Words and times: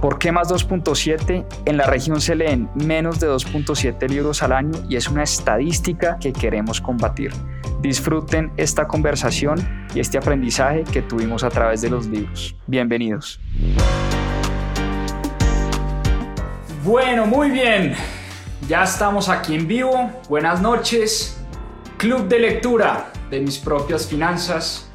¿Por 0.00 0.18
qué 0.18 0.30
más 0.30 0.48
2.7? 0.48 1.46
En 1.64 1.76
la 1.78 1.86
región 1.86 2.20
se 2.20 2.34
leen 2.34 2.68
menos 2.74 3.18
de 3.18 3.28
2.7 3.28 4.08
libros 4.08 4.42
al 4.42 4.52
año 4.52 4.78
y 4.90 4.96
es 4.96 5.08
una 5.08 5.22
estadística 5.22 6.18
que 6.18 6.34
queremos 6.34 6.82
combatir. 6.82 7.32
Disfruten 7.80 8.52
esta 8.58 8.86
conversación 8.86 9.86
y 9.94 10.00
este 10.00 10.18
aprendizaje 10.18 10.84
que 10.84 11.00
tuvimos 11.00 11.44
a 11.44 11.48
través 11.48 11.80
de 11.80 11.88
los 11.88 12.06
libros. 12.06 12.54
Bienvenidos. 12.66 13.40
Bueno, 16.84 17.26
muy 17.26 17.50
bien. 17.50 17.94
Ya 18.68 18.84
estamos 18.84 19.30
aquí 19.30 19.54
en 19.54 19.66
vivo. 19.66 20.10
Buenas 20.28 20.60
noches. 20.60 21.42
Club 21.96 22.28
de 22.28 22.38
lectura 22.38 23.12
de 23.30 23.40
mis 23.40 23.58
propias 23.58 24.06
finanzas. 24.06 24.85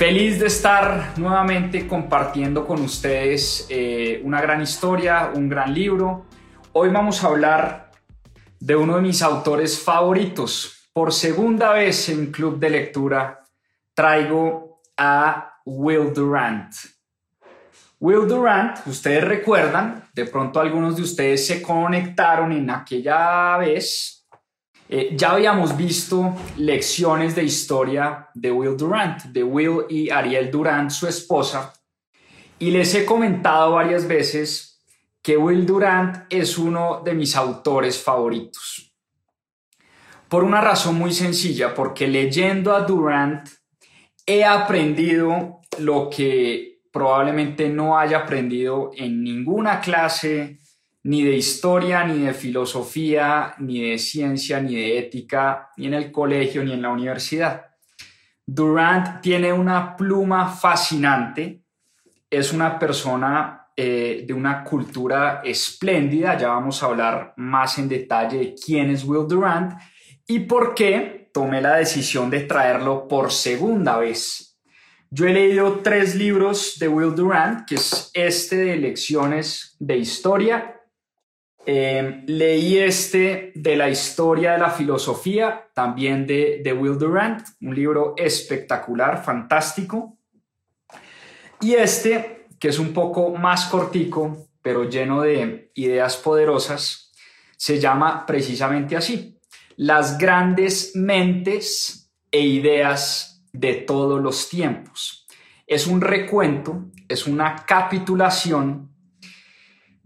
Feliz 0.00 0.40
de 0.40 0.46
estar 0.46 1.12
nuevamente 1.18 1.86
compartiendo 1.86 2.66
con 2.66 2.80
ustedes 2.80 3.66
eh, 3.68 4.22
una 4.24 4.40
gran 4.40 4.62
historia, 4.62 5.30
un 5.34 5.46
gran 5.46 5.74
libro. 5.74 6.24
Hoy 6.72 6.88
vamos 6.88 7.22
a 7.22 7.26
hablar 7.26 7.90
de 8.58 8.76
uno 8.76 8.96
de 8.96 9.02
mis 9.02 9.20
autores 9.20 9.78
favoritos, 9.78 10.88
por 10.94 11.12
segunda 11.12 11.74
vez 11.74 12.08
en 12.08 12.32
Club 12.32 12.58
de 12.58 12.70
Lectura 12.70 13.44
traigo 13.92 14.80
a 14.96 15.60
Will 15.66 16.14
Durant. 16.14 16.74
Will 17.98 18.26
Durant, 18.26 18.78
ustedes 18.86 19.22
recuerdan, 19.22 20.08
de 20.14 20.24
pronto 20.24 20.60
algunos 20.60 20.96
de 20.96 21.02
ustedes 21.02 21.46
se 21.46 21.60
conectaron 21.60 22.52
en 22.52 22.70
aquella 22.70 23.58
vez. 23.58 24.19
Eh, 24.92 25.12
ya 25.16 25.30
habíamos 25.30 25.76
visto 25.76 26.34
lecciones 26.56 27.36
de 27.36 27.44
historia 27.44 28.28
de 28.34 28.50
Will 28.50 28.76
Durant, 28.76 29.22
de 29.26 29.44
Will 29.44 29.84
y 29.88 30.10
Ariel 30.10 30.50
Durant, 30.50 30.90
su 30.90 31.06
esposa, 31.06 31.72
y 32.58 32.72
les 32.72 32.92
he 32.96 33.04
comentado 33.04 33.74
varias 33.74 34.08
veces 34.08 34.82
que 35.22 35.36
Will 35.36 35.64
Durant 35.64 36.24
es 36.28 36.58
uno 36.58 37.02
de 37.04 37.14
mis 37.14 37.36
autores 37.36 38.02
favoritos. 38.02 38.92
Por 40.28 40.42
una 40.42 40.60
razón 40.60 40.96
muy 40.96 41.12
sencilla, 41.12 41.72
porque 41.72 42.08
leyendo 42.08 42.74
a 42.74 42.80
Durant 42.80 43.48
he 44.26 44.44
aprendido 44.44 45.60
lo 45.78 46.10
que 46.10 46.80
probablemente 46.90 47.68
no 47.68 47.96
haya 47.96 48.18
aprendido 48.18 48.90
en 48.96 49.22
ninguna 49.22 49.80
clase, 49.80 50.58
ni 51.02 51.22
de 51.22 51.36
historia, 51.36 52.04
ni 52.04 52.24
de 52.24 52.34
filosofía, 52.34 53.54
ni 53.58 53.90
de 53.90 53.98
ciencia, 53.98 54.60
ni 54.60 54.74
de 54.74 54.98
ética, 54.98 55.70
ni 55.76 55.86
en 55.86 55.94
el 55.94 56.12
colegio, 56.12 56.62
ni 56.62 56.72
en 56.72 56.82
la 56.82 56.90
universidad. 56.90 57.66
Durant 58.46 59.20
tiene 59.20 59.52
una 59.52 59.96
pluma 59.96 60.48
fascinante, 60.48 61.62
es 62.28 62.52
una 62.52 62.78
persona 62.78 63.68
eh, 63.76 64.24
de 64.26 64.34
una 64.34 64.62
cultura 64.62 65.40
espléndida, 65.44 66.36
ya 66.36 66.48
vamos 66.48 66.82
a 66.82 66.86
hablar 66.86 67.32
más 67.36 67.78
en 67.78 67.88
detalle 67.88 68.38
de 68.38 68.54
quién 68.54 68.90
es 68.90 69.04
Will 69.04 69.26
Durant, 69.26 69.72
y 70.26 70.40
por 70.40 70.74
qué 70.74 71.30
tomé 71.32 71.60
la 71.60 71.76
decisión 71.76 72.28
de 72.28 72.40
traerlo 72.40 73.08
por 73.08 73.32
segunda 73.32 73.98
vez. 73.98 74.60
Yo 75.10 75.26
he 75.26 75.32
leído 75.32 75.80
tres 75.80 76.14
libros 76.14 76.78
de 76.78 76.88
Will 76.88 77.14
Durant, 77.14 77.66
que 77.66 77.76
es 77.76 78.10
este 78.14 78.56
de 78.56 78.76
lecciones 78.76 79.76
de 79.78 79.96
historia. 79.96 80.79
Em, 81.66 82.24
leí 82.26 82.78
este 82.78 83.52
de 83.54 83.76
la 83.76 83.90
historia 83.90 84.52
de 84.52 84.58
la 84.58 84.70
filosofía, 84.70 85.68
también 85.74 86.26
de, 86.26 86.60
de 86.64 86.72
Will 86.72 86.98
Durant, 86.98 87.46
un 87.60 87.74
libro 87.74 88.14
espectacular, 88.16 89.22
fantástico. 89.22 90.16
Y 91.60 91.74
este, 91.74 92.46
que 92.58 92.68
es 92.68 92.78
un 92.78 92.92
poco 92.92 93.30
más 93.34 93.66
cortico, 93.66 94.48
pero 94.62 94.88
lleno 94.88 95.20
de 95.20 95.70
ideas 95.74 96.16
poderosas, 96.16 97.12
se 97.56 97.78
llama 97.78 98.24
precisamente 98.24 98.96
así, 98.96 99.38
las 99.76 100.16
grandes 100.16 100.92
mentes 100.94 102.10
e 102.30 102.40
ideas 102.40 103.44
de 103.52 103.74
todos 103.74 104.20
los 104.20 104.48
tiempos. 104.48 105.26
Es 105.66 105.86
un 105.86 106.00
recuento, 106.00 106.86
es 107.08 107.26
una 107.26 107.64
capitulación 107.66 108.89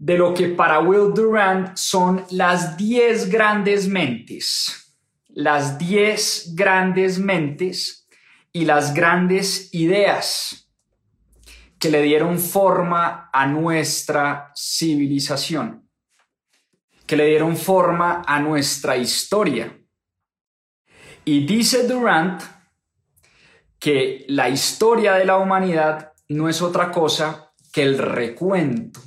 de 0.05 0.19
lo 0.19 0.35
que 0.35 0.49
para 0.49 0.81
Will 0.81 1.15
Durant 1.15 1.75
son 1.75 2.23
las 2.29 2.77
10 2.77 3.27
grandes 3.31 3.87
mentes, 3.87 4.93
las 5.29 5.79
10 5.79 6.53
grandes 6.53 7.17
mentes 7.17 8.07
y 8.53 8.65
las 8.65 8.93
grandes 8.93 9.73
ideas 9.73 10.69
que 11.79 11.89
le 11.89 12.03
dieron 12.03 12.37
forma 12.37 13.31
a 13.33 13.47
nuestra 13.47 14.51
civilización 14.55 15.89
que 17.07 17.15
le 17.15 17.25
dieron 17.25 17.57
forma 17.57 18.21
a 18.25 18.39
nuestra 18.39 18.97
historia. 18.97 19.75
Y 21.23 21.45
dice 21.47 21.87
Durant 21.87 22.41
que 23.79 24.25
la 24.27 24.49
historia 24.49 25.13
de 25.13 25.25
la 25.25 25.37
humanidad 25.37 26.13
no 26.29 26.47
es 26.47 26.61
otra 26.61 26.91
cosa 26.91 27.51
que 27.71 27.83
el 27.83 27.97
recuento 27.97 28.99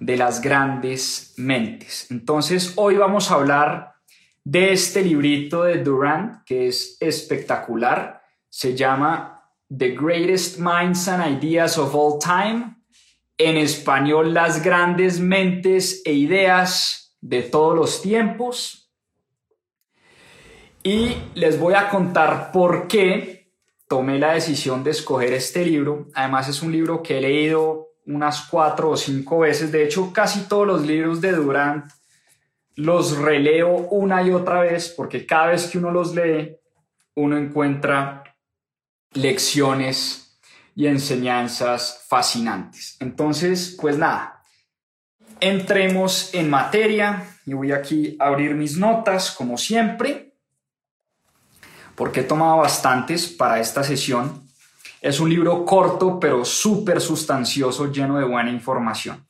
de 0.00 0.16
las 0.16 0.40
grandes 0.40 1.34
mentes. 1.36 2.10
Entonces, 2.10 2.72
hoy 2.76 2.96
vamos 2.96 3.30
a 3.30 3.34
hablar 3.34 3.94
de 4.44 4.72
este 4.72 5.02
librito 5.02 5.64
de 5.64 5.82
Durant, 5.82 6.44
que 6.44 6.68
es 6.68 6.96
espectacular. 7.00 8.22
Se 8.48 8.76
llama 8.76 9.50
The 9.76 9.90
Greatest 9.90 10.58
Minds 10.58 11.08
and 11.08 11.42
Ideas 11.42 11.78
of 11.78 11.94
All 11.94 12.18
Time. 12.18 12.76
En 13.36 13.56
español, 13.56 14.32
las 14.32 14.62
grandes 14.62 15.18
mentes 15.18 16.02
e 16.04 16.12
ideas 16.12 17.16
de 17.20 17.42
todos 17.42 17.74
los 17.74 18.02
tiempos. 18.02 18.92
Y 20.82 21.16
les 21.34 21.58
voy 21.58 21.74
a 21.74 21.88
contar 21.88 22.52
por 22.52 22.86
qué 22.86 23.50
tomé 23.88 24.18
la 24.18 24.34
decisión 24.34 24.84
de 24.84 24.90
escoger 24.90 25.32
este 25.32 25.64
libro. 25.64 26.08
Además 26.14 26.48
es 26.48 26.62
un 26.62 26.70
libro 26.70 27.02
que 27.02 27.18
he 27.18 27.20
leído 27.22 27.83
unas 28.06 28.46
cuatro 28.48 28.90
o 28.90 28.96
cinco 28.96 29.40
veces. 29.40 29.72
De 29.72 29.84
hecho, 29.84 30.12
casi 30.12 30.48
todos 30.48 30.66
los 30.66 30.86
libros 30.86 31.20
de 31.20 31.32
Durant 31.32 31.90
los 32.76 33.16
releo 33.18 33.68
una 33.76 34.22
y 34.22 34.30
otra 34.32 34.60
vez 34.60 34.92
porque 34.96 35.26
cada 35.26 35.46
vez 35.48 35.66
que 35.66 35.78
uno 35.78 35.90
los 35.90 36.14
lee, 36.14 36.56
uno 37.14 37.36
encuentra 37.38 38.24
lecciones 39.12 40.40
y 40.74 40.86
enseñanzas 40.86 42.04
fascinantes. 42.08 42.96
Entonces, 42.98 43.76
pues 43.80 43.96
nada, 43.96 44.42
entremos 45.40 46.34
en 46.34 46.50
materia 46.50 47.24
y 47.46 47.52
voy 47.52 47.72
aquí 47.72 48.16
a 48.18 48.26
abrir 48.26 48.54
mis 48.54 48.76
notas 48.76 49.30
como 49.30 49.56
siempre. 49.56 50.32
porque 51.94 52.20
he 52.20 52.24
tomado 52.24 52.56
bastantes 52.56 53.28
para 53.28 53.60
esta 53.60 53.84
sesión. 53.84 54.43
Es 55.04 55.20
un 55.20 55.28
libro 55.28 55.66
corto, 55.66 56.18
pero 56.18 56.46
súper 56.46 56.98
sustancioso, 56.98 57.92
lleno 57.92 58.16
de 58.16 58.24
buena 58.24 58.50
información. 58.50 59.28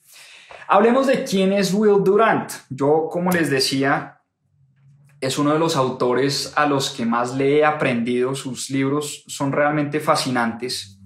Hablemos 0.68 1.08
de 1.08 1.24
quién 1.24 1.52
es 1.52 1.74
Will 1.74 2.04
Durant. 2.04 2.48
Yo, 2.70 3.08
como 3.10 3.32
les 3.32 3.50
decía, 3.50 4.20
es 5.20 5.36
uno 5.36 5.52
de 5.52 5.58
los 5.58 5.74
autores 5.74 6.52
a 6.54 6.66
los 6.66 6.90
que 6.90 7.04
más 7.04 7.34
le 7.34 7.58
he 7.58 7.64
aprendido. 7.64 8.36
Sus 8.36 8.70
libros 8.70 9.24
son 9.26 9.50
realmente 9.50 9.98
fascinantes. 9.98 11.00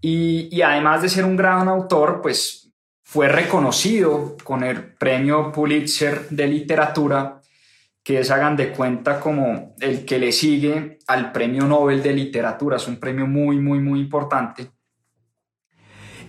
Y, 0.00 0.48
y 0.50 0.62
además 0.62 1.02
de 1.02 1.08
ser 1.08 1.24
un 1.24 1.36
gran 1.36 1.68
autor, 1.68 2.20
pues 2.20 2.72
fue 3.04 3.28
reconocido 3.28 4.36
con 4.42 4.64
el 4.64 4.96
premio 4.96 5.52
Pulitzer 5.52 6.28
de 6.30 6.48
literatura 6.48 7.40
que 8.06 8.20
es, 8.20 8.30
hagan 8.30 8.54
de 8.54 8.70
cuenta, 8.70 9.18
como 9.18 9.74
el 9.80 10.04
que 10.04 10.20
le 10.20 10.30
sigue 10.30 11.00
al 11.08 11.32
Premio 11.32 11.64
Nobel 11.64 12.04
de 12.04 12.12
Literatura. 12.12 12.76
Es 12.76 12.86
un 12.86 13.00
premio 13.00 13.26
muy, 13.26 13.58
muy, 13.58 13.80
muy 13.80 13.98
importante. 13.98 14.70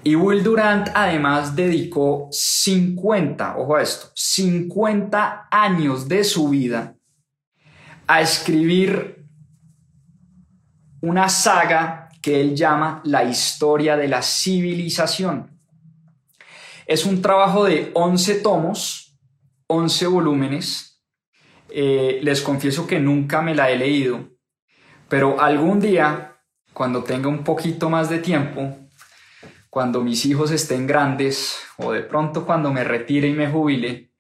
Y 0.04 0.16
Will 0.16 0.42
Durant 0.44 0.90
además 0.96 1.56
dedicó 1.56 2.30
50, 2.32 3.58
ojo 3.58 3.76
a 3.76 3.84
esto, 3.84 4.08
50 4.16 5.50
años 5.52 6.08
de 6.08 6.24
su 6.24 6.50
vida 6.50 6.96
a 8.08 8.22
escribir 8.22 9.24
una 11.02 11.30
saga 11.30 12.10
que 12.24 12.42
él 12.42 12.56
llama 12.56 13.04
La 13.06 13.24
historia 13.24 13.96
de 13.96 14.08
la 14.08 14.24
civilización. 14.24 15.60
Es 16.88 17.06
un 17.06 17.22
trabajo 17.22 17.66
de 17.66 17.92
11 17.94 18.40
tomos, 18.40 19.16
11 19.68 20.08
volúmenes, 20.08 20.97
eh, 21.80 22.22
les 22.24 22.42
confieso 22.42 22.88
que 22.88 23.00
nunca 23.00 23.44
me 23.44 23.54
la 23.54 23.70
he 23.70 23.78
leído, 23.78 24.30
pero 25.08 25.40
algún 25.40 25.80
día, 25.80 26.40
cuando 26.74 27.04
tenga 27.04 27.30
un 27.30 27.44
poquito 27.44 27.88
más 27.88 28.10
de 28.10 28.18
tiempo, 28.18 28.76
cuando 29.70 30.02
mis 30.02 30.26
hijos 30.26 30.50
estén 30.50 30.88
grandes 30.88 31.56
o 31.78 31.92
de 31.92 32.02
pronto 32.02 32.48
cuando 32.48 32.74
me 32.74 32.84
retire 32.84 33.28
y 33.28 33.34
me 33.34 33.48
jubile, 33.48 34.12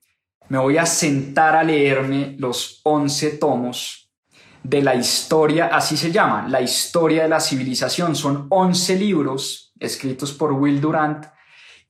me 0.49 0.59
voy 0.59 0.77
a 0.77 0.85
sentar 0.85 1.55
a 1.55 1.63
leerme 1.63 2.35
los 2.37 2.79
11 2.83 3.31
tomos 3.37 4.13
de 4.61 4.83
la 4.83 4.93
historia, 4.93 5.71
así 5.73 5.97
se 5.97 6.11
llama, 6.11 6.47
la 6.47 6.61
historia 6.61 7.23
de 7.23 7.29
la 7.29 7.39
civilización. 7.39 8.15
Son 8.15 8.45
11 8.51 8.97
libros 8.97 9.73
escritos 9.79 10.31
por 10.31 10.53
Will 10.53 10.79
Durant 10.79 11.25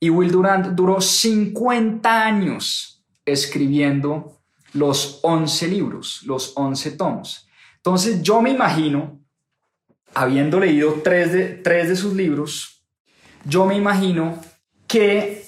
y 0.00 0.08
Will 0.08 0.30
Durant 0.30 0.68
duró 0.68 1.02
50 1.02 2.24
años 2.24 3.04
escribiendo 3.26 4.37
los 4.72 5.20
11 5.22 5.68
libros, 5.68 6.22
los 6.24 6.52
11 6.56 6.92
tomos. 6.92 7.48
Entonces 7.76 8.22
yo 8.22 8.40
me 8.42 8.50
imagino, 8.50 9.20
habiendo 10.14 10.60
leído 10.60 11.00
tres 11.02 11.32
de, 11.32 11.46
tres 11.48 11.88
de 11.88 11.96
sus 11.96 12.14
libros, 12.14 12.84
yo 13.44 13.64
me 13.66 13.76
imagino 13.76 14.40
que 14.86 15.44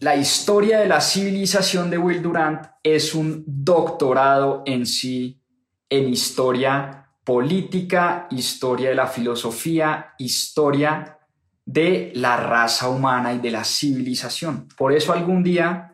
la 0.00 0.16
historia 0.16 0.80
de 0.80 0.88
la 0.88 1.00
civilización 1.00 1.90
de 1.90 1.98
Will 1.98 2.22
Durant 2.22 2.66
es 2.82 3.14
un 3.14 3.44
doctorado 3.46 4.62
en 4.66 4.86
sí 4.86 5.42
en 5.88 6.08
historia 6.08 7.08
política, 7.24 8.26
historia 8.30 8.90
de 8.90 8.94
la 8.94 9.06
filosofía, 9.06 10.14
historia 10.18 11.18
de 11.64 12.12
la 12.14 12.36
raza 12.36 12.88
humana 12.88 13.32
y 13.34 13.38
de 13.38 13.50
la 13.50 13.64
civilización. 13.64 14.68
Por 14.76 14.92
eso 14.92 15.12
algún 15.12 15.42
día 15.42 15.92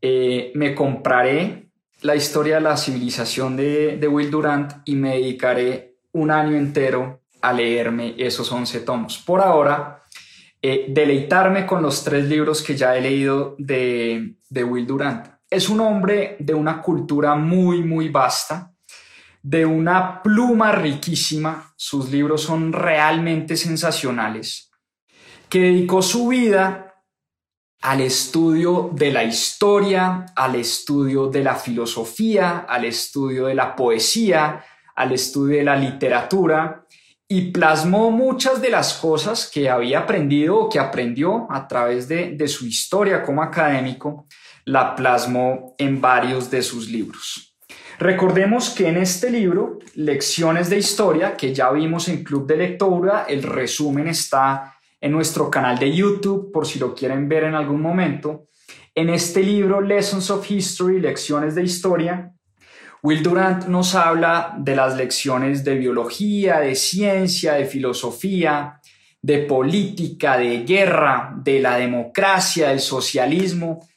eh, 0.00 0.52
me 0.54 0.74
compraré 0.74 1.69
la 2.02 2.16
historia 2.16 2.56
de 2.56 2.60
la 2.62 2.76
civilización 2.76 3.56
de, 3.56 4.08
Will 4.10 4.30
Durant 4.30 4.72
y 4.84 4.94
me 4.94 5.16
dedicaré 5.16 5.96
un 6.12 6.30
año 6.30 6.56
entero 6.56 7.22
a 7.42 7.52
leerme 7.52 8.14
esos 8.18 8.50
11 8.50 8.80
tomos. 8.80 9.18
Por 9.18 9.40
ahora, 9.40 10.02
eh, 10.62 10.86
deleitarme 10.88 11.66
con 11.66 11.82
los 11.82 12.02
tres 12.04 12.26
libros 12.26 12.62
que 12.62 12.76
ya 12.76 12.96
he 12.96 13.00
leído 13.00 13.54
de, 13.58 14.36
de 14.48 14.64
Will 14.64 14.86
Durant. 14.86 15.26
Es 15.48 15.68
un 15.68 15.80
hombre 15.80 16.36
de 16.38 16.54
una 16.54 16.80
cultura 16.80 17.34
muy, 17.34 17.82
muy 17.82 18.08
vasta, 18.08 18.72
de 19.42 19.64
una 19.66 20.22
pluma 20.22 20.72
riquísima. 20.72 21.72
Sus 21.76 22.10
libros 22.10 22.42
son 22.42 22.72
realmente 22.72 23.56
sensacionales, 23.56 24.70
que 25.48 25.60
dedicó 25.60 26.02
su 26.02 26.28
vida 26.28 26.89
al 27.82 28.00
estudio 28.00 28.90
de 28.92 29.10
la 29.10 29.24
historia, 29.24 30.26
al 30.36 30.56
estudio 30.56 31.28
de 31.28 31.42
la 31.42 31.54
filosofía, 31.54 32.66
al 32.68 32.84
estudio 32.84 33.46
de 33.46 33.54
la 33.54 33.74
poesía, 33.74 34.64
al 34.94 35.12
estudio 35.12 35.56
de 35.58 35.64
la 35.64 35.76
literatura 35.76 36.84
y 37.32 37.52
plasmó 37.52 38.10
muchas 38.10 38.60
de 38.60 38.70
las 38.70 38.94
cosas 38.94 39.48
que 39.48 39.70
había 39.70 40.00
aprendido 40.00 40.56
o 40.56 40.68
que 40.68 40.80
aprendió 40.80 41.46
a 41.48 41.68
través 41.68 42.08
de, 42.08 42.48
su 42.48 42.66
historia 42.66 43.22
como 43.22 43.40
académico, 43.40 44.26
la 44.64 44.96
plasmó 44.96 45.76
en 45.78 46.00
varios 46.00 46.50
de 46.50 46.60
sus 46.60 46.90
libros. 46.90 47.56
Recordemos 48.00 48.70
que 48.70 48.88
en 48.88 48.96
este 48.96 49.30
libro, 49.30 49.78
Lecciones 49.94 50.68
de 50.70 50.78
Historia, 50.78 51.36
que 51.36 51.54
ya 51.54 51.70
vimos 51.70 52.08
en 52.08 52.24
Club 52.24 52.48
de 52.48 52.56
Lectura, 52.56 53.26
el 53.28 53.44
resumen 53.44 54.08
está 54.08 54.79
en 55.00 55.12
nuestro 55.12 55.50
canal 55.50 55.78
de 55.78 55.94
YouTube 55.94 56.52
por 56.52 56.66
si 56.66 56.78
lo 56.78 56.94
quieren 56.94 57.28
ver 57.28 57.44
en 57.44 57.54
algún 57.54 57.80
momento. 57.80 58.48
En 58.94 59.08
este 59.08 59.42
libro, 59.42 59.80
Lessons 59.80 60.30
of 60.30 60.48
History, 60.50 61.00
Lecciones 61.00 61.54
de 61.54 61.62
Historia, 61.62 62.32
Will 63.02 63.22
Durant 63.22 63.66
nos 63.66 63.94
habla 63.94 64.54
de 64.58 64.76
las 64.76 64.96
lecciones 64.96 65.64
de 65.64 65.76
biología, 65.76 66.60
de 66.60 66.74
ciencia, 66.74 67.54
de 67.54 67.64
filosofía, 67.64 68.78
de 69.22 69.38
política, 69.38 70.36
de 70.36 70.64
guerra, 70.64 71.32
de 71.34 71.60
la 71.60 71.76
democracia, 71.76 72.68
del 72.68 72.80
socialismo. 72.80 73.88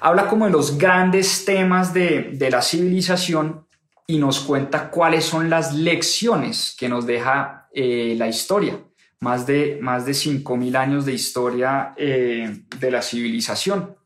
Habla 0.00 0.28
como 0.28 0.46
de 0.46 0.50
los 0.50 0.76
grandes 0.76 1.44
temas 1.44 1.94
de, 1.94 2.36
la 2.50 2.62
civilización 2.62 3.64
y 4.08 4.18
nos 4.18 4.40
cuenta 4.40 4.90
cuáles 4.90 5.24
son 5.24 5.50
las 5.50 5.74
lecciones 5.74 6.74
que 6.76 6.88
nos 6.88 7.06
deja 7.06 7.68
eh, 7.72 8.16
la 8.18 8.26
historia 8.26 8.80
más 9.20 9.46
de, 9.46 9.78
más 9.80 10.06
de 10.06 10.12
5.000 10.12 10.76
años 10.76 11.04
de 11.04 11.12
historia 11.12 11.94
eh, 11.96 12.62
de 12.78 12.90
la 12.90 13.02
civilización. 13.02 13.96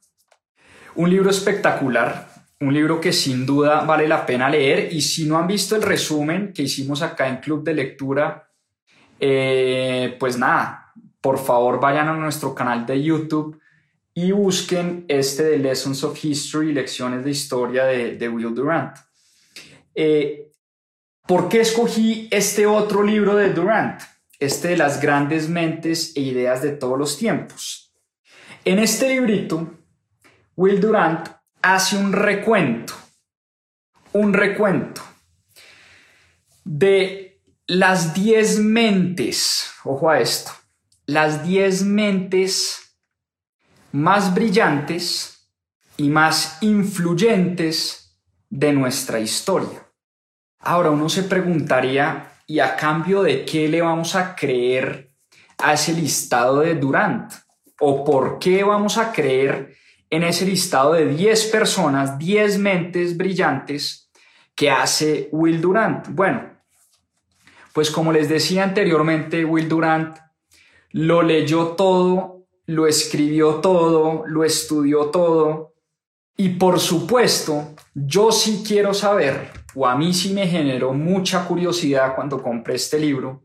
Un 0.95 1.11
libro 1.11 1.31
espectacular, 1.31 2.29
un 2.61 2.73
libro 2.73 3.01
que 3.01 3.13
sin 3.13 3.45
duda 3.45 3.81
vale 3.83 4.09
la 4.09 4.25
pena 4.25 4.49
leer 4.49 4.93
y 4.93 5.03
si 5.03 5.25
no 5.27 5.39
han 5.39 5.47
visto 5.47 5.75
el 5.77 5.83
resumen 5.83 6.53
que 6.53 6.63
hicimos 6.63 7.03
acá 7.03 7.29
en 7.29 7.39
Club 7.39 7.65
de 7.65 7.75
Lectura, 7.75 8.49
eh, 9.19 10.17
pues 10.19 10.39
nada, 10.39 10.93
por 11.21 11.39
favor 11.39 11.81
vayan 11.81 12.09
a 12.09 12.15
nuestro 12.15 12.55
canal 12.55 12.87
de 12.87 13.03
YouTube 13.03 13.61
y 14.15 14.33
busquen 14.33 15.05
este 15.09 15.45
de 15.45 15.59
Lessons 15.59 16.05
of 16.05 16.23
History, 16.23 16.73
Lecciones 16.73 17.25
de 17.25 17.31
Historia 17.31 17.85
de, 17.85 18.29
Will 18.29 18.55
Durant. 18.55 18.97
Eh, 19.95 20.51
¿Por 21.27 21.49
qué 21.49 21.61
escogí 21.61 22.29
este 22.31 22.67
otro 22.67 23.03
libro 23.03 23.37
de 23.37 23.53
Durant? 23.53 24.03
Este 24.45 24.69
de 24.69 24.77
las 24.77 25.01
grandes 25.01 25.49
mentes 25.49 26.13
e 26.17 26.21
ideas 26.21 26.63
de 26.63 26.73
todos 26.73 26.99
los 26.99 27.17
tiempos. 27.17 27.95
En 28.65 28.79
este 28.79 29.09
librito, 29.09 29.75
Will 30.57 30.81
Durant 30.81 31.29
hace 31.63 31.97
un 31.97 32.13
recuento, 32.13 32.95
un 34.13 34.33
recuento 34.33 35.03
de 36.65 37.41
las 37.67 38.15
10 38.15 38.61
mentes, 38.61 39.71
ojo 39.85 40.11
a 40.11 40.21
esto, 40.21 40.53
las 41.07 41.45
10 41.45 41.85
mentes 41.85 42.97
más 43.93 44.35
brillantes 44.35 45.49
y 45.97 46.09
más 46.09 46.59
influyentes 46.63 48.19
de 48.51 48.73
nuestra 48.73 49.21
historia. 49.21 49.87
Ahora 50.59 50.91
uno 50.91 51.09
se 51.09 51.23
preguntaría, 51.23 52.32
y 52.47 52.59
a 52.61 52.77
cambio 52.77 53.23
de 53.23 53.45
qué 53.45 53.69
le 53.69 53.83
vamos 53.83 54.15
a 54.15 54.35
creer 54.35 55.11
a 55.59 55.75
ese 55.75 55.93
listado 55.93 56.61
de 56.61 56.75
Durant 56.75 57.33
o 57.81 58.05
por 58.05 58.39
qué 58.39 58.65
vamos 58.65 58.99
a 58.99 59.13
creer 59.13 59.75
en 60.11 60.23
ese 60.25 60.45
listado 60.45 60.93
de 60.93 61.07
10 61.07 61.47
personas, 61.47 62.19
10 62.19 62.59
mentes 62.59 63.17
brillantes 63.17 64.11
que 64.55 64.71
hace 64.71 65.29
Will 65.33 65.61
Durant. 65.61 66.09
Bueno, 66.11 66.51
pues 67.73 67.91
como 67.91 68.13
les 68.13 68.29
decía 68.29 68.65
anteriormente, 68.65 69.45
Will 69.45 69.69
Durant 69.69 70.19
lo 70.91 71.23
leyó 71.23 71.69
todo, 71.69 72.45
lo 72.67 72.87
escribió 72.87 73.57
todo, 73.57 74.25
lo 74.27 74.45
estudió 74.45 75.07
todo 75.07 75.73
y 76.37 76.51
por 76.51 76.81
supuesto, 76.81 77.75
yo 77.95 78.33
sí 78.33 78.65
quiero 78.67 78.95
saber 78.95 79.51
o 79.75 79.87
a 79.87 79.97
mí 79.97 80.13
sí 80.13 80.33
me 80.33 80.47
generó 80.47 80.93
mucha 80.93 81.45
curiosidad 81.45 82.15
cuando 82.15 82.43
compré 82.43 82.75
este 82.75 82.99
libro, 82.99 83.45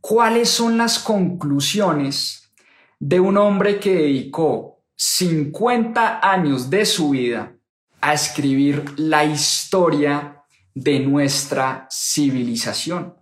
cuáles 0.00 0.48
son 0.48 0.76
las 0.76 0.98
conclusiones 0.98 2.52
de 2.98 3.20
un 3.20 3.36
hombre 3.36 3.78
que 3.78 3.94
dedicó 3.94 4.82
50 4.96 6.20
años 6.22 6.70
de 6.70 6.86
su 6.86 7.10
vida 7.10 7.56
a 8.00 8.14
escribir 8.14 8.84
la 8.96 9.24
historia 9.24 10.42
de 10.74 11.00
nuestra 11.00 11.86
civilización. 11.90 13.14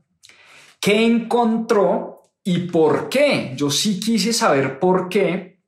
¿Qué 0.81 1.05
encontró 1.07 2.33
y 2.43 2.59
por 2.67 3.09
qué? 3.09 3.53
Yo 3.57 3.71
sí 3.71 4.01
quise 4.01 4.33
saber 4.33 4.81
por 4.81 5.09
qué. 5.09 5.61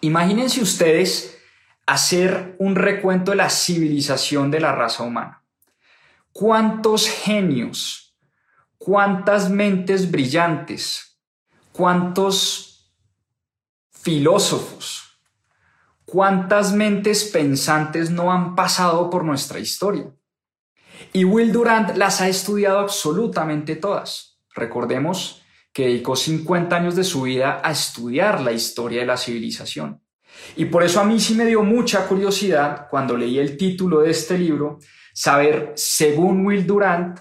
Imagínense 0.00 0.62
ustedes 0.62 1.38
hacer 1.86 2.56
un 2.58 2.76
recuento 2.76 3.32
de 3.32 3.36
la 3.36 3.50
civilización 3.50 4.50
de 4.50 4.60
la 4.60 4.72
raza 4.72 5.02
humana. 5.02 5.39
¿Cuántos 6.32 7.08
genios, 7.08 8.16
cuántas 8.78 9.50
mentes 9.50 10.10
brillantes, 10.10 11.20
cuántos 11.72 12.94
filósofos, 13.90 15.20
cuántas 16.04 16.72
mentes 16.72 17.24
pensantes 17.24 18.10
no 18.10 18.32
han 18.32 18.54
pasado 18.54 19.10
por 19.10 19.24
nuestra 19.24 19.58
historia? 19.58 20.12
Y 21.12 21.24
Will 21.24 21.52
Durant 21.52 21.96
las 21.96 22.20
ha 22.20 22.28
estudiado 22.28 22.78
absolutamente 22.78 23.76
todas. 23.76 24.38
Recordemos 24.54 25.42
que 25.72 25.86
dedicó 25.86 26.16
50 26.16 26.76
años 26.76 26.96
de 26.96 27.04
su 27.04 27.22
vida 27.22 27.60
a 27.64 27.70
estudiar 27.70 28.40
la 28.40 28.52
historia 28.52 29.00
de 29.00 29.06
la 29.06 29.16
civilización. 29.16 30.02
Y 30.56 30.66
por 30.66 30.82
eso 30.82 31.00
a 31.00 31.04
mí 31.04 31.18
sí 31.20 31.34
me 31.34 31.46
dio 31.46 31.62
mucha 31.62 32.06
curiosidad 32.06 32.88
cuando 32.88 33.16
leí 33.16 33.38
el 33.38 33.56
título 33.56 34.00
de 34.00 34.10
este 34.10 34.38
libro, 34.38 34.78
saber, 35.20 35.74
según 35.76 36.46
Will 36.46 36.66
Durant, 36.66 37.20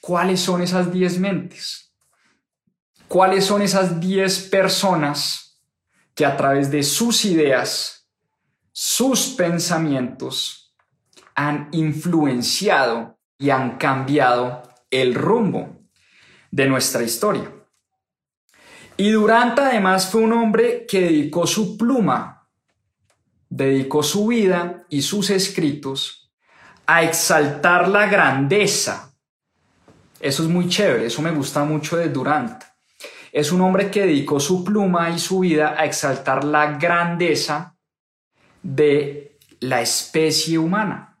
cuáles 0.00 0.40
son 0.40 0.62
esas 0.62 0.90
10 0.90 1.18
mentes, 1.18 1.92
cuáles 3.08 3.44
son 3.44 3.60
esas 3.60 4.00
10 4.00 4.48
personas 4.48 5.60
que 6.14 6.24
a 6.24 6.34
través 6.34 6.70
de 6.70 6.82
sus 6.82 7.26
ideas, 7.26 8.08
sus 8.72 9.34
pensamientos, 9.36 10.74
han 11.34 11.68
influenciado 11.72 13.18
y 13.36 13.50
han 13.50 13.76
cambiado 13.76 14.62
el 14.90 15.14
rumbo 15.14 15.76
de 16.50 16.66
nuestra 16.66 17.02
historia. 17.02 17.52
Y 18.96 19.10
Durant 19.10 19.58
además 19.58 20.10
fue 20.10 20.22
un 20.22 20.32
hombre 20.32 20.86
que 20.86 21.02
dedicó 21.02 21.46
su 21.46 21.76
pluma, 21.76 22.48
dedicó 23.50 24.02
su 24.02 24.28
vida 24.28 24.86
y 24.88 25.02
sus 25.02 25.28
escritos 25.28 26.25
a 26.86 27.02
exaltar 27.02 27.88
la 27.88 28.06
grandeza. 28.06 29.12
Eso 30.20 30.42
es 30.42 30.48
muy 30.48 30.68
chévere, 30.68 31.06
eso 31.06 31.22
me 31.22 31.30
gusta 31.30 31.64
mucho 31.64 31.96
de 31.96 32.08
Durant. 32.08 32.62
Es 33.32 33.52
un 33.52 33.60
hombre 33.60 33.90
que 33.90 34.06
dedicó 34.06 34.40
su 34.40 34.64
pluma 34.64 35.10
y 35.10 35.18
su 35.18 35.40
vida 35.40 35.74
a 35.78 35.84
exaltar 35.84 36.44
la 36.44 36.78
grandeza 36.78 37.76
de 38.62 39.38
la 39.60 39.80
especie 39.82 40.58
humana 40.58 41.18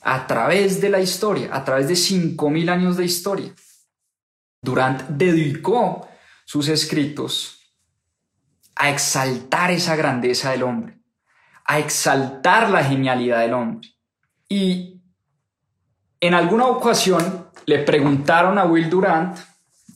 a 0.00 0.26
través 0.26 0.80
de 0.80 0.90
la 0.90 1.00
historia, 1.00 1.48
a 1.54 1.64
través 1.64 1.88
de 1.88 1.94
5.000 1.94 2.70
años 2.70 2.96
de 2.96 3.04
historia. 3.04 3.54
Durant 4.60 5.02
dedicó 5.08 6.08
sus 6.44 6.68
escritos 6.68 7.60
a 8.76 8.90
exaltar 8.90 9.70
esa 9.70 9.96
grandeza 9.96 10.50
del 10.50 10.62
hombre, 10.62 10.98
a 11.64 11.78
exaltar 11.78 12.70
la 12.70 12.84
genialidad 12.84 13.40
del 13.40 13.54
hombre. 13.54 13.93
Y 14.48 15.00
en 16.20 16.34
alguna 16.34 16.66
ocasión 16.66 17.48
le 17.66 17.78
preguntaron 17.78 18.58
a 18.58 18.64
Will 18.64 18.90
Durant, 18.90 19.38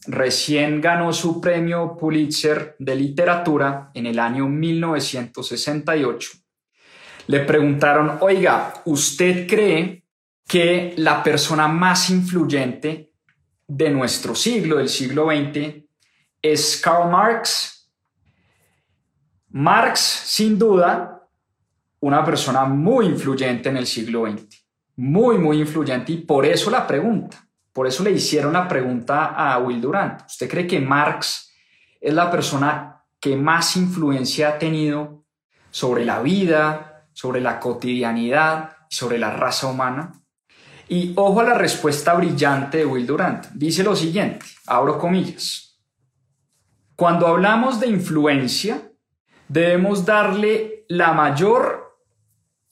recién 0.06 0.80
ganó 0.80 1.12
su 1.12 1.40
premio 1.40 1.96
Pulitzer 1.96 2.76
de 2.78 2.96
literatura 2.96 3.90
en 3.94 4.06
el 4.06 4.18
año 4.18 4.46
1968, 4.46 6.30
le 7.26 7.40
preguntaron, 7.40 8.18
oiga, 8.20 8.72
¿usted 8.86 9.46
cree 9.46 10.04
que 10.48 10.94
la 10.96 11.22
persona 11.22 11.68
más 11.68 12.08
influyente 12.08 13.12
de 13.66 13.90
nuestro 13.90 14.34
siglo, 14.34 14.78
del 14.78 14.88
siglo 14.88 15.26
XX, 15.26 15.84
es 16.40 16.80
Karl 16.82 17.10
Marx. 17.10 17.90
Marx, 19.50 20.00
sin 20.00 20.58
duda, 20.58 21.17
una 22.00 22.24
persona 22.24 22.64
muy 22.64 23.06
influyente 23.06 23.68
en 23.68 23.76
el 23.76 23.86
siglo 23.86 24.30
XX, 24.30 24.64
muy, 24.96 25.38
muy 25.38 25.60
influyente, 25.60 26.12
y 26.12 26.16
por 26.18 26.46
eso 26.46 26.70
la 26.70 26.86
pregunta, 26.86 27.48
por 27.72 27.86
eso 27.86 28.02
le 28.02 28.10
hicieron 28.10 28.52
la 28.52 28.66
pregunta 28.66 29.26
a 29.26 29.58
Will 29.58 29.80
Durant. 29.80 30.22
¿Usted 30.26 30.48
cree 30.48 30.66
que 30.66 30.80
Marx 30.80 31.52
es 32.00 32.12
la 32.12 32.30
persona 32.30 33.04
que 33.20 33.36
más 33.36 33.76
influencia 33.76 34.50
ha 34.50 34.58
tenido 34.58 35.24
sobre 35.70 36.04
la 36.04 36.20
vida, 36.20 37.06
sobre 37.12 37.40
la 37.40 37.60
cotidianidad, 37.60 38.76
sobre 38.88 39.18
la 39.18 39.30
raza 39.30 39.68
humana? 39.68 40.12
Y 40.88 41.12
ojo 41.16 41.40
a 41.40 41.44
la 41.44 41.54
respuesta 41.54 42.14
brillante 42.14 42.78
de 42.78 42.86
Will 42.86 43.06
Durant. 43.06 43.46
Dice 43.52 43.84
lo 43.84 43.94
siguiente, 43.94 44.46
abro 44.66 44.98
comillas. 44.98 45.78
Cuando 46.96 47.26
hablamos 47.26 47.78
de 47.78 47.86
influencia, 47.86 48.90
debemos 49.46 50.04
darle 50.04 50.84
la 50.88 51.12
mayor 51.12 51.87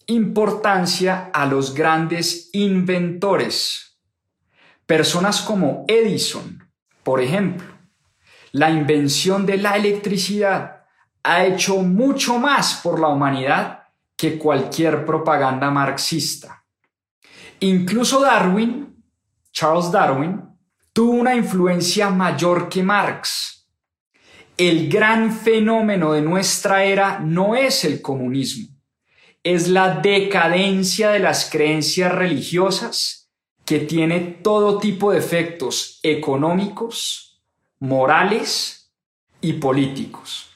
importancia 0.06 1.30
a 1.32 1.46
los 1.46 1.74
grandes 1.74 2.50
inventores. 2.52 3.98
Personas 4.86 5.40
como 5.42 5.84
Edison, 5.88 6.70
por 7.02 7.20
ejemplo. 7.20 7.66
La 8.52 8.70
invención 8.70 9.44
de 9.44 9.58
la 9.58 9.76
electricidad 9.76 10.84
ha 11.22 11.44
hecho 11.44 11.78
mucho 11.78 12.38
más 12.38 12.80
por 12.82 13.00
la 13.00 13.08
humanidad 13.08 13.82
que 14.16 14.38
cualquier 14.38 15.04
propaganda 15.04 15.70
marxista. 15.70 16.64
Incluso 17.60 18.20
Darwin, 18.20 19.02
Charles 19.52 19.90
Darwin, 19.90 20.42
tuvo 20.92 21.12
una 21.12 21.34
influencia 21.34 22.08
mayor 22.10 22.68
que 22.68 22.82
Marx 22.82 23.56
el 24.56 24.88
gran 24.88 25.32
fenómeno 25.32 26.12
de 26.12 26.22
nuestra 26.22 26.84
era 26.84 27.18
no 27.18 27.54
es 27.54 27.84
el 27.84 28.00
comunismo, 28.00 28.75
es 29.46 29.68
la 29.68 30.00
decadencia 30.00 31.10
de 31.10 31.20
las 31.20 31.48
creencias 31.48 32.12
religiosas 32.12 33.30
que 33.64 33.78
tiene 33.78 34.18
todo 34.18 34.78
tipo 34.78 35.12
de 35.12 35.18
efectos 35.18 36.00
económicos, 36.02 37.40
morales 37.78 38.92
y 39.40 39.52
políticos. 39.52 40.50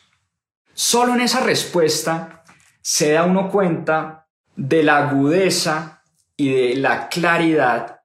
Solo 0.74 1.14
en 1.14 1.20
esa 1.20 1.38
respuesta 1.38 2.42
se 2.82 3.12
da 3.12 3.26
uno 3.26 3.48
cuenta 3.48 4.26
de 4.56 4.82
la 4.82 5.08
agudeza 5.08 6.02
y 6.36 6.48
de 6.48 6.74
la 6.74 7.08
claridad 7.08 8.00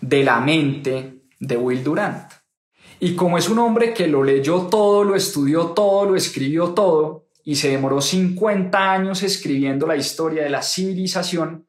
de 0.00 0.22
la 0.22 0.38
mente 0.38 1.24
de 1.40 1.56
Will 1.56 1.82
Durant. 1.82 2.30
Y 3.00 3.16
como 3.16 3.38
es 3.38 3.48
un 3.48 3.58
hombre 3.58 3.92
que 3.92 4.06
lo 4.06 4.22
leyó 4.22 4.68
todo, 4.68 5.02
lo 5.02 5.16
estudió 5.16 5.70
todo, 5.70 6.04
lo 6.04 6.14
escribió 6.14 6.74
todo, 6.74 7.27
y 7.48 7.56
se 7.56 7.70
demoró 7.70 8.02
50 8.02 8.92
años 8.92 9.22
escribiendo 9.22 9.86
la 9.86 9.96
historia 9.96 10.42
de 10.42 10.50
la 10.50 10.60
civilización, 10.60 11.66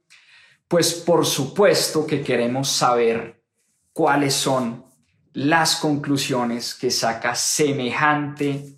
pues 0.67 0.93
por 0.93 1.25
supuesto 1.25 2.05
que 2.05 2.21
queremos 2.21 2.67
saber 2.67 3.41
cuáles 3.93 4.33
son 4.33 4.83
las 5.31 5.77
conclusiones 5.77 6.75
que 6.75 6.91
saca 6.91 7.33
semejante 7.33 8.77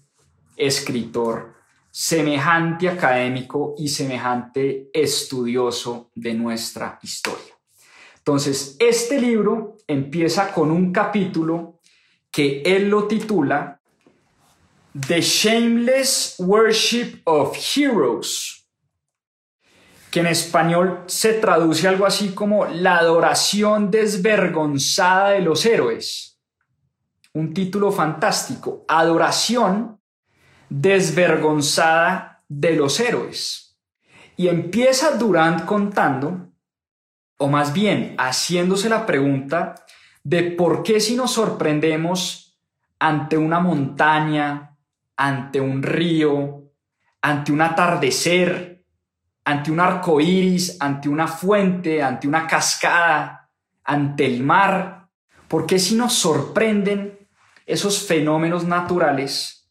escritor, 0.55 1.55
semejante 1.89 2.87
académico 2.87 3.73
y 3.79 3.87
semejante 3.87 4.91
estudioso 4.93 6.11
de 6.13 6.35
nuestra 6.35 6.99
historia. 7.01 7.55
Entonces, 8.17 8.75
este 8.77 9.19
libro 9.19 9.77
empieza 9.87 10.51
con 10.51 10.69
un 10.69 10.91
capítulo 10.91 11.79
que 12.29 12.61
él 12.63 12.89
lo 12.89 13.07
titula 13.07 13.80
The 14.93 15.21
Shameless 15.21 16.35
Worship 16.37 17.21
of 17.23 17.55
Heroes, 17.55 18.67
que 20.09 20.19
en 20.19 20.27
español 20.27 21.05
se 21.05 21.35
traduce 21.35 21.87
algo 21.87 22.05
así 22.05 22.33
como 22.33 22.65
la 22.65 22.97
adoración 22.97 23.89
desvergonzada 23.89 25.29
de 25.29 25.39
los 25.39 25.65
héroes. 25.65 26.41
Un 27.33 27.53
título 27.53 27.93
fantástico, 27.93 28.83
adoración 28.89 29.97
desvergonzada 30.67 32.43
de 32.49 32.75
los 32.75 32.99
héroes. 32.99 33.79
Y 34.35 34.49
empieza 34.49 35.11
Durant 35.11 35.63
contando, 35.63 36.49
o 37.37 37.47
más 37.47 37.71
bien 37.71 38.17
haciéndose 38.17 38.89
la 38.89 39.05
pregunta 39.05 39.75
de 40.25 40.43
por 40.43 40.83
qué 40.83 40.99
si 40.99 41.15
nos 41.15 41.31
sorprendemos 41.31 42.59
ante 42.99 43.37
una 43.37 43.61
montaña, 43.61 44.70
ante 45.15 45.59
un 45.61 45.83
río, 45.83 46.71
ante 47.21 47.51
un 47.51 47.61
atardecer, 47.61 48.83
ante 49.43 49.71
un 49.71 49.79
arco 49.79 50.19
iris, 50.19 50.77
ante 50.79 51.09
una 51.09 51.27
fuente, 51.27 52.01
ante 52.01 52.27
una 52.27 52.47
cascada, 52.47 53.49
ante 53.83 54.25
el 54.25 54.43
mar, 54.43 55.09
por 55.47 55.65
qué 55.65 55.79
si 55.79 55.95
nos 55.95 56.13
sorprenden 56.13 57.27
esos 57.65 58.05
fenómenos 58.07 58.65
naturales, 58.65 59.69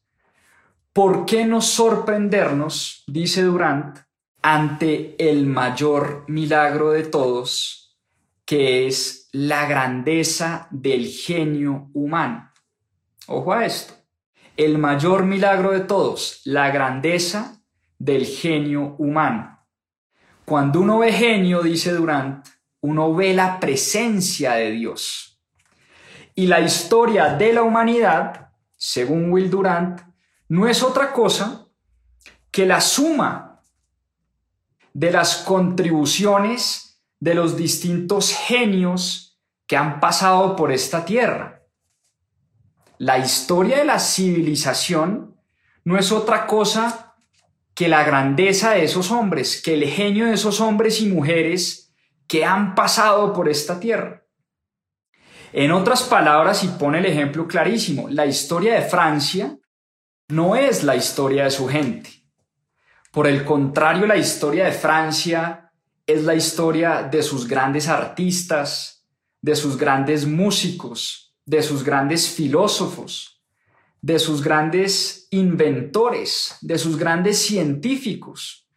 ¿por 0.92 1.24
qué 1.24 1.46
no 1.46 1.60
sorprendernos, 1.60 3.04
dice 3.06 3.42
Durant, 3.42 3.98
ante 4.42 5.16
el 5.18 5.46
mayor 5.46 6.24
milagro 6.28 6.90
de 6.90 7.04
todos, 7.04 7.98
que 8.44 8.86
es 8.86 9.28
la 9.32 9.66
grandeza 9.66 10.66
del 10.70 11.06
genio 11.06 11.88
humano. 11.92 12.50
Ojo 13.26 13.52
a 13.52 13.64
esto. 13.64 13.94
El 14.60 14.76
mayor 14.76 15.24
milagro 15.24 15.70
de 15.70 15.80
todos, 15.80 16.42
la 16.44 16.70
grandeza 16.70 17.62
del 17.98 18.26
genio 18.26 18.94
humano. 18.98 19.66
Cuando 20.44 20.82
uno 20.82 20.98
ve 20.98 21.14
genio, 21.14 21.62
dice 21.62 21.92
Durant, 21.92 22.46
uno 22.82 23.14
ve 23.14 23.32
la 23.32 23.58
presencia 23.58 24.52
de 24.52 24.72
Dios. 24.72 25.40
Y 26.34 26.46
la 26.46 26.60
historia 26.60 27.36
de 27.36 27.54
la 27.54 27.62
humanidad, 27.62 28.50
según 28.76 29.32
Will 29.32 29.48
Durant, 29.48 30.02
no 30.48 30.68
es 30.68 30.82
otra 30.82 31.10
cosa 31.14 31.66
que 32.50 32.66
la 32.66 32.82
suma 32.82 33.62
de 34.92 35.10
las 35.10 35.36
contribuciones 35.36 37.02
de 37.18 37.32
los 37.32 37.56
distintos 37.56 38.34
genios 38.34 39.40
que 39.66 39.78
han 39.78 40.00
pasado 40.00 40.54
por 40.54 40.70
esta 40.70 41.06
tierra. 41.06 41.59
La 43.00 43.16
historia 43.16 43.78
de 43.78 43.86
la 43.86 43.98
civilización 43.98 45.34
no 45.84 45.98
es 45.98 46.12
otra 46.12 46.46
cosa 46.46 47.16
que 47.74 47.88
la 47.88 48.04
grandeza 48.04 48.72
de 48.72 48.84
esos 48.84 49.10
hombres, 49.10 49.62
que 49.62 49.72
el 49.72 49.84
genio 49.84 50.26
de 50.26 50.34
esos 50.34 50.60
hombres 50.60 51.00
y 51.00 51.08
mujeres 51.08 51.94
que 52.26 52.44
han 52.44 52.74
pasado 52.74 53.32
por 53.32 53.48
esta 53.48 53.80
tierra. 53.80 54.26
En 55.54 55.72
otras 55.72 56.02
palabras, 56.02 56.62
y 56.62 56.68
pone 56.68 56.98
el 56.98 57.06
ejemplo 57.06 57.48
clarísimo, 57.48 58.06
la 58.10 58.26
historia 58.26 58.74
de 58.74 58.82
Francia 58.82 59.56
no 60.28 60.54
es 60.54 60.84
la 60.84 60.94
historia 60.94 61.44
de 61.44 61.50
su 61.52 61.68
gente. 61.68 62.10
Por 63.12 63.26
el 63.26 63.46
contrario, 63.46 64.06
la 64.06 64.18
historia 64.18 64.66
de 64.66 64.72
Francia 64.72 65.72
es 66.06 66.24
la 66.24 66.34
historia 66.34 67.08
de 67.10 67.22
sus 67.22 67.48
grandes 67.48 67.88
artistas, 67.88 69.06
de 69.40 69.56
sus 69.56 69.78
grandes 69.78 70.26
músicos, 70.26 71.29
de 71.50 71.64
sus 71.64 71.82
grandes 71.82 72.28
filósofos, 72.28 73.42
de 74.00 74.20
sus 74.20 74.40
grandes 74.40 75.26
inventores, 75.32 76.56
de 76.60 76.78
sus 76.78 76.96
grandes 76.96 77.38
científicos, 77.38 78.68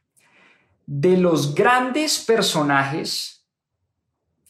de 0.87 1.15
los 1.17 1.53
grandes 1.53 2.17
personajes 2.17 3.45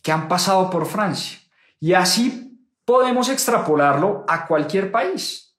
que 0.02 0.14
han 0.14 0.30
pasado 0.30 0.70
por 0.70 0.86
Francia. 0.86 1.38
Y 1.82 1.96
así 1.96 2.58
podemos 2.86 3.28
extrapolarlo 3.28 4.24
a 4.30 4.48
cualquier 4.48 4.90
país. 4.90 5.58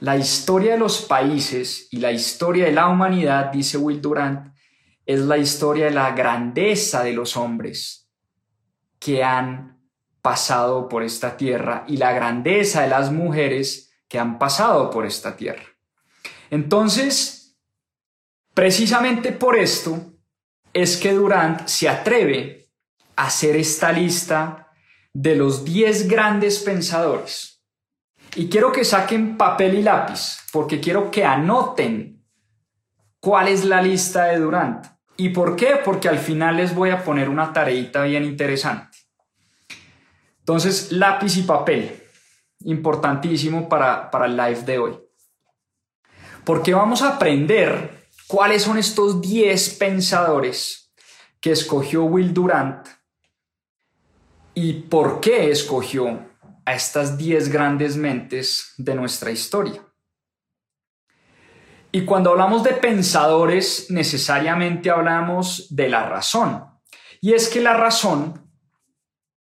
La 0.00 0.16
historia 0.16 0.72
de 0.72 0.78
los 0.78 1.02
países 1.02 1.88
y 1.90 1.98
la 1.98 2.12
historia 2.12 2.64
de 2.64 2.72
la 2.72 2.88
humanidad, 2.88 3.52
dice 3.52 3.76
Will 3.76 4.00
Durant, 4.00 4.54
es 5.04 5.20
la 5.20 5.36
historia 5.36 5.84
de 5.84 5.90
la 5.90 6.12
grandeza 6.12 7.04
de 7.04 7.12
los 7.12 7.36
hombres 7.36 8.08
que 8.98 9.22
han 9.22 9.73
pasado 10.24 10.88
por 10.88 11.02
esta 11.02 11.36
tierra 11.36 11.84
y 11.86 11.98
la 11.98 12.12
grandeza 12.12 12.80
de 12.80 12.88
las 12.88 13.12
mujeres 13.12 13.94
que 14.08 14.18
han 14.18 14.38
pasado 14.38 14.88
por 14.88 15.04
esta 15.04 15.36
tierra. 15.36 15.64
Entonces, 16.48 17.58
precisamente 18.54 19.32
por 19.32 19.54
esto 19.54 20.14
es 20.72 20.96
que 20.96 21.12
Durant 21.12 21.66
se 21.66 21.90
atreve 21.90 22.70
a 23.16 23.26
hacer 23.26 23.54
esta 23.56 23.92
lista 23.92 24.72
de 25.12 25.36
los 25.36 25.62
10 25.62 26.08
grandes 26.08 26.60
pensadores 26.60 27.62
y 28.34 28.48
quiero 28.48 28.72
que 28.72 28.86
saquen 28.86 29.36
papel 29.36 29.74
y 29.74 29.82
lápiz, 29.82 30.38
porque 30.52 30.80
quiero 30.80 31.10
que 31.10 31.26
anoten 31.26 32.24
cuál 33.20 33.48
es 33.48 33.66
la 33.66 33.82
lista 33.82 34.24
de 34.24 34.38
Durant. 34.38 34.86
¿Y 35.18 35.28
por 35.28 35.54
qué? 35.54 35.78
Porque 35.84 36.08
al 36.08 36.18
final 36.18 36.56
les 36.56 36.74
voy 36.74 36.88
a 36.88 37.04
poner 37.04 37.28
una 37.28 37.52
tareita 37.52 38.04
bien 38.04 38.24
interesante. 38.24 38.93
Entonces, 40.44 40.92
lápiz 40.92 41.38
y 41.38 41.42
papel, 41.42 42.02
importantísimo 42.60 43.66
para, 43.66 44.10
para 44.10 44.26
el 44.26 44.36
live 44.36 44.62
de 44.62 44.78
hoy. 44.78 45.00
Porque 46.44 46.74
vamos 46.74 47.00
a 47.00 47.14
aprender 47.14 48.08
cuáles 48.26 48.62
son 48.62 48.76
estos 48.76 49.22
10 49.22 49.76
pensadores 49.76 50.92
que 51.40 51.52
escogió 51.52 52.04
Will 52.04 52.34
Durant 52.34 52.86
y 54.52 54.74
por 54.74 55.20
qué 55.20 55.50
escogió 55.50 56.28
a 56.66 56.74
estas 56.74 57.16
diez 57.16 57.48
grandes 57.48 57.96
mentes 57.96 58.74
de 58.76 58.94
nuestra 58.94 59.30
historia. 59.30 59.82
Y 61.90 62.04
cuando 62.04 62.32
hablamos 62.32 62.62
de 62.64 62.74
pensadores, 62.74 63.90
necesariamente 63.90 64.90
hablamos 64.90 65.74
de 65.74 65.88
la 65.88 66.06
razón. 66.06 66.66
Y 67.22 67.32
es 67.32 67.48
que 67.48 67.62
la 67.62 67.72
razón 67.72 68.43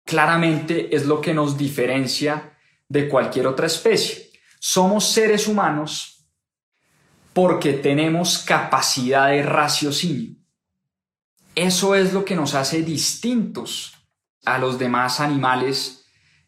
claramente 0.10 0.96
es 0.96 1.06
lo 1.06 1.22
que 1.22 1.36
nos 1.36 1.56
diferencia 1.56 2.58
de 2.88 3.08
cualquier 3.08 3.46
otra 3.46 3.68
especie. 3.68 4.32
Somos 4.60 5.12
seres 5.12 5.48
humanos 5.48 6.26
porque 7.32 7.74
tenemos 7.74 8.40
capacidad 8.40 9.28
de 9.30 9.44
raciocinio. 9.44 10.36
Eso 11.54 11.94
es 11.94 12.12
lo 12.12 12.26
que 12.26 12.36
nos 12.36 12.56
hace 12.56 12.82
distintos 12.82 13.94
a 14.46 14.58
los 14.58 14.80
demás 14.80 15.20
animales 15.20 16.06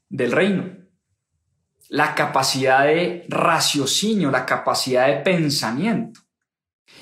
del 0.09 0.31
reino. 0.31 0.65
La 1.87 2.15
capacidad 2.15 2.85
de 2.85 3.27
raciocinio, 3.29 4.31
la 4.31 4.43
capacidad 4.43 5.05
de 5.05 5.17
pensamiento. 5.17 6.19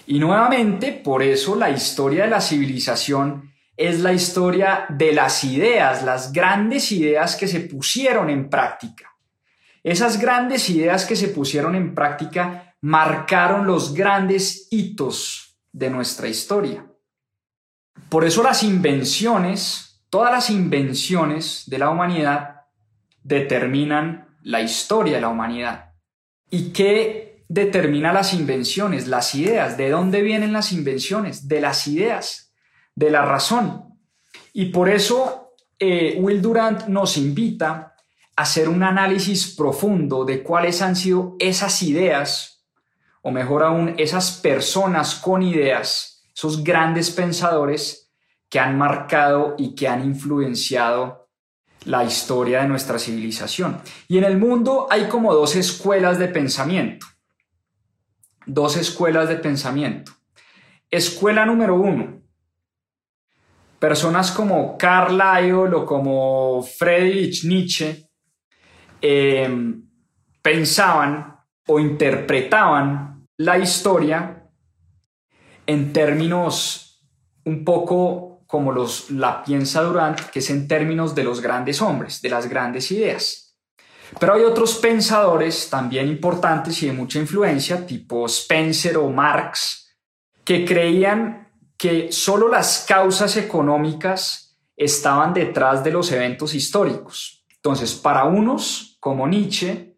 Y 0.07 0.19
nuevamente, 0.19 0.91
por 0.91 1.23
eso 1.23 1.55
la 1.55 1.69
historia 1.69 2.25
de 2.25 2.31
la 2.31 2.41
civilización 2.41 3.48
es 3.79 4.01
la 4.01 4.11
historia 4.11 4.85
de 4.89 5.13
las 5.13 5.45
ideas, 5.45 6.03
las 6.03 6.33
grandes 6.33 6.91
ideas 6.91 7.37
que 7.37 7.47
se 7.47 7.61
pusieron 7.61 8.29
en 8.29 8.49
práctica. 8.49 9.15
Esas 9.81 10.19
grandes 10.19 10.69
ideas 10.69 11.05
que 11.05 11.15
se 11.15 11.29
pusieron 11.29 11.75
en 11.75 11.95
práctica 11.95 12.75
marcaron 12.81 13.65
los 13.65 13.93
grandes 13.93 14.67
hitos 14.69 15.57
de 15.71 15.89
nuestra 15.89 16.27
historia. 16.27 16.85
Por 18.09 18.25
eso 18.25 18.43
las 18.43 18.63
invenciones, 18.63 20.03
todas 20.09 20.33
las 20.33 20.49
invenciones 20.49 21.63
de 21.67 21.79
la 21.79 21.89
humanidad 21.89 22.63
determinan 23.23 24.27
la 24.43 24.59
historia 24.59 25.15
de 25.15 25.21
la 25.21 25.29
humanidad. 25.29 25.93
¿Y 26.49 26.73
qué 26.73 27.45
determina 27.47 28.11
las 28.11 28.33
invenciones, 28.33 29.07
las 29.07 29.33
ideas? 29.35 29.77
¿De 29.77 29.89
dónde 29.89 30.21
vienen 30.21 30.51
las 30.51 30.73
invenciones? 30.73 31.47
De 31.47 31.61
las 31.61 31.87
ideas, 31.87 32.48
de 32.99 33.09
la 33.09 33.23
razón. 33.23 33.97
Y 34.51 34.65
por 34.65 34.89
eso 34.89 35.53
eh, 35.79 36.17
Will 36.19 36.41
Durant 36.41 36.87
nos 36.87 37.15
invita 37.15 37.95
a 38.35 38.41
hacer 38.41 38.67
un 38.67 38.83
análisis 38.83 39.55
profundo 39.55 40.25
de 40.25 40.43
cuáles 40.43 40.81
han 40.81 40.97
sido 40.97 41.37
esas 41.39 41.81
ideas, 41.81 42.65
o 43.21 43.31
mejor 43.31 43.63
aún, 43.63 43.95
esas 43.97 44.31
personas 44.31 45.15
con 45.15 45.41
ideas, 45.41 46.25
esos 46.35 46.61
grandes 46.61 47.09
pensadores 47.11 48.11
que 48.49 48.59
han 48.59 48.77
marcado 48.77 49.55
y 49.57 49.75
que 49.75 49.87
han 49.87 50.03
influenciado 50.03 51.29
la 51.85 52.03
historia 52.03 52.61
de 52.61 52.67
nuestra 52.67 52.99
civilización. 52.99 53.81
Y 54.09 54.17
en 54.17 54.25
el 54.25 54.37
mundo 54.37 54.87
hay 54.89 55.07
como 55.07 55.33
dos 55.33 55.55
escuelas 55.55 56.19
de 56.19 56.27
pensamiento. 56.27 57.05
Dos 58.45 58.75
escuelas 58.75 59.29
de 59.29 59.37
pensamiento. 59.37 60.11
Escuela 60.91 61.45
número 61.45 61.75
uno. 61.75 62.19
Personas 63.79 64.31
como 64.31 64.77
Carlyle 64.77 65.73
o 65.73 65.85
como 65.85 66.61
Friedrich 66.61 67.45
Nietzsche 67.45 68.09
em, 69.01 69.81
pensaban 70.41 71.37
o 71.67 71.79
interpretaban 71.79 73.25
la 73.37 73.57
historia 73.57 74.43
en 75.65 75.93
términos 75.93 77.05
un 77.45 77.63
poco 77.63 78.43
como 78.45 78.71
los, 78.71 79.11
la 79.11 79.43
piensa 79.43 79.83
Durant, 79.83 80.19
que 80.19 80.39
es 80.39 80.49
en 80.49 80.67
términos 80.67 81.13
de 81.13 81.23
los 81.23 81.39
grandes 81.39 81.81
hombres, 81.81 82.21
de 82.21 82.29
las 82.29 82.49
grandes 82.49 82.91
ideas. 82.91 83.55
Pero 84.19 84.33
hay 84.33 84.41
otros 84.41 84.75
pensadores 84.77 85.69
también 85.69 86.07
importantes 86.07 86.81
y 86.81 86.87
de 86.87 86.93
mucha 86.93 87.19
influencia, 87.19 87.85
tipo 87.85 88.25
Spencer 88.25 88.97
o 88.97 89.09
Marx, 89.09 89.95
que 90.43 90.65
creían 90.65 91.48
que 91.79 92.11
solo 92.11 92.49
las 92.49 92.85
causas 92.85 93.37
económicas 93.37 94.59
estaban 94.75 95.33
detrás 95.33 95.81
de 95.81 95.91
los 95.91 96.11
eventos 96.11 96.53
históricos. 96.53 97.45
Entonces, 97.55 97.95
para 97.95 98.25
unos, 98.25 98.97
como 98.99 99.25
Nietzsche, 99.25 99.97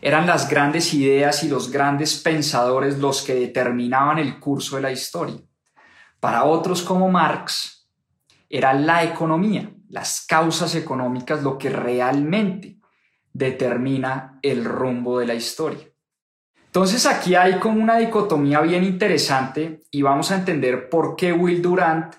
eran 0.00 0.26
las 0.26 0.50
grandes 0.50 0.92
ideas 0.92 1.44
y 1.44 1.48
los 1.48 1.70
grandes 1.70 2.20
pensadores 2.20 2.98
los 2.98 3.22
que 3.22 3.34
determinaban 3.34 4.18
el 4.18 4.40
curso 4.40 4.74
de 4.74 4.82
la 4.82 4.90
historia. 4.90 5.40
Para 6.18 6.42
otros, 6.42 6.82
como 6.82 7.08
Marx, 7.08 7.88
era 8.50 8.74
la 8.74 9.04
economía, 9.04 9.72
las 9.90 10.26
causas 10.26 10.74
económicas, 10.74 11.44
lo 11.44 11.56
que 11.56 11.70
realmente 11.70 12.80
determina 13.32 14.40
el 14.42 14.64
rumbo 14.64 15.20
de 15.20 15.26
la 15.26 15.34
historia. 15.34 15.91
Entonces 16.72 17.04
aquí 17.04 17.34
hay 17.34 17.58
como 17.58 17.82
una 17.82 17.98
dicotomía 17.98 18.62
bien 18.62 18.82
interesante 18.82 19.82
y 19.90 20.00
vamos 20.00 20.30
a 20.30 20.36
entender 20.36 20.88
por 20.88 21.16
qué 21.16 21.30
Will 21.30 21.60
Durant 21.60 22.14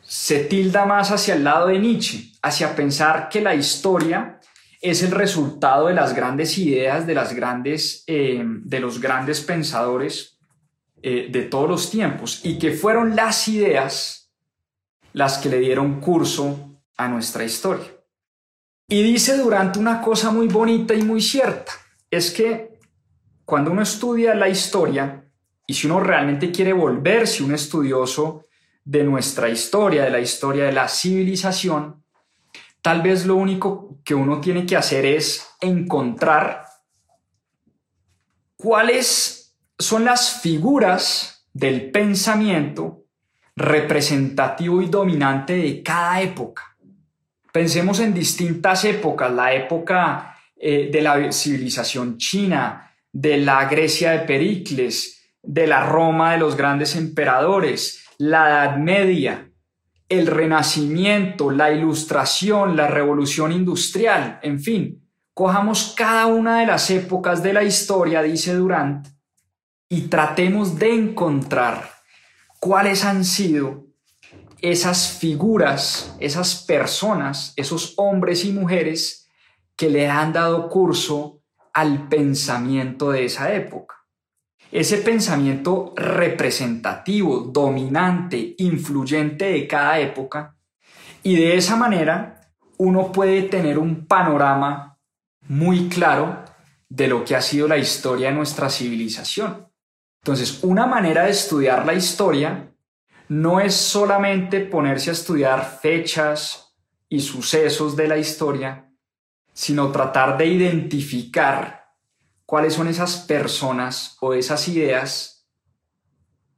se 0.00 0.44
tilda 0.44 0.86
más 0.86 1.10
hacia 1.10 1.34
el 1.34 1.44
lado 1.44 1.66
de 1.66 1.78
Nietzsche, 1.78 2.32
hacia 2.40 2.74
pensar 2.74 3.28
que 3.28 3.42
la 3.42 3.54
historia 3.54 4.40
es 4.80 5.02
el 5.02 5.10
resultado 5.10 5.88
de 5.88 5.92
las 5.92 6.14
grandes 6.14 6.56
ideas 6.56 7.06
de, 7.06 7.14
las 7.14 7.34
grandes, 7.34 8.02
eh, 8.06 8.42
de 8.42 8.80
los 8.80 8.98
grandes 8.98 9.42
pensadores 9.42 10.38
eh, 11.02 11.28
de 11.30 11.42
todos 11.42 11.68
los 11.68 11.90
tiempos 11.90 12.40
y 12.44 12.58
que 12.58 12.72
fueron 12.72 13.14
las 13.14 13.46
ideas 13.46 14.32
las 15.12 15.36
que 15.36 15.50
le 15.50 15.58
dieron 15.58 16.00
curso 16.00 16.80
a 16.96 17.08
nuestra 17.08 17.44
historia. 17.44 17.88
Y 18.88 19.02
dice 19.02 19.36
durante 19.36 19.78
una 19.78 20.00
cosa 20.00 20.30
muy 20.30 20.48
bonita 20.48 20.94
y 20.94 21.02
muy 21.02 21.20
cierta, 21.20 21.72
es 22.10 22.30
que 22.30 22.67
cuando 23.48 23.70
uno 23.70 23.80
estudia 23.80 24.34
la 24.34 24.50
historia, 24.50 25.24
y 25.66 25.72
si 25.72 25.86
uno 25.86 26.00
realmente 26.00 26.52
quiere 26.52 26.74
volverse 26.74 27.42
un 27.42 27.54
estudioso 27.54 28.44
de 28.84 29.02
nuestra 29.04 29.48
historia, 29.48 30.04
de 30.04 30.10
la 30.10 30.20
historia 30.20 30.66
de 30.66 30.72
la 30.72 30.86
civilización, 30.86 32.04
tal 32.82 33.00
vez 33.00 33.24
lo 33.24 33.36
único 33.36 34.00
que 34.04 34.14
uno 34.14 34.38
tiene 34.38 34.66
que 34.66 34.76
hacer 34.76 35.06
es 35.06 35.48
encontrar 35.62 36.66
cuáles 38.54 39.56
son 39.78 40.04
las 40.04 40.42
figuras 40.42 41.48
del 41.54 41.90
pensamiento 41.90 43.04
representativo 43.56 44.82
y 44.82 44.88
dominante 44.88 45.54
de 45.54 45.82
cada 45.82 46.20
época. 46.20 46.76
Pensemos 47.50 47.98
en 48.00 48.12
distintas 48.12 48.84
épocas, 48.84 49.32
la 49.32 49.54
época 49.54 50.36
eh, 50.54 50.90
de 50.92 51.00
la 51.00 51.32
civilización 51.32 52.18
china, 52.18 52.87
de 53.12 53.38
la 53.38 53.64
Grecia 53.66 54.12
de 54.12 54.20
Pericles, 54.20 55.32
de 55.42 55.66
la 55.66 55.84
Roma 55.84 56.32
de 56.32 56.38
los 56.38 56.56
grandes 56.56 56.96
emperadores, 56.96 58.04
la 58.18 58.48
Edad 58.48 58.76
Media, 58.76 59.50
el 60.08 60.26
Renacimiento, 60.26 61.50
la 61.50 61.70
Ilustración, 61.70 62.76
la 62.76 62.88
Revolución 62.88 63.52
Industrial, 63.52 64.40
en 64.42 64.60
fin, 64.60 65.08
cojamos 65.34 65.94
cada 65.96 66.26
una 66.26 66.60
de 66.60 66.66
las 66.66 66.90
épocas 66.90 67.42
de 67.42 67.52
la 67.52 67.62
historia, 67.62 68.22
dice 68.22 68.54
Durant, 68.54 69.06
y 69.88 70.02
tratemos 70.02 70.78
de 70.78 70.94
encontrar 70.94 71.90
cuáles 72.58 73.04
han 73.04 73.24
sido 73.24 73.86
esas 74.60 75.18
figuras, 75.18 76.16
esas 76.18 76.64
personas, 76.64 77.52
esos 77.56 77.94
hombres 77.96 78.44
y 78.44 78.52
mujeres 78.52 79.28
que 79.76 79.88
le 79.88 80.08
han 80.08 80.32
dado 80.32 80.68
curso 80.68 81.37
al 81.78 82.08
pensamiento 82.08 83.12
de 83.12 83.26
esa 83.26 83.54
época. 83.54 83.94
Ese 84.72 84.98
pensamiento 84.98 85.94
representativo, 85.94 87.38
dominante, 87.38 88.56
influyente 88.58 89.44
de 89.44 89.68
cada 89.68 90.00
época. 90.00 90.56
Y 91.22 91.36
de 91.36 91.56
esa 91.56 91.76
manera 91.76 92.40
uno 92.78 93.12
puede 93.12 93.42
tener 93.42 93.78
un 93.78 94.06
panorama 94.06 94.98
muy 95.46 95.88
claro 95.88 96.44
de 96.88 97.06
lo 97.06 97.24
que 97.24 97.36
ha 97.36 97.40
sido 97.40 97.68
la 97.68 97.78
historia 97.78 98.30
de 98.30 98.34
nuestra 98.34 98.68
civilización. 98.70 99.68
Entonces, 100.24 100.58
una 100.64 100.84
manera 100.84 101.26
de 101.26 101.30
estudiar 101.30 101.86
la 101.86 101.94
historia 101.94 102.72
no 103.28 103.60
es 103.60 103.72
solamente 103.76 104.62
ponerse 104.62 105.10
a 105.10 105.12
estudiar 105.12 105.78
fechas 105.80 106.74
y 107.08 107.20
sucesos 107.20 107.94
de 107.94 108.08
la 108.08 108.16
historia, 108.16 108.87
sino 109.58 109.90
tratar 109.90 110.38
de 110.38 110.46
identificar 110.46 111.90
cuáles 112.46 112.74
son 112.74 112.86
esas 112.86 113.16
personas 113.16 114.16
o 114.20 114.32
esas 114.32 114.68
ideas 114.68 115.48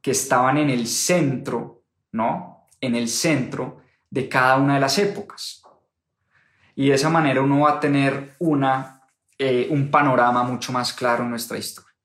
que 0.03 0.11
estaban 0.11 0.59
en 0.59 0.69
el 0.69 0.85
centro, 0.85 1.83
¿no? 2.11 2.67
En 2.79 2.93
el 2.93 3.07
centro 3.07 3.81
de 4.07 4.29
cada 4.29 4.57
una 4.57 4.75
de 4.75 4.81
las 4.81 4.99
épocas. 4.99 5.63
Y 6.75 6.89
de 6.89 6.93
esa 6.93 7.09
manera 7.09 7.41
uno 7.41 7.61
va 7.61 7.71
a 7.71 7.79
tener 7.79 8.35
una, 8.37 9.01
eh, 9.35 9.67
un 9.71 9.89
panorama 9.89 10.43
mucho 10.43 10.71
más 10.71 10.93
claro 10.93 11.23
en 11.23 11.31
nuestra 11.31 11.57
historia. 11.57 11.95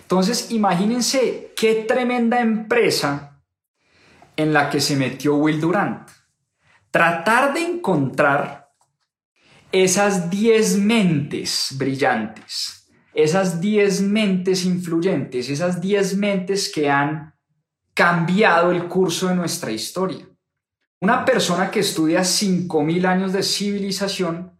Entonces, 0.00 0.50
imagínense 0.50 1.52
qué 1.56 1.84
tremenda 1.86 2.40
empresa 2.40 3.40
en 4.36 4.52
la 4.52 4.68
que 4.70 4.80
se 4.80 4.96
metió 4.96 5.36
Will 5.36 5.60
Durant. 5.60 6.10
Tratar 6.90 7.54
de 7.54 7.60
encontrar 7.60 8.61
esas 9.72 10.30
10 10.30 10.78
mentes 10.78 11.74
brillantes 11.76 12.82
esas 13.14 13.60
10 13.60 14.02
mentes 14.02 14.64
influyentes, 14.64 15.48
esas 15.48 15.80
10 15.80 16.16
mentes 16.16 16.72
que 16.72 16.90
han 16.90 17.34
cambiado 17.94 18.72
el 18.72 18.88
curso 18.88 19.28
de 19.28 19.34
nuestra 19.34 19.70
historia. 19.70 20.26
Una 21.00 21.24
persona 21.24 21.70
que 21.70 21.80
estudia 21.80 22.20
5.000 22.20 23.06
años 23.06 23.32
de 23.32 23.42
civilización 23.42 24.58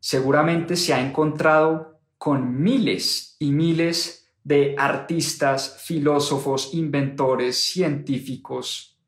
seguramente 0.00 0.76
se 0.76 0.92
ha 0.92 1.00
encontrado 1.00 2.00
con 2.18 2.60
miles 2.60 3.36
y 3.38 3.52
miles 3.52 4.30
de 4.42 4.74
artistas, 4.78 5.82
filósofos, 5.82 6.74
inventores, 6.74 7.56
científicos, 7.56 9.00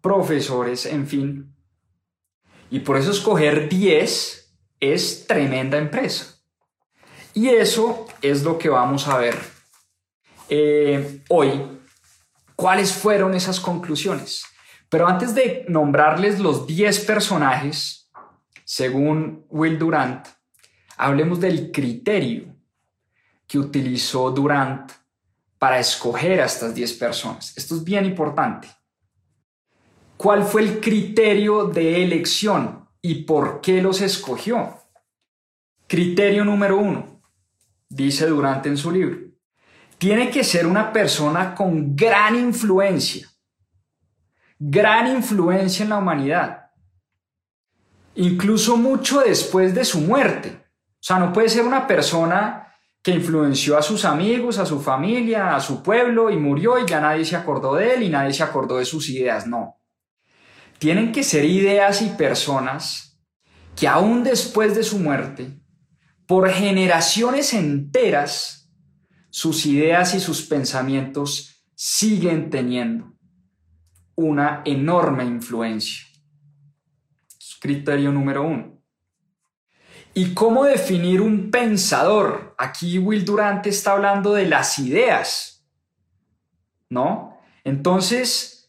profesores, 0.00 0.86
en 0.86 1.06
fin. 1.06 1.54
Y 2.70 2.80
por 2.80 2.96
eso 2.96 3.10
escoger 3.10 3.68
10 3.68 4.54
es 4.80 5.26
tremenda 5.26 5.76
empresa. 5.78 6.36
Y 7.34 7.48
eso 7.48 8.06
es 8.22 8.42
lo 8.42 8.58
que 8.58 8.68
vamos 8.68 9.08
a 9.08 9.18
ver 9.18 9.36
eh, 10.48 11.22
hoy. 11.28 11.62
¿Cuáles 12.56 12.92
fueron 12.92 13.34
esas 13.34 13.58
conclusiones? 13.60 14.44
Pero 14.88 15.06
antes 15.06 15.34
de 15.34 15.64
nombrarles 15.68 16.40
los 16.40 16.66
10 16.66 17.04
personajes, 17.06 18.10
según 18.64 19.46
Will 19.48 19.78
Durant, 19.78 20.26
hablemos 20.96 21.40
del 21.40 21.70
criterio 21.72 22.54
que 23.46 23.58
utilizó 23.58 24.30
Durant 24.30 24.92
para 25.58 25.78
escoger 25.78 26.40
a 26.40 26.46
estas 26.46 26.74
10 26.74 26.92
personas. 26.94 27.56
Esto 27.56 27.76
es 27.76 27.84
bien 27.84 28.04
importante. 28.04 28.68
¿Cuál 30.20 30.44
fue 30.44 30.60
el 30.60 30.80
criterio 30.80 31.64
de 31.64 32.04
elección 32.04 32.86
y 33.00 33.22
por 33.24 33.62
qué 33.62 33.80
los 33.80 34.02
escogió? 34.02 34.76
Criterio 35.86 36.44
número 36.44 36.76
uno 36.76 37.22
dice 37.88 38.26
Durante 38.26 38.68
en 38.68 38.76
su 38.76 38.90
libro. 38.90 39.18
Tiene 39.96 40.28
que 40.28 40.44
ser 40.44 40.66
una 40.66 40.92
persona 40.92 41.54
con 41.54 41.96
gran 41.96 42.36
influencia, 42.36 43.30
gran 44.58 45.06
influencia 45.06 45.84
en 45.84 45.88
la 45.88 45.96
humanidad, 45.96 46.70
incluso 48.14 48.76
mucho 48.76 49.20
después 49.20 49.74
de 49.74 49.86
su 49.86 50.02
muerte. 50.02 50.66
O 50.96 51.02
sea, 51.02 51.18
no 51.18 51.32
puede 51.32 51.48
ser 51.48 51.64
una 51.64 51.86
persona 51.86 52.74
que 53.02 53.12
influenció 53.12 53.78
a 53.78 53.82
sus 53.82 54.04
amigos, 54.04 54.58
a 54.58 54.66
su 54.66 54.82
familia, 54.82 55.56
a 55.56 55.60
su 55.60 55.82
pueblo 55.82 56.28
y 56.28 56.36
murió 56.36 56.78
y 56.78 56.86
ya 56.86 57.00
nadie 57.00 57.24
se 57.24 57.36
acordó 57.36 57.74
de 57.74 57.94
él 57.94 58.02
y 58.02 58.10
nadie 58.10 58.34
se 58.34 58.42
acordó 58.42 58.76
de 58.76 58.84
sus 58.84 59.08
ideas. 59.08 59.46
No. 59.46 59.79
Tienen 60.80 61.12
que 61.12 61.22
ser 61.22 61.44
ideas 61.44 62.00
y 62.00 62.08
personas 62.08 63.22
que 63.76 63.86
aún 63.86 64.24
después 64.24 64.74
de 64.74 64.82
su 64.82 64.98
muerte 64.98 65.60
por 66.26 66.48
generaciones 66.48 67.52
enteras, 67.52 68.72
sus 69.28 69.66
ideas 69.66 70.14
y 70.14 70.20
sus 70.20 70.40
pensamientos 70.40 71.66
siguen 71.74 72.48
teniendo 72.48 73.12
una 74.14 74.62
enorme 74.64 75.24
influencia. 75.24 76.06
Criterio 77.60 78.10
número 78.10 78.42
uno. 78.42 78.82
¿Y 80.14 80.32
cómo 80.32 80.64
definir 80.64 81.20
un 81.20 81.50
pensador? 81.50 82.54
Aquí 82.56 82.96
Will 82.98 83.26
Durante 83.26 83.68
está 83.68 83.92
hablando 83.92 84.32
de 84.32 84.46
las 84.46 84.78
ideas, 84.78 85.66
¿no? 86.88 87.38
Entonces, 87.64 88.59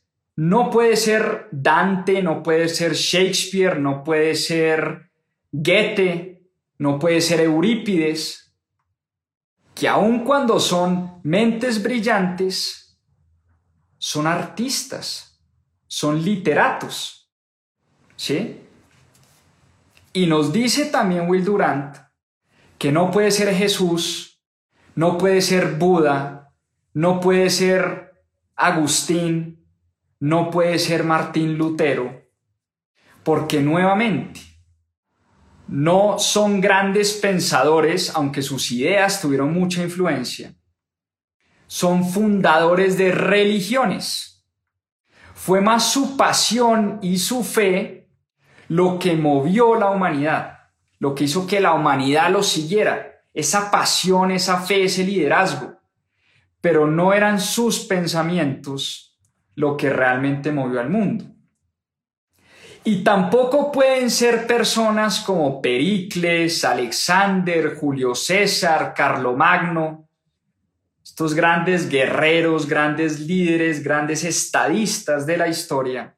no 0.42 0.72
puede 0.72 0.96
ser 0.96 1.50
Dante, 1.52 2.24
no 2.24 2.42
puede 2.42 2.68
ser 2.68 2.94
Shakespeare, 2.96 3.80
no 3.80 4.04
puede 4.04 4.34
ser 4.34 5.12
Goethe, 5.52 6.50
no 6.80 6.98
puede 6.98 7.22
ser 7.22 7.42
Eurípides, 7.42 8.52
que 9.76 9.88
aun 9.88 10.24
cuando 10.26 10.60
son 10.60 11.22
mentes 11.22 11.84
brillantes, 11.84 13.00
son 14.00 14.26
artistas, 14.26 15.40
son 15.86 16.24
literatos. 16.24 17.32
¿Sí? 18.16 18.62
Y 20.12 20.26
nos 20.26 20.52
dice 20.52 20.88
también 20.88 21.30
Will 21.30 21.46
Durant 21.46 21.98
que 22.80 22.92
no 22.92 23.12
puede 23.12 23.30
ser 23.30 23.54
Jesús, 23.54 24.42
no 24.96 25.20
puede 25.20 25.42
ser 25.42 25.76
Buda, 25.76 26.52
no 26.96 27.20
puede 27.20 27.52
ser 27.52 28.12
Agustín, 28.56 29.61
no 30.22 30.52
puede 30.52 30.78
ser 30.78 31.04
Martín 31.04 31.58
Lutero, 31.58 32.30
porque 33.24 33.60
nuevamente 33.60 34.40
no 35.68 36.20
son 36.20 36.62
grandes 36.62 37.14
pensadores, 37.14 38.12
aunque 38.16 38.44
sus 38.44 38.72
ideas 38.72 39.20
tuvieron 39.20 39.52
mucha 39.52 39.82
influencia. 39.82 40.54
Son 41.66 42.08
fundadores 42.08 43.00
de 43.00 43.12
religiones, 43.12 44.46
fue 45.34 45.60
más 45.60 45.92
su 45.92 46.16
pasión 46.18 47.00
y 47.02 47.18
su 47.18 47.44
fe 47.44 48.08
lo 48.68 49.00
que 49.00 49.16
movió 49.16 49.74
la 49.74 49.90
humanidad, 49.90 50.60
lo 51.00 51.16
que 51.16 51.24
hizo 51.24 51.48
que 51.48 51.60
la 51.60 51.74
humanidad 51.74 52.30
lo 52.30 52.44
siguiera, 52.44 53.24
esa 53.34 53.72
pasión, 53.72 54.30
esa 54.30 54.62
fe, 54.62 54.84
ese 54.84 55.04
liderazgo. 55.04 55.80
Pero 56.60 56.86
no 56.86 57.12
eran 57.12 57.40
sus 57.40 57.80
pensamientos 57.80 59.11
lo 59.62 59.78
que 59.78 59.92
realmente 59.92 60.52
movió 60.52 60.80
al 60.80 60.90
mundo. 60.90 61.24
Y 62.84 63.04
tampoco 63.04 63.72
pueden 63.72 64.10
ser 64.10 64.48
personas 64.48 65.20
como 65.20 65.62
Pericles, 65.62 66.66
Alexander, 66.66 67.76
Julio 67.76 68.16
César, 68.16 68.96
Carlomagno, 68.96 70.10
estos 71.04 71.36
grandes 71.36 71.88
guerreros, 71.88 72.68
grandes 72.68 73.20
líderes, 73.20 73.84
grandes 73.84 74.24
estadistas 74.24 75.28
de 75.28 75.38
la 75.38 75.48
historia, 75.48 76.16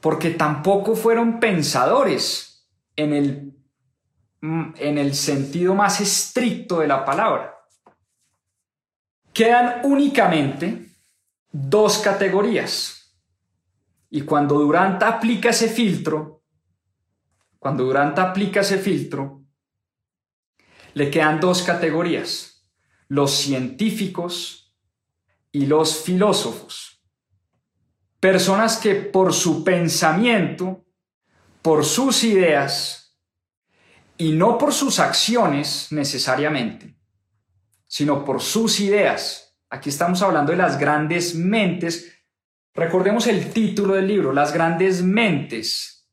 porque 0.00 0.30
tampoco 0.30 0.96
fueron 0.96 1.38
pensadores 1.38 2.66
en 2.96 3.12
el, 3.12 3.52
en 4.40 4.96
el 4.96 5.14
sentido 5.14 5.74
más 5.74 6.00
estricto 6.00 6.80
de 6.80 6.88
la 6.88 7.04
palabra. 7.04 7.58
Quedan 9.34 9.82
únicamente 9.84 10.91
dos 11.52 11.98
categorías 11.98 13.02
y 14.10 14.22
cuando 14.22 14.58
Durant 14.58 15.02
aplica 15.02 15.50
ese 15.50 15.68
filtro, 15.68 16.42
cuando 17.58 17.84
Durant 17.84 18.18
aplica 18.18 18.60
ese 18.60 18.78
filtro, 18.78 19.44
le 20.94 21.10
quedan 21.10 21.40
dos 21.40 21.62
categorías, 21.62 22.68
los 23.08 23.30
científicos 23.30 24.74
y 25.50 25.66
los 25.66 26.02
filósofos. 26.02 27.02
Personas 28.20 28.78
que 28.78 28.94
por 28.94 29.32
su 29.32 29.64
pensamiento, 29.64 30.84
por 31.62 31.84
sus 31.84 32.24
ideas 32.24 33.18
y 34.18 34.32
no 34.32 34.58
por 34.58 34.72
sus 34.72 34.98
acciones 34.98 35.88
necesariamente, 35.90 36.96
sino 37.86 38.24
por 38.24 38.40
sus 38.40 38.80
ideas. 38.80 39.51
Aquí 39.72 39.88
estamos 39.88 40.22
hablando 40.22 40.52
de 40.52 40.58
las 40.58 40.78
grandes 40.78 41.34
mentes 41.34 42.12
Recordemos 42.74 43.26
el 43.26 43.52
título 43.52 43.94
del 43.94 44.08
libro, 44.08 44.32
las 44.32 44.54
grandes 44.54 45.02
mentes 45.02 46.08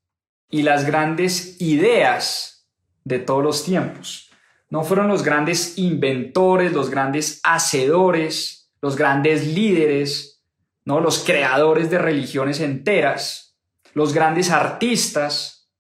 y 0.50 0.63
las 0.63 0.86
grandes 0.86 1.62
ideas 1.62 2.67
de 3.06 3.19
todos 3.19 3.43
los 3.43 3.63
tiempos. 3.63 4.30
No 4.69 4.84
fueron 4.84 5.08
los 5.08 5.24
grandes 5.24 5.78
inventores, 5.78 6.74
los 6.74 6.89
grandes 6.89 7.39
hacedores, 7.43 8.74
los 8.82 8.98
grandes 8.98 9.48
líderes, 9.48 10.43
no 10.84 11.00
los 11.00 11.19
creadores 11.19 11.89
de 11.89 11.98
religiones 11.98 12.60
enteras, 12.60 13.58
los 13.93 14.13
grandes 14.13 14.52
artistas, 14.52 15.72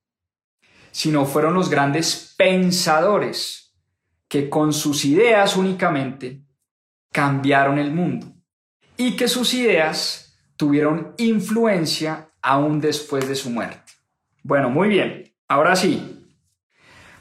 sino 0.91 1.25
fueron 1.25 1.55
los 1.55 1.69
grandes 1.69 2.35
pensadores 2.37 3.75
que 4.29 4.49
con 4.49 4.71
sus 4.71 5.03
ideas 5.03 5.57
únicamente 5.57 6.48
cambiaron 7.11 7.79
el 7.79 7.91
mundo 7.91 8.27
y 8.97 9.15
que 9.15 9.27
sus 9.27 9.53
ideas 9.53 10.37
tuvieron 10.57 11.13
influencia 11.17 12.29
aún 12.41 12.81
después 12.81 13.27
de 13.27 13.35
su 13.35 13.49
muerte. 13.49 13.93
Bueno, 14.43 14.69
muy 14.69 14.89
bien. 14.89 15.33
Ahora 15.47 15.75
sí. 15.75 16.27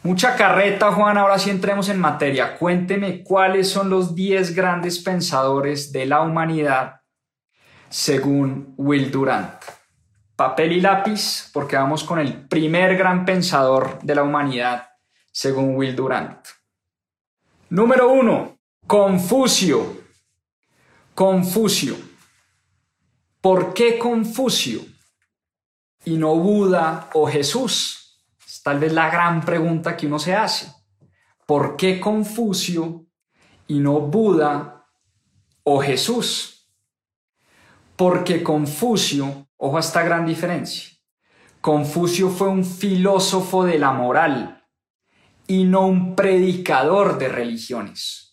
Mucha 0.03 0.37
carreta, 0.37 0.93
Juan. 0.93 1.19
Ahora 1.19 1.39
sí 1.39 1.51
entremos 1.51 1.89
en 1.89 2.01
materia. 2.01 2.57
Cuénteme 2.57 3.23
cuáles 3.23 3.69
son 3.69 3.91
los 3.91 4.15
10 4.15 4.55
grandes 4.55 4.99
pensadores 5.01 5.93
de 5.93 6.07
la 6.07 6.21
humanidad 6.23 7.03
según 7.89 8.75
Will 8.77 9.11
Durant. 9.11 9.63
Papel 10.37 10.73
y 10.73 10.81
lápiz, 10.81 11.51
porque 11.53 11.77
vamos 11.77 12.05
con 12.05 12.19
el 12.19 12.47
primer 12.47 12.97
gran 12.97 13.25
pensador 13.25 13.99
de 14.03 14.15
la 14.15 14.23
humanidad 14.23 14.89
según 15.33 15.77
Will 15.77 15.97
Durant. 15.97 16.47
Número 17.71 18.11
1. 18.11 18.58
Confucio. 18.89 19.99
Confucio. 21.15 21.95
¿Por 23.39 23.75
qué 23.75 23.99
Confucio 23.99 24.81
y 26.07 26.17
no 26.17 26.35
Buda 26.37 27.11
o 27.13 27.27
Jesús? 27.27 28.25
Es 28.47 28.63
tal 28.63 28.79
vez 28.79 28.95
la 28.95 29.11
gran 29.11 29.43
pregunta 29.43 29.95
que 29.95 30.07
uno 30.07 30.19
se 30.19 30.35
hace. 30.35 30.73
¿Por 31.45 31.77
qué 31.77 32.01
Confucio 32.01 33.05
y 33.67 33.79
no 33.79 34.01
Buda 34.01 34.87
o 35.65 35.83
Jesús? 35.83 36.73
Porque 37.95 38.43
Confucio, 38.43 39.49
ojo 39.59 39.77
a 39.77 39.81
esta 39.81 40.03
gran 40.03 40.25
diferencia, 40.25 40.89
Confucio 41.61 42.31
fue 42.31 42.49
un 42.49 42.65
filósofo 42.65 43.67
de 43.67 43.79
la 43.79 43.93
moral 43.93 44.67
y 45.47 45.65
no 45.65 45.87
un 45.87 46.17
predicador 46.17 47.19
de 47.19 47.29
religiones. 47.29 48.28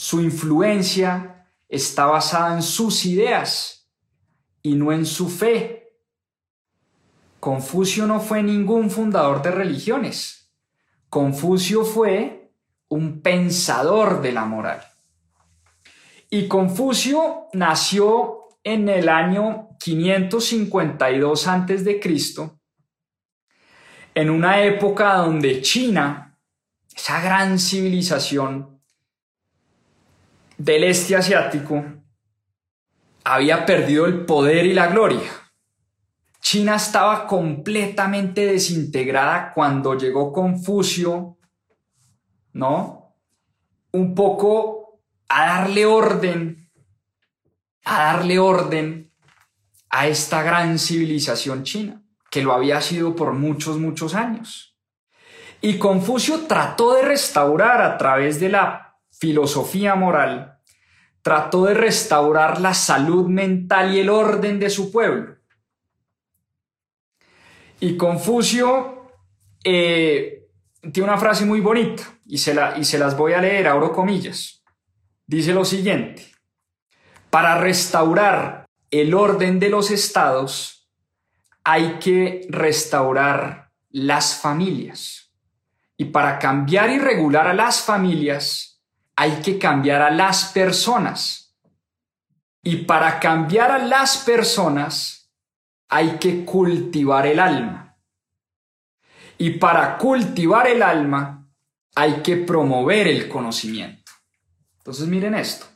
Su 0.00 0.22
influencia 0.22 1.46
está 1.68 2.06
basada 2.06 2.54
en 2.54 2.62
sus 2.62 3.04
ideas 3.04 3.92
y 4.62 4.74
no 4.74 4.92
en 4.92 5.04
su 5.04 5.28
fe. 5.28 5.98
Confucio 7.38 8.06
no 8.06 8.18
fue 8.18 8.42
ningún 8.42 8.90
fundador 8.90 9.42
de 9.42 9.50
religiones. 9.50 10.54
Confucio 11.10 11.84
fue 11.84 12.54
un 12.88 13.20
pensador 13.20 14.22
de 14.22 14.32
la 14.32 14.46
moral. 14.46 14.82
Y 16.30 16.48
Confucio 16.48 17.48
nació 17.52 18.44
en 18.64 18.88
el 18.88 19.06
año 19.06 19.68
552 19.80 21.46
a.C., 21.46 22.00
en 24.14 24.30
una 24.30 24.62
época 24.62 25.16
donde 25.16 25.60
China, 25.60 26.38
esa 26.96 27.20
gran 27.20 27.58
civilización, 27.58 28.69
del 30.60 30.84
este 30.84 31.16
asiático 31.16 31.82
había 33.24 33.64
perdido 33.64 34.04
el 34.04 34.26
poder 34.26 34.66
y 34.66 34.74
la 34.74 34.88
gloria. 34.88 35.30
China 36.38 36.76
estaba 36.76 37.26
completamente 37.26 38.44
desintegrada 38.44 39.52
cuando 39.54 39.96
llegó 39.96 40.34
Confucio, 40.34 41.38
¿no? 42.52 43.16
Un 43.92 44.14
poco 44.14 45.00
a 45.30 45.46
darle 45.46 45.86
orden, 45.86 46.70
a 47.86 48.12
darle 48.12 48.38
orden 48.38 49.14
a 49.88 50.08
esta 50.08 50.42
gran 50.42 50.78
civilización 50.78 51.62
china, 51.62 52.02
que 52.30 52.42
lo 52.42 52.52
había 52.52 52.82
sido 52.82 53.16
por 53.16 53.32
muchos, 53.32 53.78
muchos 53.78 54.14
años. 54.14 54.76
Y 55.62 55.78
Confucio 55.78 56.40
trató 56.40 56.94
de 56.94 57.02
restaurar 57.02 57.80
a 57.80 57.96
través 57.96 58.38
de 58.40 58.50
la 58.50 58.89
filosofía 59.20 59.94
moral, 59.94 60.58
trató 61.22 61.66
de 61.66 61.74
restaurar 61.74 62.60
la 62.60 62.72
salud 62.72 63.28
mental 63.28 63.94
y 63.94 64.00
el 64.00 64.08
orden 64.08 64.58
de 64.58 64.70
su 64.70 64.90
pueblo. 64.90 65.36
Y 67.80 67.96
Confucio 67.96 69.12
eh, 69.62 70.48
tiene 70.92 71.08
una 71.08 71.18
frase 71.18 71.44
muy 71.44 71.60
bonita 71.60 72.02
y 72.24 72.38
se, 72.38 72.54
la, 72.54 72.78
y 72.78 72.84
se 72.84 72.98
las 72.98 73.16
voy 73.16 73.34
a 73.34 73.40
leer, 73.42 73.68
abro 73.68 73.92
comillas. 73.92 74.64
Dice 75.26 75.52
lo 75.52 75.64
siguiente, 75.64 76.26
para 77.28 77.58
restaurar 77.58 78.66
el 78.90 79.14
orden 79.14 79.60
de 79.60 79.68
los 79.68 79.90
estados 79.90 80.90
hay 81.62 81.98
que 81.98 82.46
restaurar 82.48 83.70
las 83.90 84.40
familias. 84.40 85.32
Y 85.98 86.06
para 86.06 86.38
cambiar 86.38 86.88
y 86.88 86.98
regular 86.98 87.46
a 87.46 87.52
las 87.52 87.82
familias 87.82 88.69
hay 89.20 89.42
que 89.42 89.58
cambiar 89.58 90.00
a 90.00 90.10
las 90.10 90.46
personas. 90.46 91.54
Y 92.62 92.76
para 92.84 93.20
cambiar 93.20 93.70
a 93.70 93.76
las 93.76 94.16
personas 94.16 95.30
hay 95.90 96.12
que 96.12 96.46
cultivar 96.46 97.26
el 97.26 97.38
alma. 97.38 97.98
Y 99.36 99.50
para 99.58 99.98
cultivar 99.98 100.68
el 100.68 100.82
alma 100.82 101.46
hay 101.94 102.22
que 102.22 102.38
promover 102.38 103.08
el 103.08 103.28
conocimiento. 103.28 104.10
Entonces 104.78 105.06
miren 105.06 105.34
esto. 105.34 105.66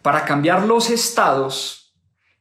Para 0.00 0.24
cambiar 0.24 0.62
los 0.62 0.88
estados 0.88 1.94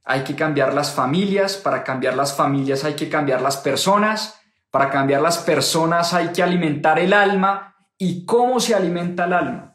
hay 0.05 0.23
que 0.23 0.33
cambiar 0.33 0.73
las 0.73 0.93
familias, 0.93 1.57
para 1.57 1.83
cambiar 1.83 2.15
las 2.15 2.33
familias 2.37 2.85
hay 2.85 2.93
que 2.93 3.09
cambiar 3.09 3.41
las 3.41 3.57
personas, 3.57 4.39
para 4.71 4.89
cambiar 4.89 5.21
las 5.21 5.39
personas 5.39 6.13
hay 6.13 6.29
que 6.29 6.41
alimentar 6.41 6.99
el 6.99 7.11
alma. 7.11 7.75
¿Y 7.97 8.25
cómo 8.25 8.61
se 8.61 8.73
alimenta 8.73 9.25
el 9.25 9.33
alma? 9.33 9.69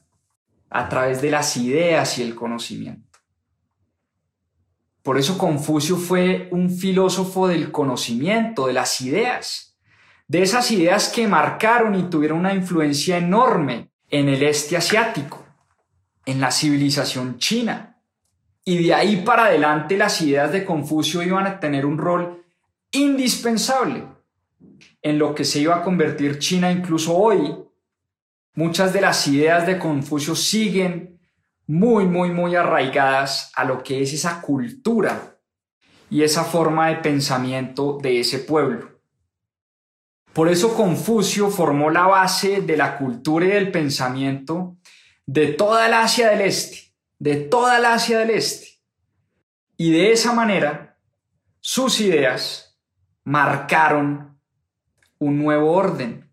A 0.75 0.89
través 0.89 1.23
de 1.23 1.31
las 1.31 1.57
ideas 1.57 2.19
y 2.19 2.23
el 2.23 2.35
conocimiento. 2.35 3.21
Por 5.05 5.19
eso 5.19 5.39
Confucio 5.39 5.97
fue 5.97 6.49
un 6.51 6.69
filósofo 6.69 7.47
del 7.47 7.71
conocimiento, 7.71 8.67
de 8.67 8.73
las 8.73 9.01
ideas, 9.01 9.79
de 10.27 10.43
esas 10.43 10.73
ideas 10.73 11.11
que 11.11 11.29
marcaron 11.29 11.95
y 11.95 12.11
tuvieron 12.11 12.41
una 12.41 12.55
influencia 12.55 13.17
enorme 13.19 13.93
en 14.11 14.29
el 14.29 14.43
este 14.43 14.77
asiático, 14.77 15.47
en 16.27 16.41
la 16.41 16.51
civilización 16.51 17.39
china, 17.39 18.01
y 18.65 18.83
de 18.83 18.95
ahí 18.95 19.23
para 19.25 19.45
adelante 19.45 19.97
las 19.97 20.21
ideas 20.23 20.51
de 20.51 20.65
Confucio 20.65 21.23
iban 21.23 21.47
a 21.47 21.61
tener 21.61 21.87
un 21.87 21.99
rol 21.99 22.43
indispensable 22.91 24.09
en 25.03 25.21
lo 25.21 25.37
que 25.37 25.45
se 25.45 25.61
iba 25.61 25.77
a 25.77 25.83
convertir 25.83 26.41
China 26.41 26.73
incluso 26.73 27.15
hoy. 27.17 27.55
Muchas 28.55 28.93
de 28.93 29.01
las 29.01 29.27
ideas 29.27 29.67
de 29.67 29.79
Confucio 29.79 30.37
siguen 30.37 31.21
muy, 31.67 32.07
muy, 32.07 32.31
muy 32.31 32.55
arraigadas 32.55 33.51
a 33.55 33.65
lo 33.65 33.83
que 33.83 34.03
es 34.03 34.13
esa 34.13 34.41
cultura 34.41 35.39
y 36.09 36.23
esa 36.23 36.45
forma 36.45 36.89
de 36.89 36.97
pensamiento 36.97 37.99
de 38.01 38.21
ese 38.21 38.39
pueblo. 38.39 39.01
Por 40.33 40.49
eso 40.49 40.75
Confucio 40.75 41.49
formó 41.49 41.91
la 41.91 42.07
base 42.07 42.61
de 42.61 42.77
la 42.77 42.99
cultura 42.99 43.47
y 43.47 43.51
del 43.51 43.71
pensamiento 43.71 44.77
de 45.27 45.49
toda 45.49 45.87
el 45.87 45.95
Asia 45.95 46.31
del 46.31 46.43
Este, 46.43 46.93
de 47.19 47.37
toda 47.37 47.79
el 47.79 47.85
Asia 47.85 48.19
del 48.19 48.31
Este. 48.31 48.81
Y 49.77 49.93
de 49.93 50.13
esa 50.13 50.33
manera, 50.33 50.99
sus 51.61 52.01
ideas 52.01 52.79
marcaron 53.25 54.39
un 55.19 55.39
nuevo 55.39 55.73
orden. 55.73 56.24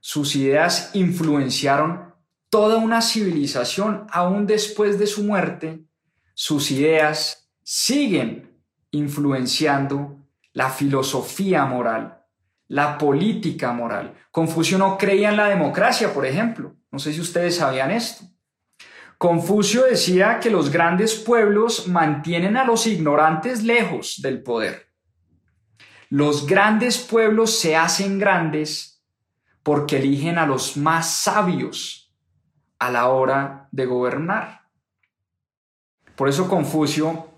Sus 0.00 0.34
ideas 0.34 0.90
influenciaron 0.94 2.14
toda 2.48 2.76
una 2.76 3.02
civilización 3.02 4.06
aún 4.10 4.46
después 4.46 4.98
de 4.98 5.06
su 5.06 5.22
muerte. 5.22 5.84
Sus 6.34 6.70
ideas 6.70 7.50
siguen 7.62 8.58
influenciando 8.90 10.16
la 10.52 10.70
filosofía 10.70 11.64
moral 11.64 12.20
la 12.70 12.98
política 12.98 13.72
moral. 13.72 14.14
Confucio 14.30 14.78
no 14.78 14.96
creía 14.96 15.30
en 15.30 15.36
la 15.36 15.48
democracia, 15.48 16.14
por 16.14 16.24
ejemplo. 16.24 16.76
No 16.92 17.00
sé 17.00 17.12
si 17.12 17.20
ustedes 17.20 17.56
sabían 17.56 17.90
esto. 17.90 18.24
Confucio 19.18 19.84
decía 19.84 20.38
que 20.40 20.50
los 20.50 20.70
grandes 20.70 21.16
pueblos 21.16 21.88
mantienen 21.88 22.56
a 22.56 22.64
los 22.64 22.86
ignorantes 22.86 23.64
lejos 23.64 24.22
del 24.22 24.42
poder. 24.42 24.86
Los 26.10 26.46
grandes 26.46 26.98
pueblos 26.98 27.58
se 27.58 27.74
hacen 27.76 28.20
grandes 28.20 28.89
porque 29.62 29.98
eligen 29.98 30.38
a 30.38 30.46
los 30.46 30.76
más 30.76 31.10
sabios 31.10 32.14
a 32.78 32.90
la 32.90 33.08
hora 33.08 33.68
de 33.70 33.86
gobernar. 33.86 34.62
Por 36.16 36.28
eso 36.28 36.48
Confucio 36.48 37.28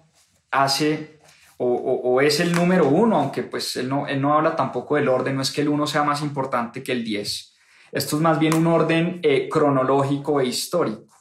hace 0.50 1.20
o, 1.64 2.20
es 2.20 2.40
el 2.40 2.52
número 2.52 2.88
uno, 2.88 3.16
aunque 3.16 3.44
pues 3.44 3.76
él 3.76 3.88
no, 3.88 4.08
él 4.08 4.20
no 4.20 4.34
habla 4.34 4.56
tampoco 4.56 4.96
del 4.96 5.08
orden, 5.08 5.36
no 5.36 5.42
es 5.42 5.52
que 5.52 5.60
el 5.60 5.68
uno 5.68 5.86
sea 5.86 6.02
más 6.02 6.20
importante 6.22 6.82
que 6.82 6.90
el 6.90 7.04
10. 7.04 7.56
Esto 7.92 8.16
es 8.16 8.22
más 8.22 8.38
bien 8.38 8.54
un 8.54 8.66
orden 8.66 9.20
eh, 9.22 9.48
cronológico 9.48 10.40
e 10.40 10.46
histórico. 10.46 11.14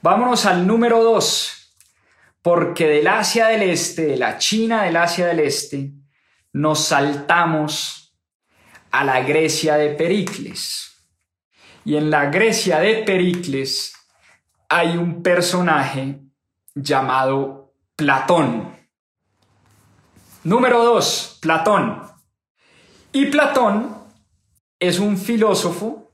Vámonos 0.00 0.46
al 0.46 0.66
número 0.66 1.02
dos, 1.02 1.76
porque 2.40 2.86
del 2.86 3.08
Asia 3.08 3.48
del 3.48 3.62
Este, 3.62 4.06
de 4.06 4.16
la 4.16 4.38
China 4.38 4.84
del 4.84 4.96
Asia 4.96 5.26
del 5.26 5.40
Este, 5.40 5.92
nos 6.52 6.84
saltamos 6.84 8.05
a 8.90 9.04
la 9.04 9.20
Grecia 9.20 9.76
de 9.76 9.90
Pericles. 9.90 10.86
Y 11.84 11.96
en 11.96 12.10
la 12.10 12.26
Grecia 12.26 12.80
de 12.80 13.02
Pericles 13.04 13.94
hay 14.68 14.96
un 14.96 15.22
personaje 15.22 16.20
llamado 16.74 17.74
Platón. 17.94 18.76
Número 20.44 20.84
2, 20.84 21.38
Platón. 21.40 22.02
Y 23.12 23.26
Platón 23.26 23.96
es 24.78 24.98
un 24.98 25.16
filósofo 25.16 26.12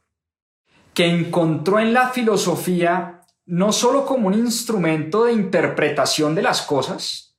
que 0.94 1.06
encontró 1.06 1.78
en 1.78 1.92
la 1.92 2.08
filosofía 2.10 3.22
no 3.46 3.72
solo 3.72 4.06
como 4.06 4.28
un 4.28 4.34
instrumento 4.34 5.24
de 5.24 5.32
interpretación 5.32 6.34
de 6.34 6.42
las 6.42 6.62
cosas, 6.62 7.36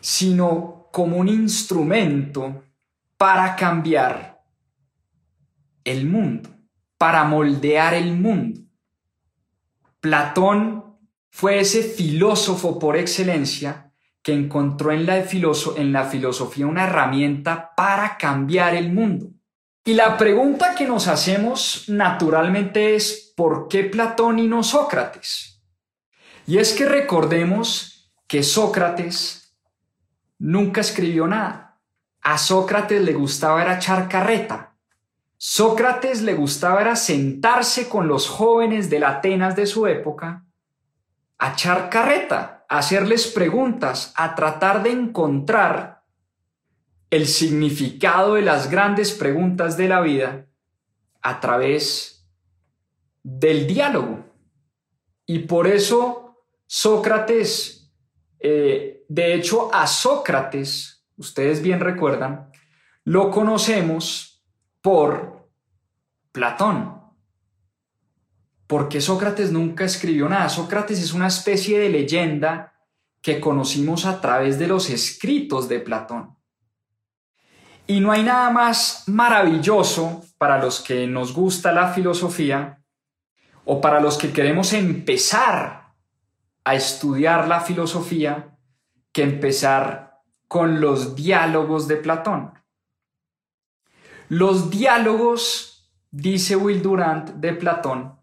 sino 0.00 0.88
como 0.92 1.16
un 1.16 1.28
instrumento 1.28 2.64
para 3.16 3.54
cambiar 3.56 4.33
el 5.84 6.06
mundo, 6.06 6.50
para 6.98 7.24
moldear 7.24 7.94
el 7.94 8.16
mundo. 8.16 8.60
Platón 10.00 10.96
fue 11.30 11.60
ese 11.60 11.82
filósofo 11.82 12.78
por 12.78 12.96
excelencia 12.96 13.92
que 14.22 14.32
encontró 14.32 14.90
en 14.92 15.06
la, 15.06 15.18
en 15.18 15.92
la 15.92 16.04
filosofía 16.04 16.66
una 16.66 16.84
herramienta 16.84 17.74
para 17.76 18.16
cambiar 18.16 18.74
el 18.74 18.92
mundo. 18.92 19.30
Y 19.84 19.92
la 19.94 20.16
pregunta 20.16 20.74
que 20.74 20.86
nos 20.86 21.08
hacemos 21.08 21.84
naturalmente 21.88 22.94
es, 22.94 23.34
¿por 23.36 23.68
qué 23.68 23.84
Platón 23.84 24.38
y 24.38 24.48
no 24.48 24.62
Sócrates? 24.62 25.62
Y 26.46 26.56
es 26.56 26.72
que 26.72 26.86
recordemos 26.86 28.10
que 28.26 28.42
Sócrates 28.42 29.54
nunca 30.38 30.80
escribió 30.80 31.26
nada. 31.26 31.78
A 32.22 32.38
Sócrates 32.38 33.02
le 33.02 33.12
gustaba 33.12 33.60
era 33.60 33.76
echar 33.76 34.08
carreta. 34.08 34.73
Sócrates 35.46 36.22
le 36.22 36.32
gustaba 36.32 36.80
era 36.80 36.96
sentarse 36.96 37.90
con 37.90 38.08
los 38.08 38.28
jóvenes 38.30 38.88
de 38.88 38.98
la 38.98 39.10
Atenas 39.10 39.54
de 39.54 39.66
su 39.66 39.86
época 39.86 40.46
a 41.36 41.52
echar 41.52 41.90
carreta 41.90 42.64
hacerles 42.66 43.26
preguntas, 43.26 44.14
a 44.16 44.34
tratar 44.34 44.82
de 44.82 44.92
encontrar 44.92 46.02
el 47.10 47.26
significado 47.26 48.36
de 48.36 48.40
las 48.40 48.70
grandes 48.70 49.12
preguntas 49.12 49.76
de 49.76 49.86
la 49.86 50.00
vida 50.00 50.46
a 51.20 51.40
través 51.40 52.26
del 53.22 53.66
diálogo. 53.66 54.24
Y 55.26 55.40
por 55.40 55.66
eso 55.66 56.38
Sócrates, 56.66 57.92
eh, 58.38 59.04
de 59.08 59.34
hecho 59.34 59.68
a 59.74 59.86
Sócrates, 59.86 61.04
ustedes 61.18 61.60
bien 61.60 61.80
recuerdan, 61.80 62.50
lo 63.04 63.30
conocemos 63.30 64.42
por 64.80 65.33
Platón 66.34 67.04
porque 68.66 69.00
Sócrates 69.00 69.52
nunca 69.52 69.84
escribió 69.84 70.28
nada. 70.28 70.48
Sócrates 70.48 70.98
es 70.98 71.12
una 71.12 71.28
especie 71.28 71.78
de 71.78 71.90
leyenda 71.90 72.74
que 73.22 73.40
conocimos 73.40 74.04
a 74.04 74.20
través 74.20 74.58
de 74.58 74.66
los 74.66 74.90
escritos 74.90 75.68
de 75.68 75.78
Platón. 75.78 76.36
Y 77.86 78.00
no 78.00 78.10
hay 78.10 78.22
nada 78.22 78.50
más 78.50 79.04
maravilloso 79.06 80.24
para 80.36 80.58
los 80.58 80.80
que 80.80 81.06
nos 81.06 81.34
gusta 81.34 81.70
la 81.70 81.92
filosofía 81.92 82.82
o 83.64 83.80
para 83.80 84.00
los 84.00 84.18
que 84.18 84.32
queremos 84.32 84.72
empezar 84.72 85.94
a 86.64 86.74
estudiar 86.74 87.46
la 87.46 87.60
filosofía 87.60 88.58
que 89.12 89.22
empezar 89.22 90.22
con 90.48 90.80
los 90.80 91.14
diálogos 91.14 91.86
de 91.86 91.96
Platón. 91.96 92.54
Los 94.28 94.70
diálogos, 94.70 95.73
dice 96.14 96.54
Will 96.54 96.80
Durant 96.80 97.30
de 97.30 97.52
Platón, 97.54 98.14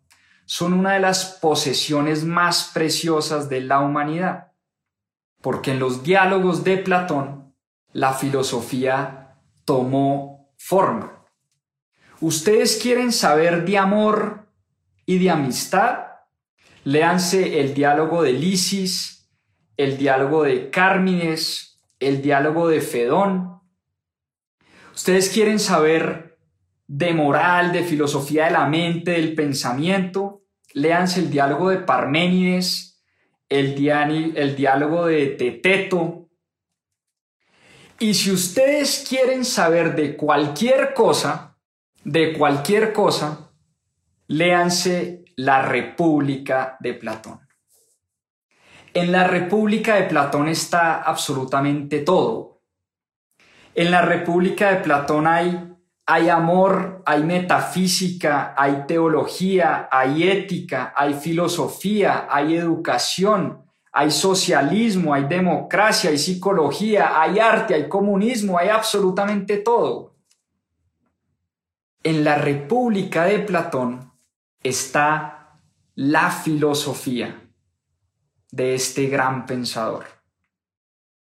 son 0.45 0.73
una 0.73 0.93
de 0.93 1.01
las 1.01 1.37
posesiones 1.41 2.23
más 2.23 2.71
preciosas 2.73 3.49
de 3.49 3.61
la 3.61 3.81
humanidad, 3.81 4.53
porque 5.41 5.71
en 5.71 5.79
los 5.79 6.01
diálogos 6.01 6.63
de 6.63 6.77
Platón 6.77 7.53
la 7.91 8.13
filosofía 8.13 9.35
tomó 9.65 10.53
forma. 10.57 11.25
¿Ustedes 12.21 12.79
quieren 12.81 13.11
saber 13.11 13.65
de 13.65 13.77
amor 13.77 14.47
y 15.05 15.19
de 15.19 15.29
amistad? 15.29 16.05
Léanse 16.85 17.59
el 17.59 17.73
diálogo 17.73 18.23
de 18.23 18.31
Lisis, 18.33 19.29
el 19.75 19.97
diálogo 19.97 20.43
de 20.43 20.69
Cármides, 20.69 21.81
el 21.99 22.21
diálogo 22.21 22.69
de 22.69 22.79
Fedón. 22.79 23.61
¿Ustedes 24.93 25.29
quieren 25.29 25.59
saber 25.59 26.30
de 26.93 27.13
moral, 27.13 27.71
de 27.71 27.83
filosofía 27.83 28.45
de 28.45 28.51
la 28.51 28.67
mente, 28.67 29.11
del 29.11 29.33
pensamiento? 29.33 30.41
léanse 30.73 31.19
el 31.19 31.29
diálogo 31.29 31.69
de 31.69 31.77
Parménides, 31.77 33.03
el, 33.49 33.87
el 33.87 34.55
diálogo 34.55 35.07
de 35.07 35.27
Teteto. 35.27 36.29
Y 37.99 38.13
si 38.13 38.31
ustedes 38.31 39.05
quieren 39.07 39.45
saber 39.45 39.95
de 39.95 40.15
cualquier 40.15 40.93
cosa, 40.93 41.57
de 42.03 42.33
cualquier 42.33 42.93
cosa, 42.93 43.51
léanse 44.27 45.25
la 45.35 45.61
República 45.61 46.77
de 46.79 46.93
Platón. 46.93 47.41
En 48.93 49.11
la 49.11 49.25
República 49.25 49.95
de 49.95 50.03
Platón 50.03 50.47
está 50.47 51.01
absolutamente 51.01 51.99
todo. 51.99 52.61
En 53.75 53.91
la 53.91 54.01
República 54.01 54.71
de 54.71 54.77
Platón 54.81 55.27
hay 55.27 55.70
hay 56.05 56.29
amor, 56.29 57.03
hay 57.05 57.23
metafísica, 57.23 58.53
hay 58.57 58.85
teología, 58.87 59.87
hay 59.91 60.29
ética, 60.29 60.93
hay 60.95 61.13
filosofía, 61.13 62.27
hay 62.29 62.55
educación, 62.55 63.63
hay 63.91 64.11
socialismo, 64.11 65.13
hay 65.13 65.25
democracia, 65.25 66.09
hay 66.09 66.17
psicología, 66.17 67.21
hay 67.21 67.39
arte, 67.39 67.73
hay 67.73 67.87
comunismo, 67.87 68.57
hay 68.57 68.69
absolutamente 68.69 69.57
todo. 69.57 70.15
En 72.03 72.23
la 72.23 72.35
República 72.35 73.25
de 73.25 73.39
Platón 73.39 74.11
está 74.63 75.59
la 75.95 76.31
filosofía. 76.31 77.37
de 78.51 78.75
este 78.75 79.07
gran 79.07 79.45
pensador. 79.45 80.05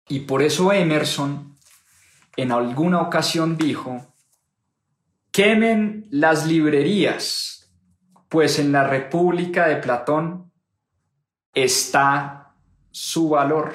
Y 0.08 0.20
por 0.20 0.42
eso 0.42 0.72
Emerson 0.72 1.56
en 2.36 2.50
alguna 2.50 3.00
ocasión 3.02 3.56
dijo, 3.56 4.09
quemen 5.32 6.06
las 6.10 6.46
librerías, 6.46 7.72
pues 8.28 8.58
en 8.58 8.72
la 8.72 8.84
República 8.84 9.68
de 9.68 9.76
Platón 9.76 10.52
está 11.54 12.54
su 12.90 13.30
valor. 13.30 13.74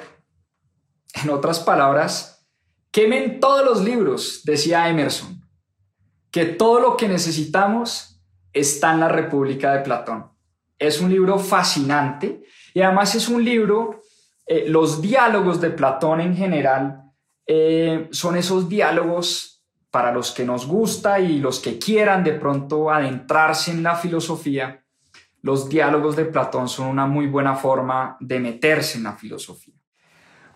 En 1.22 1.30
otras 1.30 1.60
palabras, 1.60 2.46
quemen 2.90 3.40
todos 3.40 3.64
los 3.64 3.84
libros, 3.84 4.42
decía 4.44 4.88
Emerson, 4.88 5.42
que 6.30 6.44
todo 6.44 6.80
lo 6.80 6.96
que 6.96 7.08
necesitamos 7.08 8.20
está 8.52 8.92
en 8.92 9.00
la 9.00 9.08
República 9.08 9.72
de 9.72 9.80
Platón. 9.80 10.30
Es 10.78 11.00
un 11.00 11.10
libro 11.10 11.38
fascinante 11.38 12.42
y 12.74 12.82
además 12.82 13.14
es 13.14 13.28
un 13.28 13.42
libro, 13.42 14.02
eh, 14.46 14.64
los 14.68 15.00
diálogos 15.00 15.60
de 15.60 15.70
Platón 15.70 16.20
en 16.20 16.36
general 16.36 17.02
eh, 17.46 18.08
son 18.10 18.36
esos 18.36 18.68
diálogos 18.68 19.55
para 19.96 20.12
los 20.12 20.30
que 20.30 20.44
nos 20.44 20.66
gusta 20.66 21.18
y 21.20 21.38
los 21.38 21.58
que 21.58 21.78
quieran 21.78 22.22
de 22.22 22.34
pronto 22.34 22.90
adentrarse 22.90 23.70
en 23.70 23.82
la 23.82 23.94
filosofía. 23.94 24.84
Los 25.40 25.70
diálogos 25.70 26.16
de 26.16 26.26
Platón 26.26 26.68
son 26.68 26.88
una 26.88 27.06
muy 27.06 27.28
buena 27.28 27.54
forma 27.54 28.18
de 28.20 28.38
meterse 28.38 28.98
en 28.98 29.04
la 29.04 29.14
filosofía. 29.14 29.72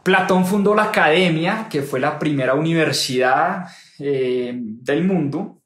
Platón 0.03 0.45
fundó 0.45 0.75
la 0.75 0.83
academia, 0.83 1.69
que 1.71 1.81
fue 1.81 2.01
la 2.01 2.19
primera 2.19 2.53
universidad 2.53 3.67
eh, 3.99 4.53
del 4.55 5.05
mundo, 5.05 5.63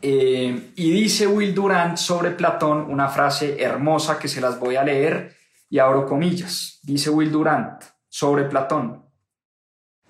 eh, 0.00 0.72
y 0.74 0.90
dice 0.90 1.26
Will 1.26 1.54
Durant 1.54 1.98
sobre 1.98 2.30
Platón 2.30 2.90
una 2.90 3.08
frase 3.08 3.62
hermosa 3.62 4.18
que 4.18 4.28
se 4.28 4.40
las 4.40 4.58
voy 4.58 4.76
a 4.76 4.84
leer 4.84 5.36
y 5.68 5.80
abro 5.80 6.06
comillas. 6.06 6.80
Dice 6.82 7.10
Will 7.10 7.30
Durant 7.30 7.84
sobre 8.08 8.44
Platón. 8.44 9.04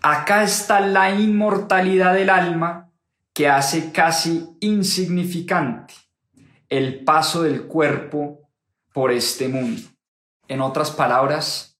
Acá 0.02 0.42
está 0.42 0.80
la 0.80 1.10
inmortalidad 1.10 2.14
del 2.14 2.30
alma 2.30 2.90
que 3.32 3.48
hace 3.48 3.92
casi 3.92 4.56
insignificante 4.60 5.94
el 6.68 7.04
paso 7.04 7.42
del 7.42 7.66
cuerpo 7.66 8.48
por 8.92 9.12
este 9.12 9.48
mundo. 9.48 9.82
En 10.48 10.60
otras 10.60 10.90
palabras, 10.90 11.78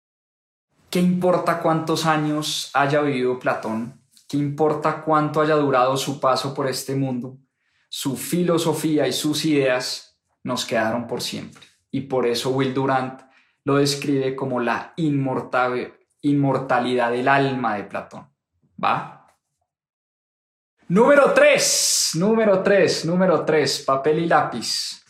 ¿qué 0.90 1.00
importa 1.00 1.60
cuántos 1.60 2.06
años 2.06 2.70
haya 2.74 3.00
vivido 3.00 3.38
Platón? 3.38 4.00
¿Qué 4.28 4.36
importa 4.36 5.02
cuánto 5.02 5.40
haya 5.40 5.54
durado 5.56 5.96
su 5.96 6.20
paso 6.20 6.54
por 6.54 6.68
este 6.68 6.94
mundo? 6.94 7.38
su 7.90 8.16
filosofía 8.16 9.08
y 9.08 9.12
sus 9.12 9.44
ideas 9.44 10.16
nos 10.44 10.64
quedaron 10.64 11.06
por 11.06 11.20
siempre. 11.20 11.66
Y 11.90 12.02
por 12.02 12.24
eso 12.24 12.50
Will 12.50 12.72
Durant 12.72 13.20
lo 13.64 13.76
describe 13.76 14.36
como 14.36 14.60
la 14.60 14.94
inmortalidad 16.22 17.10
del 17.12 17.28
alma 17.28 17.76
de 17.76 17.84
Platón. 17.84 18.28
¿Va? 18.82 19.26
Número 20.88 21.32
3, 21.32 22.12
número 22.14 22.62
3, 22.62 23.04
número 23.04 23.44
3, 23.44 23.82
papel 23.82 24.20
y 24.20 24.26
lápiz. 24.26 25.04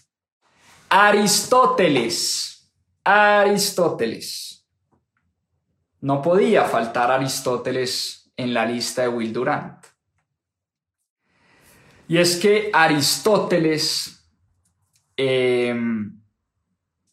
Aristóteles, 0.91 2.71
Aristóteles. 3.05 4.67
No 6.01 6.21
podía 6.21 6.65
faltar 6.65 7.11
Aristóteles 7.11 8.31
en 8.37 8.53
la 8.53 8.67
lista 8.67 9.03
de 9.03 9.09
Will 9.09 9.33
Durant. 9.33 9.87
Y 12.09 12.19
es 12.19 12.37
que 12.37 12.71
Aristóteles 12.73 14.29
em, 15.17 16.21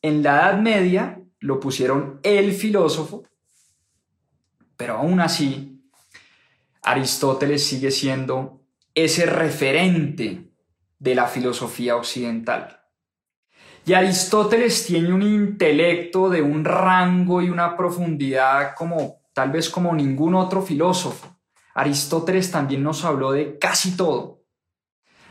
en 0.02 0.24
la 0.24 0.38
Edad 0.38 0.60
Media 0.60 1.22
lo 1.40 1.60
pusieron 1.60 2.20
el 2.24 2.52
filósofo, 2.52 3.24
pero 4.78 4.98
aún 4.98 5.20
así 5.20 5.84
Aristóteles 6.84 7.66
sigue 7.68 7.92
siendo 7.92 8.62
ese 8.94 9.26
referente 9.26 10.52
de 11.00 11.16
la 11.16 11.28
filosofía 11.28 11.98
occidental. 11.98 12.82
Y 13.86 13.94
Aristóteles 13.94 14.86
tiene 14.86 15.14
un 15.14 15.22
intelecto 15.22 16.30
de 16.30 16.42
un 16.42 16.64
rango 16.64 17.42
y 17.42 17.50
una 17.50 17.76
profundidad 17.76 18.74
como 18.76 19.24
tal 19.34 19.52
vez 19.52 19.70
como 19.70 19.94
ningún 19.94 20.36
otro 20.36 20.62
filósofo. 20.62 21.38
Aristóteles 21.74 22.52
también 22.52 22.84
nos 22.84 23.04
habló 23.04 23.34
de 23.34 23.58
casi 23.60 23.98
todo 23.98 24.38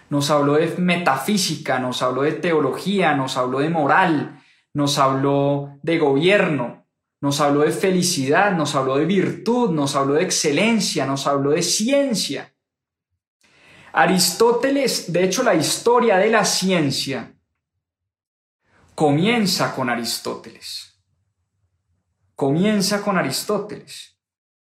nos 0.08 0.30
habló 0.30 0.54
de 0.54 0.74
metafísica, 0.78 1.78
nos 1.78 2.02
habló 2.02 2.22
de 2.22 2.32
teología, 2.32 3.14
nos 3.14 3.36
habló 3.36 3.60
de 3.60 3.70
moral, 3.70 4.40
nos 4.72 4.98
habló 4.98 5.78
de 5.82 5.98
gobierno, 5.98 6.85
nos 7.26 7.40
habló 7.40 7.62
de 7.62 7.72
felicidad, 7.72 8.52
nos 8.52 8.76
habló 8.76 8.98
de 8.98 9.04
virtud, 9.04 9.70
nos 9.70 9.96
habló 9.96 10.14
de 10.14 10.22
excelencia, 10.22 11.04
nos 11.06 11.26
habló 11.26 11.50
de 11.50 11.62
ciencia. 11.64 12.54
Aristóteles, 13.92 15.12
de 15.12 15.24
hecho 15.24 15.42
la 15.42 15.56
historia 15.56 16.18
de 16.18 16.30
la 16.30 16.44
ciencia 16.44 17.34
comienza 18.94 19.74
con 19.74 19.90
Aristóteles. 19.90 21.02
Comienza 22.36 23.02
con 23.02 23.18
Aristóteles. 23.18 24.16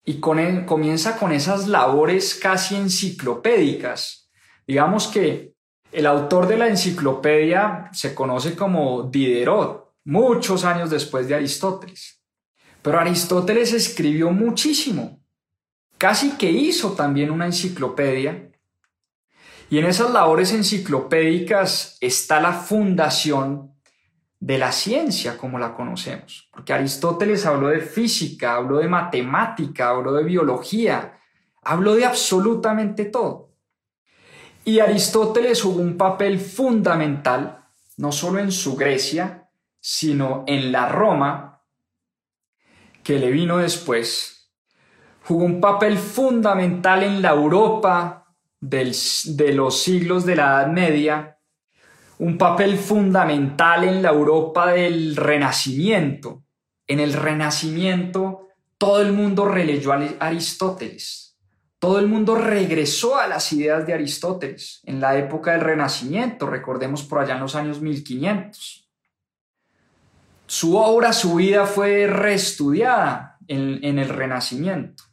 Y 0.04 0.20
con 0.20 0.66
comienza 0.66 1.16
con 1.16 1.32
esas 1.32 1.66
labores 1.66 2.34
casi 2.34 2.76
enciclopédicas 2.76 4.30
Digamos 4.66 5.08
que 5.08 5.54
el 5.92 6.04
autor 6.04 6.46
de 6.46 6.58
la 6.58 6.68
enciclopedia 6.68 7.88
se 7.94 8.14
conoce 8.14 8.54
como 8.54 9.04
Diderot, 9.04 9.94
muchos 10.04 10.66
años 10.66 10.90
después 10.90 11.26
de 11.26 11.36
Aristóteles. 11.36 12.19
Pero 12.82 12.98
Aristóteles 12.98 13.72
escribió 13.72 14.30
muchísimo, 14.30 15.22
casi 15.98 16.32
que 16.32 16.50
hizo 16.50 16.92
también 16.92 17.30
una 17.30 17.46
enciclopedia. 17.46 18.50
Y 19.68 19.78
en 19.78 19.86
esas 19.86 20.10
labores 20.10 20.52
enciclopédicas 20.52 21.98
está 22.00 22.40
la 22.40 22.52
fundación 22.52 23.74
de 24.40 24.56
la 24.56 24.72
ciencia 24.72 25.36
como 25.36 25.58
la 25.58 25.74
conocemos. 25.74 26.48
Porque 26.50 26.72
Aristóteles 26.72 27.44
habló 27.46 27.68
de 27.68 27.80
física, 27.80 28.54
habló 28.54 28.78
de 28.78 28.88
matemática, 28.88 29.90
habló 29.90 30.14
de 30.14 30.24
biología, 30.24 31.18
habló 31.62 31.94
de 31.94 32.06
absolutamente 32.06 33.04
todo. 33.04 33.50
Y 34.64 34.80
Aristóteles 34.80 35.62
jugó 35.62 35.80
un 35.80 35.96
papel 35.96 36.40
fundamental, 36.40 37.64
no 37.98 38.12
solo 38.12 38.40
en 38.40 38.50
su 38.50 38.76
Grecia, 38.76 39.48
sino 39.80 40.44
en 40.46 40.72
la 40.72 40.88
Roma, 40.88 41.49
que 43.11 43.18
le 43.18 43.32
vino 43.32 43.58
después. 43.58 44.52
Jugó 45.24 45.44
un 45.44 45.61
papel 45.61 45.98
fundamental 45.98 47.02
en 47.02 47.20
la 47.20 47.30
Europa 47.30 48.36
de 48.61 49.52
los 49.52 49.82
siglos 49.82 50.24
de 50.24 50.36
la 50.36 50.44
Edad 50.44 50.68
Media, 50.68 51.38
un 52.18 52.38
papel 52.38 52.78
fundamental 52.78 53.82
en 53.82 54.00
la 54.00 54.11
Europa 54.11 54.70
del 54.70 55.16
Renacimiento. 55.16 56.44
En 56.86 57.00
el 57.00 57.12
Renacimiento 57.12 58.46
todo 58.78 59.00
el 59.00 59.12
mundo 59.12 59.44
releyó 59.44 59.92
a 59.92 60.00
Aristóteles 60.20 61.30
todo 61.80 61.98
el 61.98 62.08
mundo 62.08 62.34
regresó 62.34 63.18
a 63.18 63.26
las 63.26 63.54
ideas 63.54 63.86
de 63.86 63.94
Aristóteles 63.94 64.82
en 64.84 65.00
la 65.00 65.16
época 65.16 65.52
del 65.52 65.62
Renacimiento, 65.62 66.46
recordemos 66.46 67.04
por 67.04 67.20
allá 67.20 67.36
en 67.36 67.40
los 67.40 67.56
años 67.56 67.80
1500. 67.80 68.89
Su 70.51 70.76
obra, 70.76 71.12
su 71.12 71.36
vida 71.36 71.64
fue 71.64 72.09
reestudiada 72.09 73.38
en, 73.46 74.01
el 74.01 74.09
Renacimiento. 74.09 75.05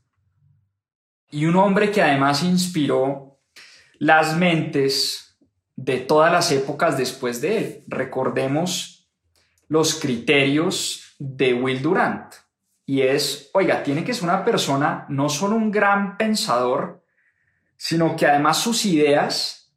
Y 1.30 1.46
un 1.46 1.58
hombre 1.58 1.92
que 1.92 2.02
además 2.02 2.42
inspiró 2.42 3.38
las 4.00 4.36
mentes 4.36 5.38
de 5.76 6.00
todas 6.00 6.32
las 6.32 6.52
épocas 6.52 6.98
después 6.98 7.40
de 7.40 7.58
él. 7.60 7.84
Recordemos 7.86 9.12
los 9.68 9.94
criterios 10.00 11.16
de 11.20 11.54
Will 11.54 11.84
Durant 11.84 12.34
y 12.88 13.04
es, 13.04 13.52
oiga, 13.54 13.84
tiene 13.84 14.04
que 14.04 14.16
ser 14.16 14.24
una 14.24 14.44
persona 14.44 15.06
no 15.08 15.30
solo 15.30 15.56
un 15.56 15.70
gran 15.70 16.18
pensador, 16.18 17.06
sino 17.76 18.16
que 18.16 18.26
además 18.26 18.58
sus 18.58 18.88
ideas 18.88 19.72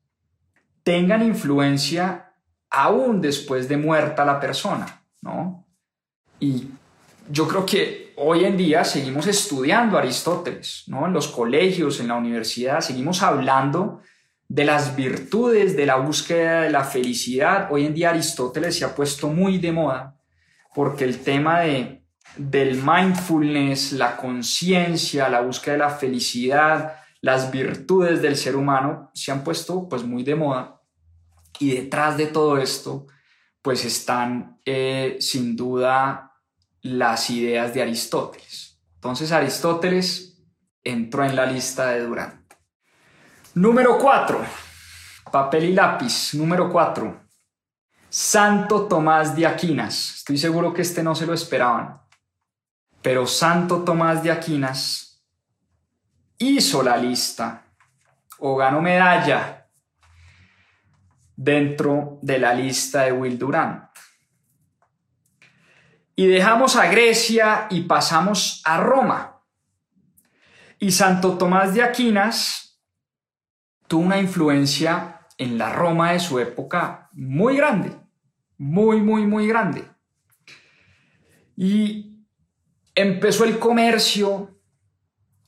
tengan 0.85 1.23
influencia 1.23 2.33
aún 2.71 3.21
después 3.21 3.69
de 3.69 3.77
muerta 3.77 4.25
la 4.25 4.41
persona, 4.41 5.00
¿no? 5.23 5.66
Y 6.39 6.68
yo 7.31 7.47
creo 7.47 7.66
que 7.66 8.12
hoy 8.16 8.45
en 8.45 8.57
día 8.57 8.85
seguimos 8.85 9.27
estudiando 9.27 9.99
Aristóteles, 9.99 10.85
¿no? 10.87 11.07
En 11.07 11.12
los 11.12 11.29
colegios, 11.29 12.01
en 12.01 12.09
la 12.09 12.16
universidad, 12.16 12.81
seguimos 12.81 13.23
hablando 13.23 14.01
de 14.49 14.64
las 14.64 14.97
virtudes, 14.97 15.77
de 15.77 15.87
la 15.87 15.97
búsqueda 15.97 16.62
de 16.62 16.71
la 16.71 16.85
felicidad. 16.85 17.68
Hoy 17.71 17.87
en 17.87 17.95
día 17.95 18.11
Aristóteles 18.11 18.77
se 18.77 18.85
ha 18.85 18.95
puesto 18.95 19.29
muy 19.29 19.59
de 19.59 19.73
moda 19.73 20.16
porque 20.75 21.05
el 21.05 21.21
tema 21.21 21.61
de 21.61 22.01
del 22.37 22.81
mindfulness, 22.83 23.93
la 23.93 24.16
conciencia, 24.16 25.29
la 25.29 25.41
búsqueda 25.41 25.73
de 25.73 25.79
la 25.79 25.91
felicidad, 25.91 26.97
las 27.21 27.51
virtudes 27.51 28.23
del 28.23 28.37
ser 28.37 28.57
humano 28.57 29.11
se 29.14 29.33
han 29.33 29.45
puesto 29.45 29.89
pues 29.89 30.05
muy 30.05 30.23
de 30.23 30.37
moda 30.37 30.81
y 31.59 31.75
detrás 31.75 32.16
de 32.16 32.27
todo 32.27 32.59
esto 32.59 33.07
pues 33.63 33.85
están 33.85 34.61
eh, 34.65 35.19
sin 35.21 35.57
duda 35.57 36.33
las 36.83 37.31
ideas 37.31 37.75
de 37.75 37.83
Aristóteles. 37.83 38.81
Entonces 38.95 39.33
Aristóteles 39.33 40.39
entró 40.83 41.25
en 41.25 41.37
la 41.37 41.47
lista 41.47 41.89
de 41.91 42.01
Durant. 42.01 42.55
Número 43.55 43.99
4. 43.99 44.45
Papel 45.31 45.65
y 45.65 45.73
lápiz. 45.75 46.35
Número 46.35 46.71
4. 46.71 47.21
Santo 48.09 48.87
Tomás 48.87 49.37
de 49.37 49.47
Aquinas. 49.47 50.17
Estoy 50.17 50.39
seguro 50.39 50.73
que 50.73 50.83
este 50.83 51.03
no 51.03 51.15
se 51.15 51.27
lo 51.27 51.35
esperaban. 51.35 52.01
Pero 53.03 53.27
Santo 53.27 53.83
Tomás 53.83 54.23
de 54.23 54.31
Aquinas 54.31 55.23
hizo 56.39 56.83
la 56.83 56.97
lista 56.97 57.67
o 58.39 58.57
ganó 58.57 58.81
medalla 58.81 59.60
dentro 61.43 62.18
de 62.20 62.38
la 62.38 62.53
lista 62.53 63.05
de 63.05 63.12
Will 63.12 63.38
Durant. 63.38 63.88
Y 66.14 66.26
dejamos 66.26 66.76
a 66.76 66.91
Grecia 66.91 67.66
y 67.70 67.82
pasamos 67.82 68.61
a 68.66 68.76
Roma. 68.76 69.41
Y 70.78 70.93
Santo 70.93 71.38
Tomás 71.38 71.72
de 71.72 71.82
Aquinas 71.82 72.78
tuvo 73.88 74.03
una 74.03 74.18
influencia 74.20 75.26
en 75.38 75.57
la 75.57 75.72
Roma 75.72 76.12
de 76.12 76.20
su 76.20 76.38
época 76.38 77.09
muy 77.12 77.57
grande, 77.57 77.97
muy, 78.59 79.01
muy, 79.01 79.26
muy 79.26 79.47
grande. 79.47 79.84
Y 81.57 82.22
empezó 82.95 83.45
el 83.45 83.59
comercio, 83.59 84.61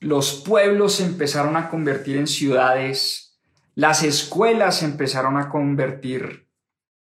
los 0.00 0.40
pueblos 0.40 0.94
se 0.94 1.04
empezaron 1.04 1.54
a 1.54 1.68
convertir 1.68 2.16
en 2.16 2.26
ciudades, 2.26 3.31
las 3.74 4.02
escuelas 4.02 4.78
se 4.78 4.84
empezaron 4.84 5.38
a 5.38 5.48
convertir 5.48 6.48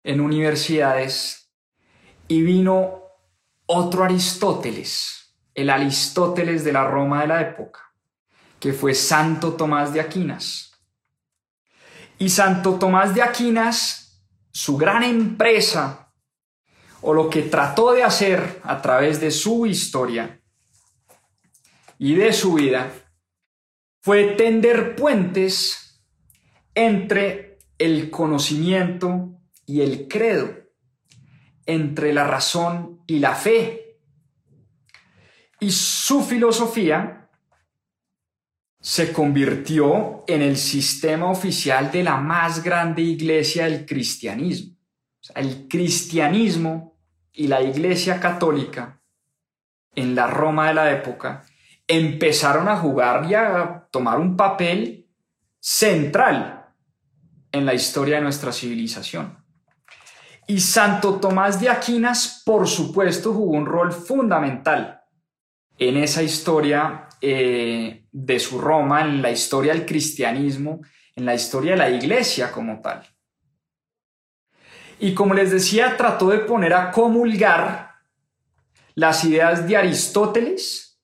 en 0.04 0.20
universidades 0.20 1.50
y 2.28 2.42
vino 2.42 3.02
otro 3.66 4.04
Aristóteles, 4.04 5.36
el 5.54 5.70
Aristóteles 5.70 6.62
de 6.64 6.72
la 6.72 6.86
Roma 6.86 7.22
de 7.22 7.28
la 7.28 7.40
época, 7.40 7.92
que 8.60 8.72
fue 8.72 8.94
Santo 8.94 9.54
Tomás 9.54 9.92
de 9.92 10.00
Aquinas. 10.00 10.72
Y 12.18 12.28
Santo 12.28 12.74
Tomás 12.74 13.14
de 13.14 13.22
Aquinas, 13.22 14.24
su 14.52 14.76
gran 14.76 15.02
empresa, 15.02 16.12
o 17.00 17.12
lo 17.12 17.28
que 17.28 17.42
trató 17.42 17.92
de 17.92 18.02
hacer 18.02 18.60
a 18.62 18.80
través 18.80 19.20
de 19.20 19.30
su 19.30 19.66
historia 19.66 20.40
y 21.98 22.14
de 22.14 22.32
su 22.32 22.54
vida, 22.54 22.90
fue 24.00 24.24
tender 24.36 24.96
puentes 24.96 25.83
entre 26.74 27.58
el 27.78 28.10
conocimiento 28.10 29.40
y 29.66 29.80
el 29.80 30.08
credo 30.08 30.64
entre 31.66 32.12
la 32.12 32.26
razón 32.26 33.02
y 33.06 33.18
la 33.18 33.34
fe. 33.34 33.98
Y 35.60 35.70
su 35.70 36.22
filosofía 36.22 37.30
se 38.80 39.12
convirtió 39.12 40.24
en 40.26 40.42
el 40.42 40.56
sistema 40.56 41.30
oficial 41.30 41.90
de 41.90 42.02
la 42.02 42.16
más 42.18 42.62
grande 42.62 43.02
iglesia 43.02 43.64
del 43.64 43.86
cristianismo. 43.86 44.74
el 45.34 45.68
cristianismo 45.68 46.98
y 47.32 47.46
la 47.46 47.62
iglesia 47.62 48.20
católica 48.20 49.00
en 49.94 50.14
la 50.14 50.26
Roma 50.26 50.68
de 50.68 50.74
la 50.74 50.92
época 50.92 51.42
empezaron 51.88 52.68
a 52.68 52.76
jugar 52.76 53.24
y 53.24 53.32
a 53.32 53.88
tomar 53.90 54.18
un 54.20 54.36
papel 54.36 55.08
central 55.58 56.63
en 57.54 57.64
la 57.64 57.72
historia 57.72 58.16
de 58.16 58.22
nuestra 58.22 58.52
civilización. 58.52 59.38
Y 60.48 60.58
Santo 60.58 61.20
Tomás 61.20 61.60
de 61.60 61.68
Aquinas, 61.68 62.42
por 62.44 62.66
supuesto, 62.66 63.32
jugó 63.32 63.52
un 63.52 63.64
rol 63.64 63.92
fundamental 63.92 65.02
en 65.78 65.96
esa 65.96 66.24
historia 66.24 67.08
eh, 67.20 68.06
de 68.10 68.40
su 68.40 68.60
Roma, 68.60 69.02
en 69.02 69.22
la 69.22 69.30
historia 69.30 69.72
del 69.72 69.86
cristianismo, 69.86 70.80
en 71.14 71.24
la 71.24 71.34
historia 71.34 71.72
de 71.72 71.78
la 71.78 71.90
iglesia 71.90 72.50
como 72.50 72.80
tal. 72.80 73.06
Y 74.98 75.14
como 75.14 75.32
les 75.32 75.52
decía, 75.52 75.96
trató 75.96 76.30
de 76.30 76.40
poner 76.40 76.74
a 76.74 76.90
comulgar 76.90 77.92
las 78.96 79.24
ideas 79.24 79.68
de 79.68 79.76
Aristóteles 79.76 81.00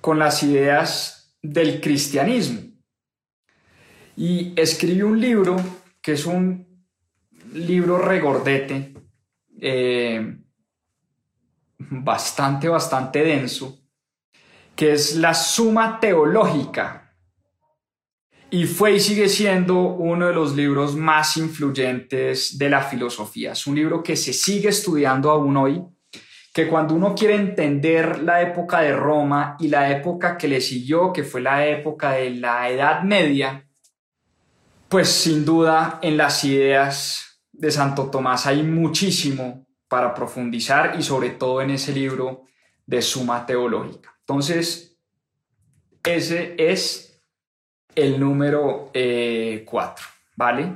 con 0.00 0.18
las 0.18 0.42
ideas 0.42 1.36
del 1.42 1.82
cristianismo. 1.82 2.75
Y 4.16 4.52
escribió 4.56 5.08
un 5.08 5.20
libro 5.20 5.56
que 6.00 6.12
es 6.12 6.24
un 6.24 6.66
libro 7.52 7.98
regordete, 7.98 8.94
eh, 9.60 10.38
bastante, 11.78 12.68
bastante 12.68 13.22
denso, 13.22 13.78
que 14.74 14.92
es 14.92 15.16
la 15.16 15.34
Suma 15.34 15.98
Teológica. 16.00 17.14
Y 18.50 18.64
fue 18.64 18.94
y 18.94 19.00
sigue 19.00 19.28
siendo 19.28 19.80
uno 19.80 20.28
de 20.28 20.32
los 20.32 20.54
libros 20.54 20.94
más 20.94 21.36
influyentes 21.36 22.56
de 22.56 22.70
la 22.70 22.80
filosofía. 22.80 23.52
Es 23.52 23.66
un 23.66 23.74
libro 23.74 24.02
que 24.02 24.16
se 24.16 24.32
sigue 24.32 24.68
estudiando 24.68 25.30
aún 25.30 25.56
hoy, 25.56 25.82
que 26.54 26.68
cuando 26.68 26.94
uno 26.94 27.14
quiere 27.14 27.34
entender 27.34 28.22
la 28.22 28.40
época 28.40 28.80
de 28.80 28.94
Roma 28.94 29.56
y 29.58 29.68
la 29.68 29.90
época 29.90 30.38
que 30.38 30.48
le 30.48 30.60
siguió, 30.60 31.12
que 31.12 31.24
fue 31.24 31.40
la 31.40 31.66
época 31.66 32.12
de 32.12 32.30
la 32.30 32.70
Edad 32.70 33.02
Media, 33.02 33.65
pues 34.96 35.10
sin 35.10 35.44
duda 35.44 35.98
en 36.00 36.16
las 36.16 36.42
ideas 36.44 37.42
de 37.52 37.70
Santo 37.70 38.08
Tomás 38.08 38.46
hay 38.46 38.62
muchísimo 38.62 39.66
para 39.88 40.14
profundizar 40.14 40.98
y 40.98 41.02
sobre 41.02 41.28
todo 41.32 41.60
en 41.60 41.68
ese 41.68 41.92
libro 41.92 42.46
de 42.86 43.02
Suma 43.02 43.44
Teológica. 43.44 44.16
Entonces, 44.20 44.96
ese 46.02 46.54
es 46.56 47.20
el 47.94 48.18
número 48.18 48.90
4, 48.90 48.94
eh, 48.94 49.66
¿vale? 50.34 50.74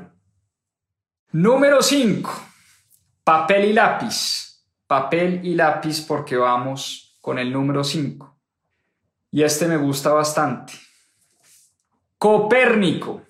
Número 1.32 1.80
5, 1.80 2.30
papel 3.24 3.70
y 3.70 3.72
lápiz. 3.72 4.66
Papel 4.86 5.40
y 5.46 5.54
lápiz 5.54 6.04
porque 6.06 6.36
vamos 6.36 7.16
con 7.22 7.38
el 7.38 7.50
número 7.50 7.82
5. 7.82 8.38
Y 9.30 9.42
este 9.42 9.66
me 9.66 9.78
gusta 9.78 10.12
bastante. 10.12 10.74
Copérnico. 12.18 13.22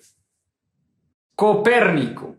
Copérnico. 1.35 2.35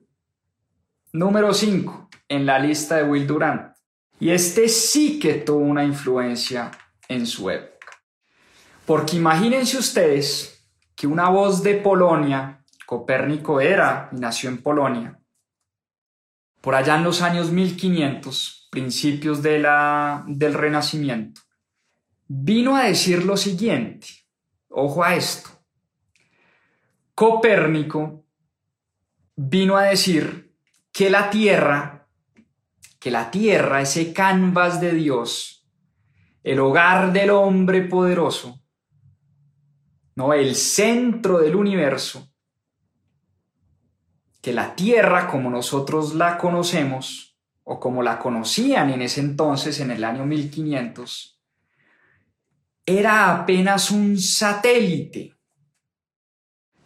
Número 1.13 1.53
5 1.53 2.09
en 2.29 2.47
la 2.47 2.59
lista 2.59 2.97
de 2.97 3.05
Will 3.05 3.27
Durant. 3.27 3.75
Y 4.19 4.31
este 4.31 4.69
sí 4.69 5.19
que 5.19 5.35
tuvo 5.35 5.59
una 5.59 5.85
influencia 5.85 6.71
en 7.09 7.27
su 7.27 7.51
época. 7.51 7.89
Porque 8.87 9.17
imagínense 9.17 9.77
ustedes 9.79 10.69
que 10.95 11.07
una 11.07 11.29
voz 11.29 11.63
de 11.63 11.75
Polonia, 11.75 12.65
Copérnico 12.87 13.61
era 13.61 14.09
y 14.13 14.17
nació 14.17 14.51
en 14.51 14.63
Polonia, 14.63 15.19
por 16.61 16.75
allá 16.75 16.97
en 16.97 17.05
los 17.05 17.23
años 17.23 17.51
1500, 17.51 18.69
principios 18.71 19.43
de 19.43 19.59
la, 19.59 20.25
del 20.29 20.55
Renacimiento, 20.55 21.41
vino 22.29 22.77
a 22.77 22.85
decir 22.85 23.25
lo 23.25 23.37
siguiente, 23.37 24.07
ojo 24.69 25.03
a 25.03 25.17
esto, 25.17 25.51
Copérnico 27.15 28.22
vino 29.37 29.77
a 29.77 29.85
decir 29.85 30.55
que 30.93 31.11
la 31.11 31.31
tierra, 31.31 32.09
que 32.99 33.11
la 33.11 33.31
tierra, 33.31 33.81
ese 33.81 34.13
canvas 34.13 34.81
de 34.81 34.93
Dios, 34.93 35.67
el 36.43 36.61
hogar 36.61 37.13
del 37.13 37.31
hombre 37.31 37.83
poderoso, 37.83 38.61
no 40.15 40.35
el 40.35 40.55
centro 40.55 41.39
del 41.39 41.57
universo, 41.57 42.31
que 44.41 44.53
la 44.53 44.75
tierra 44.75 45.29
como 45.29 45.51
nosotros 45.51 46.15
la 46.15 46.37
conocemos 46.37 47.39
o 47.65 47.79
como 47.79 48.03
la 48.03 48.19
conocían 48.19 48.91
en 48.91 49.03
ese 49.03 49.21
entonces, 49.21 49.79
en 49.81 49.93
el 49.93 50.05
año 50.05 50.27
1500, 50.27 51.41
era 52.85 53.35
apenas 53.35 53.93
un 53.93 54.19
satélite 54.19 55.37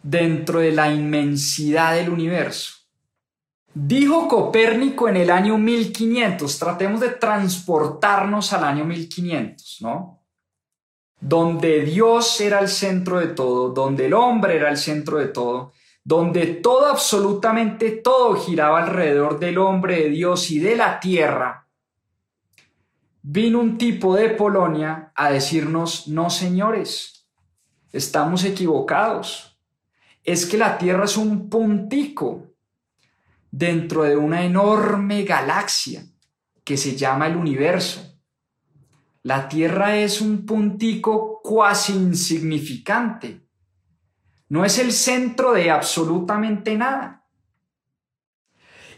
dentro 0.09 0.59
de 0.59 0.71
la 0.71 0.89
inmensidad 0.89 1.95
del 1.95 2.09
universo. 2.09 2.75
Dijo 3.73 4.27
Copérnico 4.27 5.09
en 5.09 5.17
el 5.17 5.29
año 5.29 5.57
1500, 5.57 6.57
tratemos 6.57 7.01
de 7.01 7.09
transportarnos 7.09 8.53
al 8.53 8.63
año 8.63 8.85
1500, 8.85 9.77
¿no? 9.81 10.23
Donde 11.19 11.81
Dios 11.81 12.39
era 12.39 12.59
el 12.59 12.69
centro 12.69 13.19
de 13.19 13.27
todo, 13.27 13.69
donde 13.69 14.05
el 14.05 14.13
hombre 14.13 14.55
era 14.55 14.69
el 14.69 14.77
centro 14.77 15.17
de 15.17 15.27
todo, 15.27 15.73
donde 16.03 16.45
todo, 16.47 16.85
absolutamente 16.85 17.91
todo 17.91 18.35
giraba 18.35 18.81
alrededor 18.81 19.39
del 19.39 19.57
hombre, 19.57 20.03
de 20.03 20.09
Dios 20.09 20.49
y 20.51 20.59
de 20.59 20.77
la 20.77 21.01
tierra, 21.01 21.67
vino 23.21 23.59
un 23.59 23.77
tipo 23.77 24.15
de 24.15 24.29
Polonia 24.29 25.11
a 25.15 25.31
decirnos, 25.31 26.07
no 26.07 26.29
señores, 26.29 27.27
estamos 27.91 28.45
equivocados. 28.45 29.46
Es 30.27 30.45
que 30.45 30.57
la 30.57 30.77
tierra 30.77 31.05
es 31.05 31.17
un 31.17 31.49
puntico, 31.49 32.47
dentro 33.49 34.03
de 34.03 34.15
una 34.15 34.43
enorme 34.43 35.23
galaxia 35.23 36.03
que 36.63 36.77
se 36.77 36.95
llama 36.95 37.27
el 37.27 37.37
universo. 37.37 38.03
La 39.23 39.49
Tierra 39.49 39.95
es 39.95 40.21
un 40.21 40.45
puntico 40.45 41.41
cuasi 41.41 41.93
insignificante. 41.93 43.47
No 44.49 44.63
es 44.63 44.77
el 44.79 44.91
centro 44.91 45.53
de 45.53 45.71
absolutamente 45.71 46.77
nada. 46.77 47.25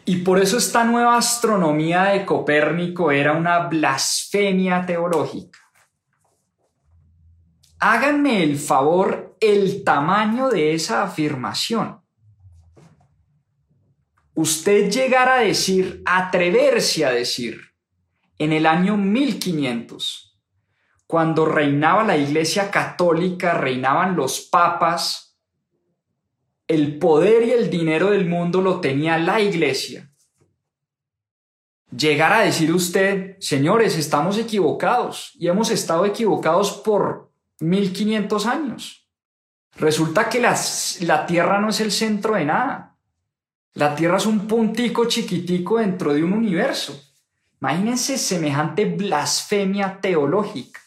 Y 0.04 0.16
por 0.18 0.40
eso 0.40 0.58
esta 0.58 0.84
nueva 0.84 1.16
astronomía 1.16 2.04
de 2.04 2.26
Copérnico 2.26 3.10
era 3.10 3.32
una 3.32 3.68
blasfemia 3.68 4.84
teológica. 4.84 5.58
Háganme 7.78 8.42
el 8.42 8.58
favor 8.58 9.29
el 9.40 9.84
tamaño 9.84 10.50
de 10.50 10.74
esa 10.74 11.02
afirmación. 11.02 12.00
Usted 14.34 14.90
llegar 14.90 15.28
a 15.28 15.38
decir, 15.38 16.02
atreverse 16.04 17.04
a 17.04 17.10
decir, 17.10 17.60
en 18.38 18.52
el 18.52 18.66
año 18.66 18.96
1500, 18.96 20.38
cuando 21.06 21.46
reinaba 21.46 22.04
la 22.04 22.16
Iglesia 22.16 22.70
Católica, 22.70 23.54
reinaban 23.54 24.14
los 24.14 24.42
papas, 24.42 25.38
el 26.68 26.98
poder 26.98 27.42
y 27.42 27.50
el 27.50 27.68
dinero 27.68 28.10
del 28.10 28.26
mundo 28.26 28.60
lo 28.60 28.80
tenía 28.80 29.18
la 29.18 29.40
Iglesia. 29.40 30.10
Llegar 31.90 32.32
a 32.32 32.42
decir 32.42 32.72
usted, 32.72 33.36
señores, 33.40 33.98
estamos 33.98 34.38
equivocados 34.38 35.32
y 35.34 35.48
hemos 35.48 35.70
estado 35.70 36.06
equivocados 36.06 36.72
por 36.72 37.32
1500 37.58 38.46
años. 38.46 38.99
Resulta 39.76 40.28
que 40.28 40.40
la 40.40 41.26
Tierra 41.26 41.60
no 41.60 41.70
es 41.70 41.80
el 41.80 41.92
centro 41.92 42.34
de 42.34 42.44
nada. 42.44 42.96
La 43.74 43.94
Tierra 43.94 44.16
es 44.16 44.26
un 44.26 44.46
puntico 44.46 45.06
chiquitico 45.06 45.78
dentro 45.78 46.12
de 46.12 46.24
un 46.24 46.32
universo. 46.32 47.00
Imagínense 47.60 48.18
semejante 48.18 48.84
blasfemia 48.86 50.00
teológica. 50.00 50.80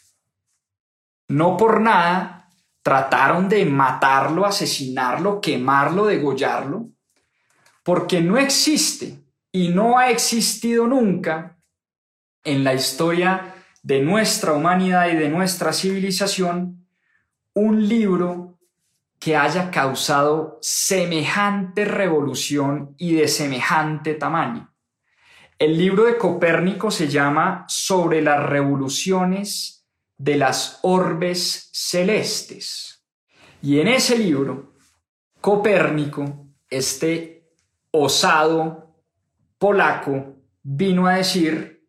No 1.28 1.56
por 1.56 1.80
nada 1.80 2.50
trataron 2.82 3.48
de 3.48 3.64
matarlo, 3.64 4.44
asesinarlo, 4.44 5.40
quemarlo, 5.40 6.04
degollarlo, 6.04 6.90
porque 7.82 8.20
no 8.20 8.36
existe 8.36 9.24
y 9.50 9.68
no 9.68 9.96
ha 9.96 10.10
existido 10.10 10.86
nunca 10.86 11.56
en 12.42 12.62
la 12.62 12.74
historia 12.74 13.54
de 13.82 14.02
nuestra 14.02 14.52
humanidad 14.52 15.08
y 15.08 15.16
de 15.16 15.30
nuestra 15.30 15.72
civilización 15.72 16.86
un 17.54 17.88
libro 17.88 18.53
que 19.24 19.38
haya 19.38 19.70
causado 19.70 20.58
semejante 20.60 21.86
revolución 21.86 22.94
y 22.98 23.14
de 23.14 23.26
semejante 23.26 24.12
tamaño. 24.12 24.70
El 25.58 25.78
libro 25.78 26.04
de 26.04 26.18
Copérnico 26.18 26.90
se 26.90 27.08
llama 27.08 27.64
Sobre 27.66 28.20
las 28.20 28.44
revoluciones 28.44 29.88
de 30.18 30.36
las 30.36 30.78
orbes 30.82 31.70
celestes. 31.72 33.02
Y 33.62 33.80
en 33.80 33.88
ese 33.88 34.18
libro, 34.18 34.74
Copérnico, 35.40 36.48
este 36.68 37.50
osado 37.92 38.94
polaco, 39.56 40.36
vino 40.62 41.06
a 41.06 41.14
decir 41.14 41.88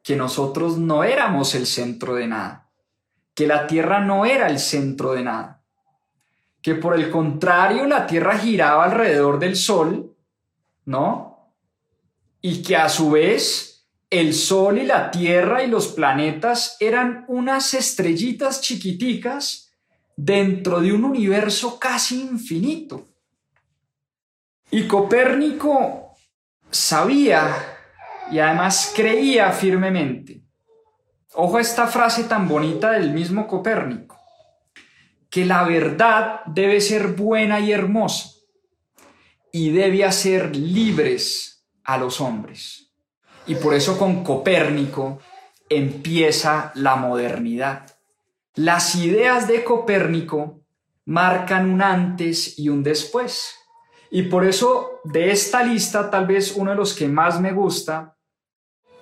que 0.00 0.14
nosotros 0.14 0.78
no 0.78 1.02
éramos 1.02 1.56
el 1.56 1.66
centro 1.66 2.14
de 2.14 2.28
nada, 2.28 2.70
que 3.34 3.48
la 3.48 3.66
Tierra 3.66 3.98
no 3.98 4.26
era 4.26 4.46
el 4.46 4.60
centro 4.60 5.12
de 5.14 5.24
nada, 5.24 5.61
que 6.62 6.76
por 6.76 6.94
el 6.94 7.10
contrario 7.10 7.86
la 7.86 8.06
Tierra 8.06 8.38
giraba 8.38 8.84
alrededor 8.84 9.38
del 9.38 9.56
Sol, 9.56 10.14
¿no? 10.84 11.32
y 12.42 12.60
que 12.62 12.76
a 12.76 12.88
su 12.88 13.12
vez 13.12 13.86
el 14.10 14.34
Sol 14.34 14.78
y 14.78 14.84
la 14.84 15.10
Tierra 15.10 15.62
y 15.62 15.68
los 15.68 15.88
planetas 15.88 16.76
eran 16.80 17.24
unas 17.28 17.72
estrellitas 17.72 18.60
chiquiticas 18.60 19.72
dentro 20.16 20.80
de 20.80 20.92
un 20.92 21.04
universo 21.04 21.78
casi 21.78 22.20
infinito. 22.20 23.08
Y 24.70 24.86
Copérnico 24.86 26.14
sabía 26.70 27.78
y 28.30 28.40
además 28.40 28.92
creía 28.94 29.52
firmemente, 29.52 30.42
ojo 31.34 31.58
a 31.58 31.60
esta 31.60 31.86
frase 31.86 32.24
tan 32.24 32.48
bonita 32.48 32.90
del 32.90 33.12
mismo 33.12 33.46
Copérnico, 33.46 34.11
que 35.32 35.46
la 35.46 35.64
verdad 35.64 36.42
debe 36.44 36.82
ser 36.82 37.08
buena 37.08 37.58
y 37.58 37.72
hermosa 37.72 38.32
y 39.50 39.70
debe 39.70 40.04
hacer 40.04 40.54
libres 40.54 41.64
a 41.84 41.96
los 41.96 42.20
hombres. 42.20 42.92
Y 43.46 43.54
por 43.54 43.72
eso 43.72 43.98
con 43.98 44.22
Copérnico 44.22 45.20
empieza 45.70 46.70
la 46.74 46.96
modernidad. 46.96 47.96
Las 48.56 48.94
ideas 48.94 49.48
de 49.48 49.64
Copérnico 49.64 50.60
marcan 51.06 51.70
un 51.70 51.80
antes 51.80 52.58
y 52.58 52.68
un 52.68 52.82
después. 52.82 53.54
Y 54.10 54.24
por 54.24 54.44
eso 54.44 55.00
de 55.04 55.30
esta 55.30 55.64
lista 55.64 56.10
tal 56.10 56.26
vez 56.26 56.52
uno 56.56 56.72
de 56.72 56.76
los 56.76 56.92
que 56.92 57.08
más 57.08 57.40
me 57.40 57.52
gusta 57.52 58.18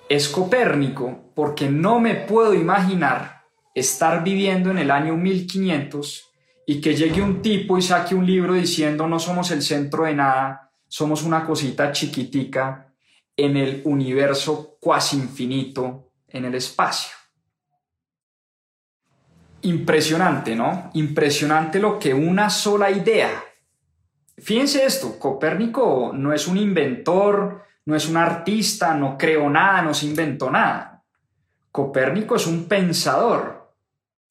es 0.07 0.29
Copérnico, 0.29 1.33
porque 1.35 1.69
no 1.69 1.99
me 1.99 2.15
puedo 2.15 2.53
imaginar 2.53 3.40
estar 3.73 4.23
viviendo 4.23 4.71
en 4.71 4.77
el 4.77 4.91
año 4.91 5.15
1500 5.15 6.31
y 6.65 6.81
que 6.81 6.95
llegue 6.95 7.21
un 7.21 7.41
tipo 7.41 7.77
y 7.77 7.81
saque 7.81 8.15
un 8.15 8.25
libro 8.25 8.53
diciendo 8.53 9.07
no 9.07 9.19
somos 9.19 9.51
el 9.51 9.61
centro 9.61 10.05
de 10.05 10.15
nada, 10.15 10.71
somos 10.87 11.23
una 11.23 11.45
cosita 11.45 11.91
chiquitica 11.91 12.93
en 13.35 13.57
el 13.57 13.81
universo 13.85 14.77
cuasi 14.79 15.17
infinito, 15.17 16.11
en 16.27 16.45
el 16.45 16.55
espacio. 16.55 17.11
Impresionante, 19.63 20.55
¿no? 20.55 20.89
Impresionante 20.93 21.79
lo 21.79 21.99
que 21.99 22.13
una 22.13 22.49
sola 22.49 22.89
idea. 22.91 23.43
Fíjense 24.37 24.85
esto, 24.85 25.19
Copérnico 25.19 26.11
no 26.13 26.33
es 26.33 26.47
un 26.47 26.57
inventor, 26.57 27.63
no 27.85 27.95
es 27.95 28.07
un 28.07 28.17
artista, 28.17 28.93
no 28.95 29.17
creó 29.17 29.49
nada, 29.49 29.81
no 29.81 29.93
se 29.93 30.07
inventó 30.07 30.49
nada. 30.49 31.03
Copérnico 31.71 32.35
es 32.35 32.47
un 32.47 32.65
pensador, 32.65 33.60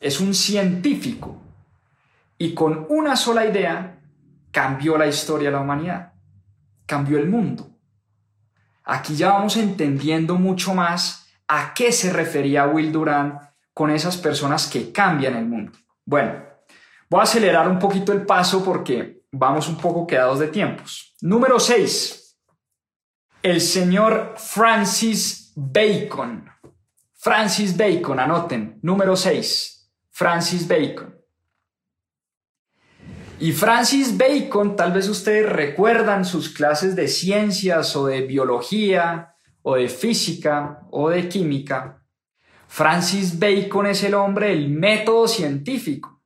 es 0.01 0.21
un 0.21 0.35
científico 0.35 1.41
y 2.39 2.55
con 2.55 2.87
una 2.89 3.15
sola 3.15 3.47
idea 3.47 4.01
cambió 4.51 4.99
la 4.99 5.07
historia 5.07 5.51
de 5.51 5.57
la 5.57 5.63
humanidad 5.63 6.11
cambió 6.91 7.19
el 7.19 7.29
mundo. 7.29 7.71
Aquí 8.83 9.15
ya 9.15 9.31
vamos 9.31 9.57
entendiendo 9.57 10.35
mucho 10.35 10.75
más 10.75 11.29
a 11.47 11.73
qué 11.73 11.93
se 11.93 12.13
refería 12.13 12.67
Will 12.67 12.91
Durant 12.91 13.41
con 13.73 13.91
esas 13.91 14.17
personas 14.17 14.67
que 14.67 14.91
cambian 14.91 15.37
el 15.37 15.47
mundo. 15.47 15.79
Bueno, 16.05 16.33
voy 17.09 17.21
a 17.21 17.23
acelerar 17.23 17.69
un 17.69 17.79
poquito 17.79 18.13
el 18.13 18.27
paso 18.27 18.65
porque 18.65 19.23
vamos 19.31 19.69
un 19.69 19.77
poco 19.77 20.05
quedados 20.05 20.41
de 20.41 20.49
tiempos. 20.49 21.15
Número 21.21 21.61
6. 21.61 22.37
El 23.45 23.61
señor 23.61 24.35
Francis 24.37 25.53
Bacon. 25.55 26.51
Francis 27.15 27.77
Bacon, 27.77 28.19
anoten. 28.19 28.81
Número 28.83 29.15
6. 29.15 29.80
Francis 30.21 30.69
Bacon. 30.69 31.19
Y 33.39 33.53
Francis 33.53 34.15
Bacon, 34.19 34.77
tal 34.77 34.93
vez 34.93 35.09
ustedes 35.09 35.49
recuerdan 35.49 36.27
sus 36.27 36.51
clases 36.51 36.95
de 36.95 37.09
ciencias 37.09 37.97
o 37.97 38.05
de 38.05 38.21
biología 38.27 39.35
o 39.63 39.77
de 39.77 39.89
física 39.89 40.83
o 40.91 41.09
de 41.09 41.27
química. 41.27 42.05
Francis 42.69 43.39
Bacon 43.39 43.87
es 43.87 44.05
el 44.05 44.13
hombre 44.13 44.49
del 44.49 44.69
método 44.69 45.27
científico 45.27 46.23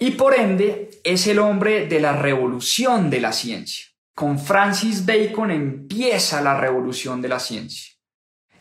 y 0.00 0.10
por 0.10 0.34
ende 0.34 0.90
es 1.04 1.28
el 1.28 1.38
hombre 1.38 1.86
de 1.86 2.00
la 2.00 2.14
revolución 2.14 3.08
de 3.08 3.20
la 3.20 3.30
ciencia. 3.30 3.84
Con 4.16 4.36
Francis 4.36 5.06
Bacon 5.06 5.52
empieza 5.52 6.42
la 6.42 6.58
revolución 6.60 7.22
de 7.22 7.28
la 7.28 7.38
ciencia. 7.38 7.94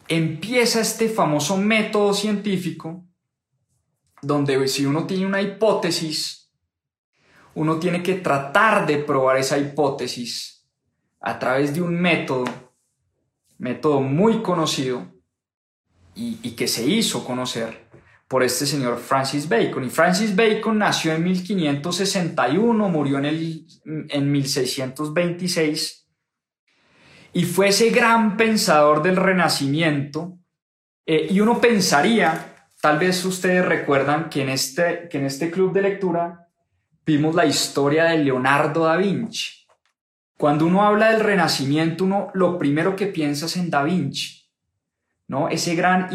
Empieza 0.07 0.81
este 0.81 1.09
famoso 1.09 1.57
método 1.57 2.13
científico 2.13 3.06
donde 4.21 4.67
si 4.67 4.85
uno 4.85 5.05
tiene 5.05 5.25
una 5.25 5.41
hipótesis, 5.41 6.51
uno 7.55 7.79
tiene 7.79 8.03
que 8.03 8.15
tratar 8.15 8.85
de 8.85 8.99
probar 8.99 9.37
esa 9.37 9.57
hipótesis 9.57 10.67
a 11.19 11.39
través 11.39 11.73
de 11.73 11.81
un 11.81 11.99
método, 11.99 12.45
método 13.57 14.01
muy 14.01 14.41
conocido 14.41 15.11
y, 16.13 16.51
que 16.51 16.67
se 16.67 16.85
hizo 16.85 17.23
conocer 17.25 17.89
por 18.27 18.43
este 18.43 18.65
señor 18.65 18.97
Francis 18.97 19.47
Bacon. 19.47 19.83
Y 19.83 19.89
Francis 19.89 20.35
Bacon 20.35 20.79
nació 20.79 21.13
en 21.13 21.23
1561, 21.23 22.89
murió 22.89 23.19
en, 23.19 23.25
el, 23.25 23.67
en 23.85 24.31
1626 24.31 26.07
y 27.33 27.43
fue 27.43 27.69
ese 27.69 27.89
gran 27.91 28.35
pensador 28.35 29.03
del 29.03 29.15
Renacimiento. 29.15 30.39
Eh, 31.05 31.27
y 31.29 31.39
uno 31.39 31.61
pensaría, 31.61 32.56
tal 32.81 32.99
vez 32.99 33.23
ustedes 33.25 33.65
recuerdan 33.65 34.29
que 34.29 34.41
en 34.41 34.49
este, 34.49 35.07
que 35.09 35.17
en 35.17 35.25
este 35.25 35.51
club 35.51 35.73
de 35.73 35.81
lectura 35.81 36.47
vimos 37.05 37.35
la 37.35 37.45
historia 37.45 38.05
de 38.05 38.17
Leonardo 38.19 38.85
da 38.85 38.97
Vinci. 38.97 39.65
Cuando 40.37 40.65
uno 40.65 40.83
habla 40.83 41.11
del 41.11 41.21
Renacimiento, 41.21 42.03
uno 42.03 42.29
lo 42.33 42.57
primero 42.57 42.95
que 42.95 43.07
piensa 43.07 43.47
es 43.47 43.57
en 43.57 43.69
da 43.69 43.83
Vinci. 43.83 44.37
¿no? 45.27 45.49
Ese 45.49 45.75
gran, 45.75 46.09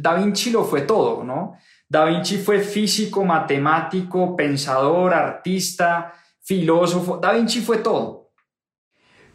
Da 0.00 0.14
Vinci 0.14 0.50
lo 0.50 0.64
fue 0.64 0.82
todo, 0.82 1.22
¿no? 1.22 1.58
Da 1.88 2.04
Vinci 2.06 2.38
fue 2.38 2.60
físico, 2.60 3.24
matemático, 3.24 4.34
pensador, 4.34 5.12
artista, 5.12 6.12
filósofo. 6.40 7.18
Da 7.18 7.32
Vinci 7.32 7.60
fue 7.60 7.78
todo. 7.78 8.30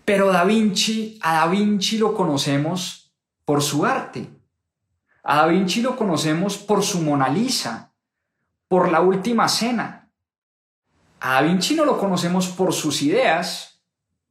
Pero 0.03 0.31
Da 0.31 0.43
Vinci, 0.43 1.19
a 1.21 1.41
Da 1.41 1.47
Vinci 1.47 1.97
lo 1.97 2.13
conocemos 2.13 3.13
por 3.45 3.61
su 3.61 3.85
arte. 3.85 4.38
A 5.23 5.35
Da 5.35 5.47
Vinci 5.47 5.81
lo 5.81 5.95
conocemos 5.95 6.57
por 6.57 6.83
su 6.83 7.01
Mona 7.01 7.29
Lisa, 7.29 7.93
por 8.67 8.91
la 8.91 9.01
última 9.01 9.47
cena. 9.47 10.09
A 11.19 11.33
Da 11.33 11.41
Vinci 11.41 11.75
no 11.75 11.85
lo 11.85 11.97
conocemos 11.97 12.47
por 12.47 12.73
sus 12.73 13.01
ideas. 13.01 13.81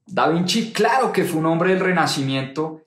Da 0.07 0.29
Vinci, 0.29 0.73
claro 0.73 1.13
que 1.13 1.25
fue 1.25 1.41
un 1.41 1.47
hombre 1.47 1.71
del 1.71 1.81
Renacimiento, 1.81 2.87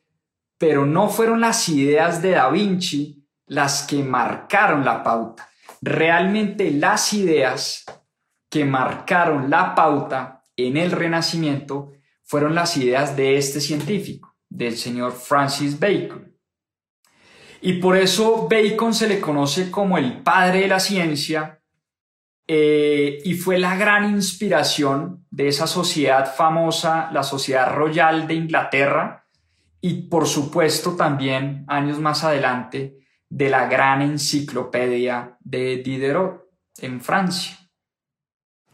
pero 0.58 0.86
no 0.86 1.10
fueron 1.10 1.42
las 1.42 1.70
ideas 1.70 2.22
de 2.22 2.32
Da 2.32 2.50
Vinci 2.50 3.26
las 3.46 3.84
que 3.84 4.04
marcaron 4.04 4.86
la 4.86 5.04
pauta. 5.04 5.50
Realmente 5.82 6.72
las 6.72 7.14
ideas 7.14 7.86
que 8.50 8.66
marcaron 8.66 9.50
la 9.50 9.76
pauta 9.76 10.44
en 10.56 10.78
el 10.78 10.92
Renacimiento 10.92 11.94
fueron 12.24 12.56
las 12.56 12.78
ideas 12.78 13.16
de 13.16 13.38
este 13.38 13.60
científico, 13.60 14.36
del 14.50 14.78
señor 14.78 15.12
Francis 15.12 15.80
Bacon. 15.80 16.31
Y 17.62 17.74
por 17.74 17.96
eso 17.96 18.48
Bacon 18.50 18.94
se 18.94 19.08
le 19.08 19.20
conoce 19.20 19.70
como 19.70 19.98
el 19.98 20.24
padre 20.24 20.62
de 20.62 20.68
la 20.68 20.80
ciencia 20.80 21.62
eh, 22.48 23.20
y 23.24 23.36
fue 23.36 23.60
la 23.60 23.78
gran 23.78 24.10
inspiración 24.10 25.26
de 25.30 25.48
esa 25.48 25.68
sociedad 25.68 26.34
famosa, 26.36 27.10
la 27.14 27.24
Sociedad 27.24 27.74
Royal 27.74 28.28
de 28.28 28.34
Inglaterra, 28.34 29.28
y 29.80 30.08
por 30.10 30.28
supuesto 30.28 30.96
también 30.96 31.64
años 31.68 32.00
más 32.00 32.24
adelante 32.24 33.00
de 33.30 33.50
la 33.50 33.68
gran 33.68 34.02
enciclopedia 34.02 35.38
de 35.40 35.78
Diderot 35.78 36.50
en 36.80 37.00
Francia. 37.00 37.58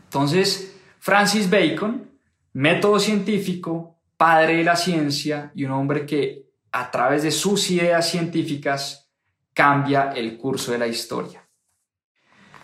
Entonces, 0.05 0.79
Francis 0.99 1.49
Bacon, 1.49 2.09
método 2.53 2.99
científico, 2.99 3.99
padre 4.17 4.57
de 4.57 4.63
la 4.63 4.75
ciencia 4.75 5.51
y 5.53 5.65
un 5.65 5.71
hombre 5.71 6.05
que 6.05 6.46
a 6.77 6.91
través 6.91 7.23
de 7.23 7.31
sus 7.31 7.71
ideas 7.71 8.07
científicas 8.07 9.09
cambia 9.51 10.11
el 10.11 10.37
curso 10.37 10.71
de 10.71 10.77
la 10.77 10.85
historia. 10.85 11.43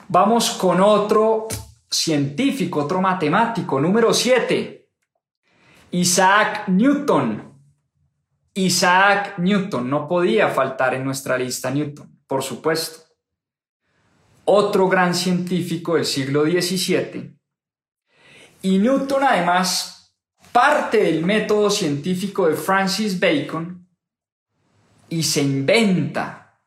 Vamos 0.07 0.51
con 0.51 0.80
otro 0.82 1.47
científico, 1.89 2.84
otro 2.84 3.01
matemático, 3.01 3.82
número 3.82 4.14
7, 4.14 4.88
Isaac 5.91 6.68
Newton. 6.68 7.57
Isaac 8.53 9.39
Newton, 9.39 9.89
no 9.89 10.07
podía 10.07 10.47
faltar 10.49 10.93
en 10.93 11.03
nuestra 11.03 11.36
lista 11.36 11.72
Newton, 11.72 12.20
por 12.28 12.43
supuesto. 12.43 12.99
Otro 14.45 14.88
gran 14.88 15.16
científico 15.16 15.95
del 15.95 16.05
siglo 16.05 16.43
XVII. 16.43 17.36
Y 18.61 18.78
Newton 18.78 19.24
además 19.24 20.16
parte 20.51 21.01
del 21.01 21.26
método 21.26 21.72
científico 21.72 22.47
de 22.47 22.53
Francis 22.53 23.20
Bacon 23.20 23.83
y 25.14 25.22
se 25.22 25.43
inventa 25.43 26.59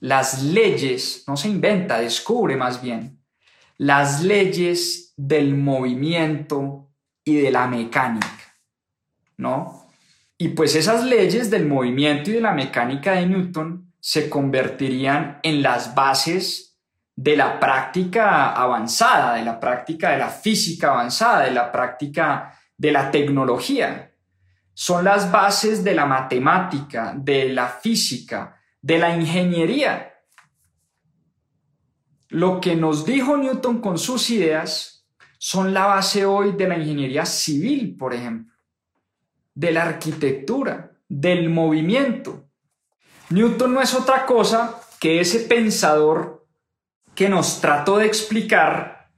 las 0.00 0.42
leyes, 0.42 1.22
no 1.28 1.36
se 1.36 1.48
inventa, 1.48 2.00
descubre 2.00 2.56
más 2.56 2.82
bien, 2.82 3.22
las 3.76 4.24
leyes 4.24 5.14
del 5.16 5.54
movimiento 5.54 6.90
y 7.24 7.36
de 7.36 7.52
la 7.52 7.68
mecánica, 7.68 8.56
¿no? 9.36 9.86
Y 10.36 10.48
pues 10.48 10.74
esas 10.74 11.04
leyes 11.04 11.48
del 11.48 11.66
movimiento 11.66 12.30
y 12.30 12.34
de 12.34 12.40
la 12.40 12.52
mecánica 12.52 13.12
de 13.12 13.26
Newton 13.26 13.92
se 14.00 14.28
convertirían 14.28 15.38
en 15.44 15.62
las 15.62 15.94
bases 15.94 16.76
de 17.14 17.36
la 17.36 17.60
práctica 17.60 18.52
avanzada, 18.52 19.34
de 19.34 19.44
la 19.44 19.60
práctica 19.60 20.10
de 20.10 20.18
la 20.18 20.28
física 20.28 20.90
avanzada, 20.90 21.44
de 21.44 21.52
la 21.52 21.70
práctica 21.70 22.58
de 22.76 22.90
la 22.90 23.12
tecnología. 23.12 24.09
Son 24.80 25.04
las 25.04 25.30
bases 25.30 25.84
de 25.84 25.94
la 25.94 26.06
matemática, 26.06 27.12
de 27.14 27.50
la 27.50 27.68
física, 27.68 28.56
de 28.80 28.96
la 28.96 29.14
ingeniería. 29.14 30.14
Lo 32.30 32.62
que 32.62 32.76
nos 32.76 33.04
dijo 33.04 33.36
Newton 33.36 33.82
con 33.82 33.98
sus 33.98 34.30
ideas 34.30 35.06
son 35.36 35.74
la 35.74 35.84
base 35.84 36.24
hoy 36.24 36.52
de 36.52 36.66
la 36.66 36.78
ingeniería 36.78 37.26
civil, 37.26 37.94
por 37.98 38.14
ejemplo 38.14 38.54
de 39.54 39.72
la 39.72 39.82
arquitectura, 39.82 40.92
del 41.06 41.50
movimiento. 41.50 42.48
Newton 43.28 43.74
no 43.74 43.82
es 43.82 43.92
otra 43.92 44.24
cosa 44.24 44.80
que 44.98 45.20
ese 45.20 45.40
pensador 45.40 46.46
que 47.14 47.28
nos 47.28 47.60
trató 47.60 47.98
de 47.98 48.06
explicar 48.06 49.10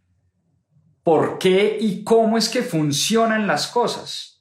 por 1.05 1.39
qué 1.39 1.79
y 1.81 2.03
cómo 2.03 2.37
es 2.37 2.49
que 2.49 2.63
funcionan 2.63 3.47
las 3.47 3.69
cosas, 3.69 4.32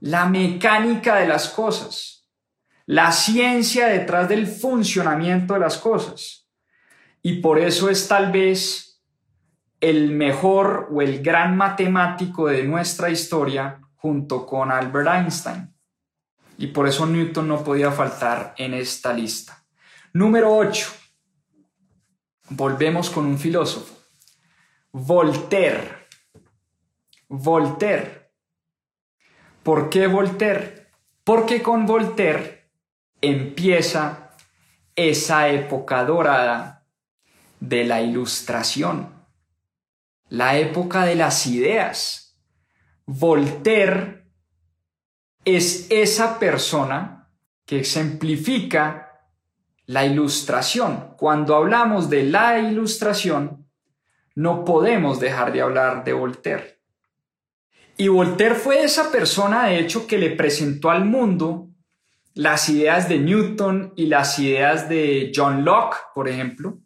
la 0.00 0.26
mecánica 0.26 1.16
de 1.16 1.28
las 1.28 1.48
cosas, 1.48 2.26
la 2.86 3.12
ciencia 3.12 3.86
detrás 3.88 4.28
del 4.28 4.46
funcionamiento 4.46 5.54
de 5.54 5.60
las 5.60 5.76
cosas. 5.78 6.48
Y 7.22 7.40
por 7.40 7.58
eso 7.58 7.90
es 7.90 8.08
tal 8.08 8.30
vez 8.32 9.02
el 9.80 10.10
mejor 10.10 10.88
o 10.90 11.02
el 11.02 11.22
gran 11.22 11.56
matemático 11.56 12.46
de 12.46 12.64
nuestra 12.64 13.10
historia 13.10 13.80
junto 13.96 14.46
con 14.46 14.70
Albert 14.70 15.08
Einstein. 15.08 15.74
Y 16.56 16.68
por 16.68 16.88
eso 16.88 17.06
Newton 17.06 17.46
no 17.46 17.62
podía 17.62 17.92
faltar 17.92 18.54
en 18.56 18.74
esta 18.74 19.12
lista. 19.12 19.64
Número 20.12 20.56
8. 20.56 20.90
Volvemos 22.50 23.10
con 23.10 23.26
un 23.26 23.38
filósofo. 23.38 23.94
Voltaire. 24.90 26.08
Voltaire. 27.28 28.17
¿Por 29.68 29.90
qué 29.90 30.06
Voltaire? 30.06 30.86
Porque 31.24 31.60
con 31.62 31.84
Voltaire 31.84 32.70
empieza 33.20 34.30
esa 34.96 35.50
época 35.50 36.06
dorada 36.06 36.86
de 37.60 37.84
la 37.84 38.00
ilustración, 38.00 39.12
la 40.30 40.56
época 40.56 41.04
de 41.04 41.16
las 41.16 41.46
ideas, 41.46 42.40
Voltaire 43.04 44.32
es 45.44 45.86
esa 45.90 46.38
persona 46.38 47.28
que 47.66 47.80
ejemplifica 47.80 49.20
la 49.84 50.06
ilustración. 50.06 51.12
Cuando 51.18 51.54
hablamos 51.54 52.08
de 52.08 52.22
la 52.22 52.58
ilustración, 52.58 53.68
no 54.34 54.64
podemos 54.64 55.20
dejar 55.20 55.52
de 55.52 55.60
hablar 55.60 56.04
de 56.04 56.14
Voltaire. 56.14 56.77
Y 58.00 58.06
Voltaire 58.06 58.54
fue 58.54 58.84
esa 58.84 59.10
persona, 59.10 59.66
de 59.66 59.80
hecho, 59.80 60.06
que 60.06 60.18
le 60.18 60.30
presentó 60.30 60.90
al 60.90 61.04
mundo 61.04 61.68
las 62.32 62.68
ideas 62.68 63.08
de 63.08 63.18
Newton 63.18 63.92
y 63.96 64.06
las 64.06 64.38
ideas 64.38 64.88
de 64.88 65.32
John 65.34 65.64
Locke, 65.64 65.96
por 66.14 66.28
ejemplo. 66.28 66.78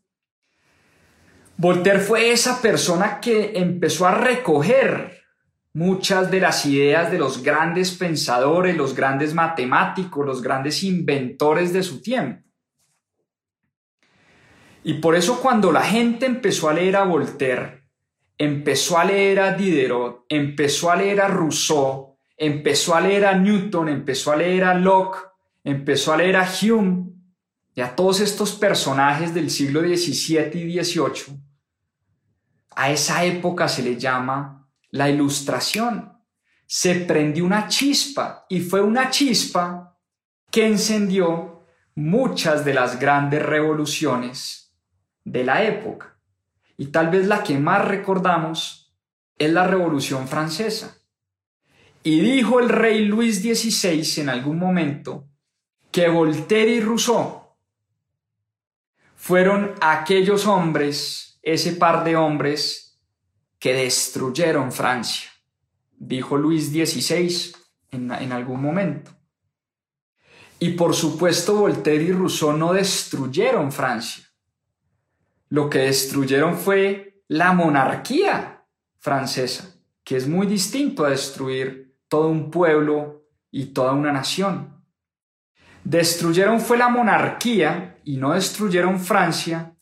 Voltaire 1.59 2.01
fue 2.01 2.33
esa 2.33 2.63
persona 2.63 3.21
que 3.21 3.53
empezó 3.57 4.07
a 4.07 4.15
recoger 4.15 5.21
muchas 5.75 6.31
de 6.31 6.41
las 6.41 6.65
ideas 6.65 7.13
de 7.13 7.19
los 7.19 7.43
grandes 7.43 7.91
pensadores, 7.91 8.75
los 8.75 8.97
grandes 8.97 9.35
matemáticos, 9.35 10.25
los 10.25 10.41
grandes 10.41 10.83
inventores 10.83 11.75
de 11.75 11.83
su 11.83 12.01
tiempo. 12.01 12.43
Y 14.83 14.95
por 14.95 15.15
eso 15.15 15.43
cuando 15.43 15.71
la 15.73 15.83
gente 15.83 16.25
empezó 16.25 16.71
a 16.71 16.73
leer 16.73 16.97
a 16.97 17.05
Voltaire, 17.05 17.82
empezó 18.45 18.99
a 18.99 19.05
leer 19.05 19.39
a 19.39 19.53
Diderot, 19.55 20.27
empezó 20.29 20.91
a 20.91 20.97
leer 20.97 21.21
a 21.21 21.29
Rousseau, 21.29 22.19
empezó 22.37 22.97
a 22.97 23.01
leer 23.01 23.25
a 23.25 23.35
Newton, 23.39 23.89
empezó 23.89 24.33
a 24.33 24.37
leer 24.37 24.65
a 24.65 24.75
Locke, 24.75 25.19
empezó 25.63 26.13
a 26.13 26.17
leer 26.17 26.35
a 26.35 26.49
Hume 26.61 27.13
y 27.73 27.81
a 27.83 27.95
todos 27.95 28.19
estos 28.19 28.53
personajes 28.53 29.33
del 29.33 29.49
siglo 29.49 29.81
XVII 29.81 30.61
y 30.61 30.83
XVIII, 30.83 31.41
a 32.75 32.91
esa 32.91 33.25
época 33.25 33.69
se 33.69 33.85
le 33.85 33.97
llama 33.97 34.69
la 34.91 35.09
ilustración. 35.09 36.13
Se 36.67 36.97
prendió 36.97 37.45
una 37.45 37.69
chispa 37.69 38.47
y 38.49 38.59
fue 38.59 38.81
una 38.81 39.11
chispa 39.11 39.97
que 40.51 40.67
encendió 40.67 41.63
muchas 41.95 42.65
de 42.65 42.75
las 42.75 42.99
grandes 42.99 43.41
revoluciones 43.41 44.75
de 45.23 45.45
la 45.45 45.63
época. 45.63 46.12
Y 46.83 46.87
tal 46.87 47.11
vez 47.11 47.29
la 47.29 47.45
que 47.45 47.57
más 47.61 47.85
recordamos 47.85 48.93
es 49.39 49.53
la 49.53 49.69
Revolución 49.69 50.27
Francesa. 50.27 50.99
Y 52.03 52.19
dijo 52.19 52.59
el 52.59 52.69
rey 52.69 53.05
Luis 53.05 53.41
XVI 53.41 54.23
en 54.23 54.29
algún 54.29 54.59
momento 54.59 55.29
que 55.93 56.09
Voltaire 56.09 56.73
y 56.73 56.81
Rousseau 56.81 57.55
fueron 59.15 59.77
aquellos 59.81 60.45
hombres, 60.49 61.39
ese 61.41 61.75
par 61.75 62.03
de 62.03 62.17
hombres 62.17 63.01
que 63.61 63.75
destruyeron 63.75 64.73
Francia, 64.73 65.31
dijo 65.93 66.37
Luis 66.37 66.71
XVI 66.71 67.53
en, 67.93 68.11
en 68.11 68.33
algún 68.33 68.61
momento. 68.61 69.13
Y 70.59 70.71
por 70.71 70.97
supuesto, 70.97 71.55
Voltaire 71.55 72.03
y 72.03 72.13
Rousseau 72.13 72.53
no 72.57 72.73
destruyeron 72.73 73.71
Francia. 73.71 74.32
Lo 75.53 75.69
que 75.69 75.81
destruyeron 75.81 76.57
fue 76.57 77.25
la 77.29 77.53
monarquía 77.53 78.65
francesa, 78.99 79.77
que 80.03 80.17
es 80.17 80.27
muy 80.27 80.47
distinto 80.47 81.05
a 81.05 81.11
destruir 81.11 81.95
todo 82.09 82.29
un 82.29 82.51
pueblo 82.51 83.27
y 83.51 83.67
toda 83.67 83.93
una 83.93 84.13
nación. 84.13 84.83
Destruyeron 85.85 86.59
fue 86.59 86.79
la 86.79 86.89
monarquía 86.89 87.99
y 88.03 88.17
no 88.17 88.33
destruyeron 88.33 88.99
Francia, 88.99 89.75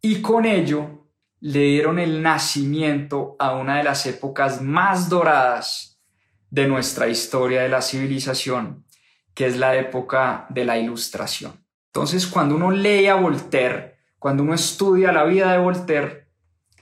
y 0.00 0.22
con 0.22 0.46
ello 0.46 1.10
le 1.40 1.60
dieron 1.60 1.98
el 1.98 2.22
nacimiento 2.22 3.36
a 3.38 3.54
una 3.54 3.76
de 3.76 3.84
las 3.84 4.06
épocas 4.06 4.62
más 4.62 5.10
doradas 5.10 6.00
de 6.48 6.66
nuestra 6.66 7.08
historia 7.08 7.60
de 7.60 7.68
la 7.68 7.82
civilización, 7.82 8.86
que 9.34 9.44
es 9.44 9.58
la 9.58 9.76
época 9.76 10.46
de 10.48 10.64
la 10.64 10.78
Ilustración. 10.78 11.52
Entonces, 11.88 12.26
cuando 12.26 12.56
uno 12.56 12.70
lee 12.70 13.08
a 13.08 13.16
Voltaire, 13.16 13.91
cuando 14.22 14.44
uno 14.44 14.54
estudia 14.54 15.10
la 15.10 15.24
vida 15.24 15.50
de 15.50 15.58
Voltaire, 15.58 16.28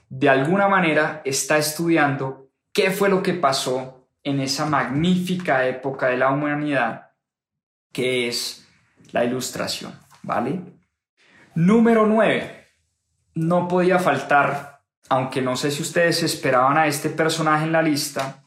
de 0.07 0.29
alguna 0.29 0.67
manera 0.67 1.23
está 1.25 1.57
estudiando 1.57 2.51
qué 2.71 2.91
fue 2.91 3.09
lo 3.09 3.23
que 3.23 3.33
pasó 3.33 4.07
en 4.21 4.39
esa 4.39 4.67
magnífica 4.67 5.65
época 5.65 6.09
de 6.09 6.17
la 6.17 6.29
humanidad 6.29 7.09
que 7.91 8.27
es 8.27 8.69
la 9.11 9.25
Ilustración, 9.25 9.91
¿vale? 10.21 10.61
Número 11.55 12.05
9. 12.05 12.67
No 13.33 13.67
podía 13.67 13.97
faltar, 13.97 14.83
aunque 15.09 15.41
no 15.41 15.55
sé 15.55 15.71
si 15.71 15.81
ustedes 15.81 16.21
esperaban 16.21 16.77
a 16.77 16.85
este 16.85 17.09
personaje 17.09 17.65
en 17.65 17.71
la 17.71 17.81
lista, 17.81 18.43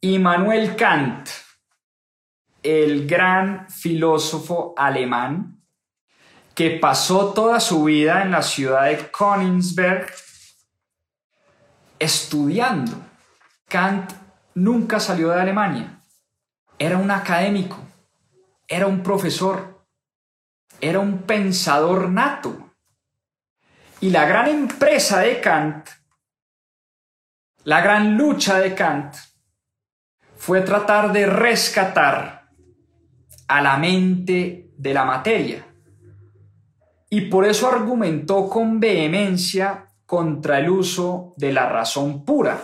Immanuel 0.00 0.74
Kant 0.74 1.28
el 2.62 3.06
gran 3.06 3.68
filósofo 3.68 4.72
alemán 4.74 5.59
que 6.60 6.72
pasó 6.72 7.32
toda 7.32 7.58
su 7.58 7.84
vida 7.84 8.20
en 8.20 8.32
la 8.32 8.42
ciudad 8.42 8.84
de 8.84 9.10
Königsberg 9.10 10.12
estudiando. 11.98 13.00
Kant 13.66 14.12
nunca 14.56 15.00
salió 15.00 15.30
de 15.30 15.40
Alemania. 15.40 16.02
Era 16.78 16.98
un 16.98 17.10
académico, 17.10 17.78
era 18.68 18.86
un 18.86 19.02
profesor, 19.02 19.86
era 20.82 20.98
un 20.98 21.22
pensador 21.22 22.10
nato. 22.10 22.74
Y 24.02 24.10
la 24.10 24.26
gran 24.26 24.48
empresa 24.48 25.20
de 25.20 25.40
Kant, 25.40 25.88
la 27.64 27.80
gran 27.80 28.18
lucha 28.18 28.58
de 28.58 28.74
Kant, 28.74 29.14
fue 30.36 30.60
tratar 30.60 31.10
de 31.10 31.24
rescatar 31.24 32.50
a 33.48 33.62
la 33.62 33.78
mente 33.78 34.74
de 34.76 34.92
la 34.92 35.06
materia. 35.06 35.66
Y 37.10 37.22
por 37.22 37.44
eso 37.44 37.68
argumentó 37.68 38.48
con 38.48 38.78
vehemencia 38.78 39.88
contra 40.06 40.60
el 40.60 40.70
uso 40.70 41.34
de 41.36 41.52
la 41.52 41.68
razón 41.68 42.24
pura. 42.24 42.60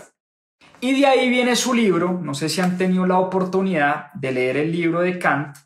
Y 0.81 1.01
de 1.01 1.07
ahí 1.07 1.29
viene 1.29 1.57
su 1.57 1.75
libro, 1.75 2.13
no 2.23 2.33
sé 2.33 2.49
si 2.49 2.61
han 2.61 2.79
tenido 2.79 3.07
la 3.07 3.19
oportunidad 3.19 4.13
de 4.15 4.33
leer 4.33 4.57
el 4.57 4.73
libro 4.73 5.01
de 5.01 5.19
Kant, 5.19 5.57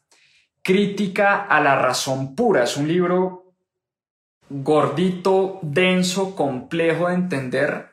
Crítica 0.63 1.47
a 1.47 1.61
la 1.61 1.77
razón 1.77 2.35
pura. 2.35 2.65
Es 2.65 2.77
un 2.77 2.87
libro 2.87 3.55
gordito, 4.51 5.59
denso, 5.63 6.35
complejo 6.37 7.09
de 7.09 7.15
entender, 7.15 7.91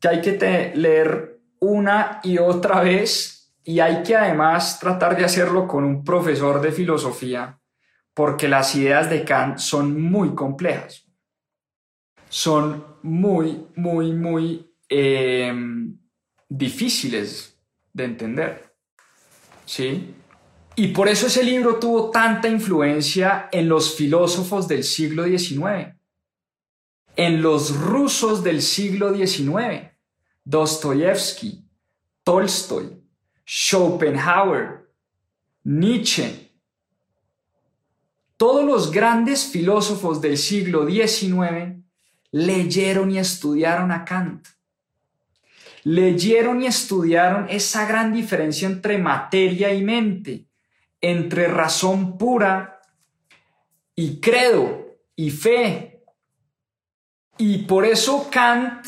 que 0.00 0.08
hay 0.08 0.20
que 0.20 0.72
leer 0.74 1.40
una 1.60 2.20
y 2.22 2.38
otra 2.38 2.80
vez 2.80 3.54
y 3.64 3.80
hay 3.80 4.02
que 4.02 4.16
además 4.16 4.78
tratar 4.78 5.16
de 5.16 5.24
hacerlo 5.24 5.66
con 5.66 5.84
un 5.84 6.04
profesor 6.04 6.60
de 6.60 6.72
filosofía, 6.72 7.58
porque 8.16 8.48
las 8.48 8.74
ideas 8.74 9.10
de 9.10 9.26
Kant 9.26 9.58
son 9.58 10.00
muy 10.00 10.34
complejas. 10.34 11.04
Son 12.30 12.82
muy, 13.02 13.66
muy, 13.76 14.14
muy 14.14 14.74
em, 14.88 15.98
difíciles 16.48 17.60
de 17.92 18.04
entender. 18.04 18.74
¿Sí? 19.66 20.14
Y 20.76 20.88
por 20.88 21.08
eso 21.08 21.26
ese 21.26 21.44
libro 21.44 21.78
tuvo 21.78 22.10
tanta 22.10 22.48
influencia 22.48 23.50
en 23.52 23.68
los 23.68 23.94
filósofos 23.94 24.66
del 24.66 24.82
siglo 24.82 25.24
XIX, 25.24 25.94
en 27.16 27.42
los 27.42 27.76
rusos 27.76 28.42
del 28.42 28.62
siglo 28.62 29.14
XIX, 29.14 29.90
Dostoyevsky, 30.42 31.68
Tolstoy, 32.24 32.98
Schopenhauer, 33.44 34.90
Nietzsche. 35.64 36.45
Todos 38.36 38.64
los 38.64 38.90
grandes 38.90 39.46
filósofos 39.46 40.20
del 40.20 40.36
siglo 40.36 40.86
XIX 40.86 41.82
leyeron 42.30 43.10
y 43.10 43.18
estudiaron 43.18 43.92
a 43.92 44.04
Kant. 44.04 44.46
Leyeron 45.84 46.62
y 46.62 46.66
estudiaron 46.66 47.46
esa 47.48 47.86
gran 47.86 48.12
diferencia 48.12 48.66
entre 48.66 48.98
materia 48.98 49.72
y 49.72 49.82
mente, 49.82 50.48
entre 51.00 51.46
razón 51.46 52.18
pura 52.18 52.82
y 53.94 54.20
credo 54.20 54.98
y 55.14 55.30
fe. 55.30 56.04
Y 57.38 57.58
por 57.58 57.84
eso 57.84 58.28
Kant 58.30 58.86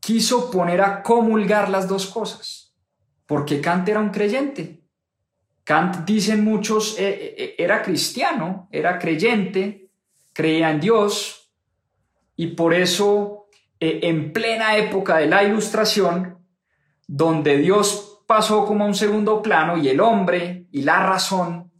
quiso 0.00 0.50
poner 0.50 0.80
a 0.82 1.02
comulgar 1.02 1.68
las 1.68 1.86
dos 1.86 2.06
cosas 2.06 2.68
porque 3.28 3.60
Kant 3.60 3.86
era 3.86 4.00
un 4.00 4.08
creyente. 4.08 4.77
Kant, 5.68 6.06
dicen 6.06 6.42
muchos, 6.44 6.98
eh, 6.98 7.08
eh, 7.10 7.34
eh, 7.36 7.54
era 7.58 7.82
cristiano, 7.82 8.70
era 8.72 8.98
creyente, 8.98 9.90
creía 10.32 10.70
en 10.70 10.80
Dios, 10.80 11.52
y 12.36 12.46
por 12.46 12.72
eso 12.72 13.48
en 13.78 14.32
plena 14.32 14.78
época 14.78 15.18
de 15.18 15.26
la 15.26 15.44
ilustración, 15.44 16.38
donde 17.06 17.58
Dios 17.58 18.22
pasó 18.26 18.64
como 18.64 18.84
a 18.84 18.86
un 18.86 18.94
segundo 18.94 19.42
plano 19.42 19.76
y 19.76 19.90
el 19.90 20.00
hombre 20.00 20.68
y 20.72 20.84
la 20.84 21.04
razón 21.04 21.70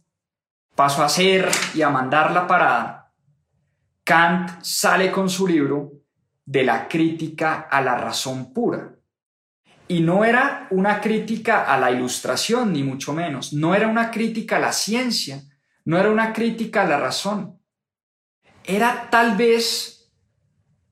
pasó 0.75 1.03
a 1.03 1.09
ser 1.09 1.49
y 1.73 1.81
a 1.81 1.89
mandar 1.89 2.31
la 2.31 2.45
parada, 2.45 3.11
Kant 4.03 4.61
sale 4.61 5.11
con 5.11 5.31
su 5.31 5.47
libro 5.47 5.93
de 6.45 6.63
la 6.63 6.87
crítica 6.87 7.61
a 7.61 7.81
la 7.81 7.97
razón 7.97 8.53
pura. 8.53 8.98
Y 9.91 10.01
no 10.01 10.23
era 10.23 10.67
una 10.69 11.01
crítica 11.01 11.63
a 11.63 11.77
la 11.79 11.89
ilustración, 11.89 12.71
ni 12.71 12.83
mucho 12.83 13.11
menos. 13.11 13.53
No 13.53 13.73
era 13.73 13.87
una 13.87 14.11
crítica 14.11 14.57
a 14.57 14.59
la 14.59 14.71
ciencia, 14.71 15.41
no 15.83 15.97
era 15.97 16.11
una 16.11 16.31
crítica 16.31 16.83
a 16.83 16.87
la 16.87 16.99
razón. 16.99 17.59
Era 18.63 19.09
tal 19.09 19.35
vez 19.35 20.13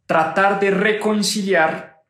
tratar 0.08 0.60
de 0.60 0.72
reconciliar 0.72 2.02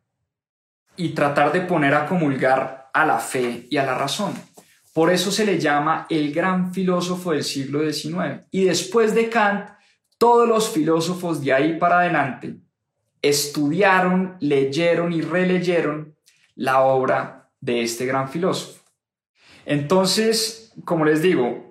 y 0.95 1.09
tratar 1.09 1.51
de 1.51 1.61
poner 1.61 1.93
a 1.93 2.05
comulgar 2.05 2.89
a 2.93 3.05
la 3.05 3.19
fe 3.19 3.67
y 3.69 3.75
a 3.75 3.85
la 3.85 3.95
razón. 3.95 4.33
Por 4.93 5.11
eso 5.11 5.29
se 5.29 5.45
le 5.45 5.59
llama 5.59 6.07
el 6.09 6.33
gran 6.33 6.73
filósofo 6.73 7.33
del 7.33 7.43
siglo 7.43 7.81
XIX. 7.81 8.45
Y 8.49 8.63
después 8.63 9.13
de 9.13 9.29
Kant, 9.29 9.71
todos 10.17 10.47
los 10.47 10.69
filósofos 10.69 11.41
de 11.43 11.51
ahí 11.51 11.77
para 11.77 11.99
adelante 11.99 12.55
estudiaron, 13.21 14.37
leyeron 14.39 15.11
y 15.11 15.21
releyeron 15.21 16.16
la 16.57 16.81
obra 16.81 17.49
de 17.61 17.83
este 17.83 18.05
gran 18.05 18.27
filósofo. 18.27 18.83
Entonces, 19.65 20.73
como 20.83 21.05
les 21.05 21.21
digo, 21.21 21.69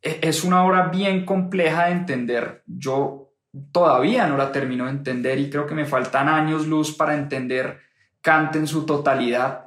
e-, 0.00 0.20
es 0.22 0.44
una 0.44 0.64
obra 0.64 0.88
bien 0.88 1.26
compleja 1.26 1.86
de 1.86 1.92
entender. 1.92 2.62
Yo 2.66 3.32
todavía 3.72 4.26
no 4.26 4.36
la 4.36 4.52
termino 4.52 4.84
de 4.84 4.92
entender 4.92 5.38
y 5.38 5.50
creo 5.50 5.66
que 5.66 5.74
me 5.74 5.84
faltan 5.84 6.28
años 6.28 6.66
luz 6.66 6.96
para 6.96 7.14
entender 7.14 7.80
Kant 8.20 8.56
en 8.56 8.66
su 8.66 8.86
totalidad. 8.86 9.66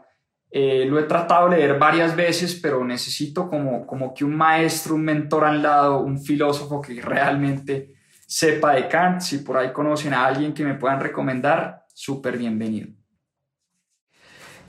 Eh, 0.50 0.86
lo 0.88 1.00
he 1.00 1.04
tratado 1.04 1.50
de 1.50 1.58
leer 1.58 1.80
varias 1.80 2.16
veces, 2.16 2.60
pero 2.62 2.86
necesito 2.86 3.50
como, 3.50 3.86
como 3.86 4.14
que 4.14 4.24
un 4.24 4.36
maestro, 4.36 4.96
un 4.96 5.04
mentor 5.04 5.46
al 5.46 5.62
lado, 5.62 6.00
un 6.00 6.20
filósofo 6.22 6.80
que 6.80 7.02
realmente 7.02 7.96
sepa 8.28 8.76
de 8.76 8.88
Kant. 8.88 9.22
Si 9.22 9.40
por 9.40 9.58
ahí 9.58 9.74
conocen 9.74 10.14
a 10.14 10.26
alguien 10.26 10.54
que 10.54 10.64
me 10.64 10.76
puedan 10.76 11.00
recomendar, 11.00 11.84
súper 11.94 12.38
bienvenido. 12.38 13.03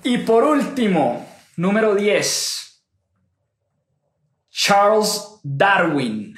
Y 0.07 0.19
por 0.19 0.45
último, 0.45 1.27
número 1.57 1.95
10, 1.95 2.85
Charles 4.51 5.41
Darwin. 5.43 6.35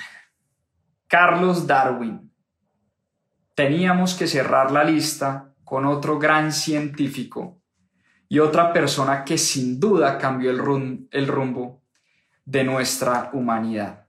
Carlos 1.09 1.67
Darwin. 1.67 2.33
Teníamos 3.57 4.15
que 4.15 4.29
cerrar 4.29 4.71
la 4.71 4.85
lista 4.85 5.53
con 5.65 5.85
otro 5.85 6.17
gran 6.17 6.53
científico 6.53 7.61
y 8.29 8.39
otra 8.39 8.73
persona 8.73 9.25
que 9.25 9.37
sin 9.37 9.81
duda 9.81 10.17
cambió 10.17 10.53
el, 10.53 11.09
el 11.11 11.27
rumbo 11.27 11.83
de 12.45 12.63
nuestra 12.63 13.31
humanidad. 13.33 14.07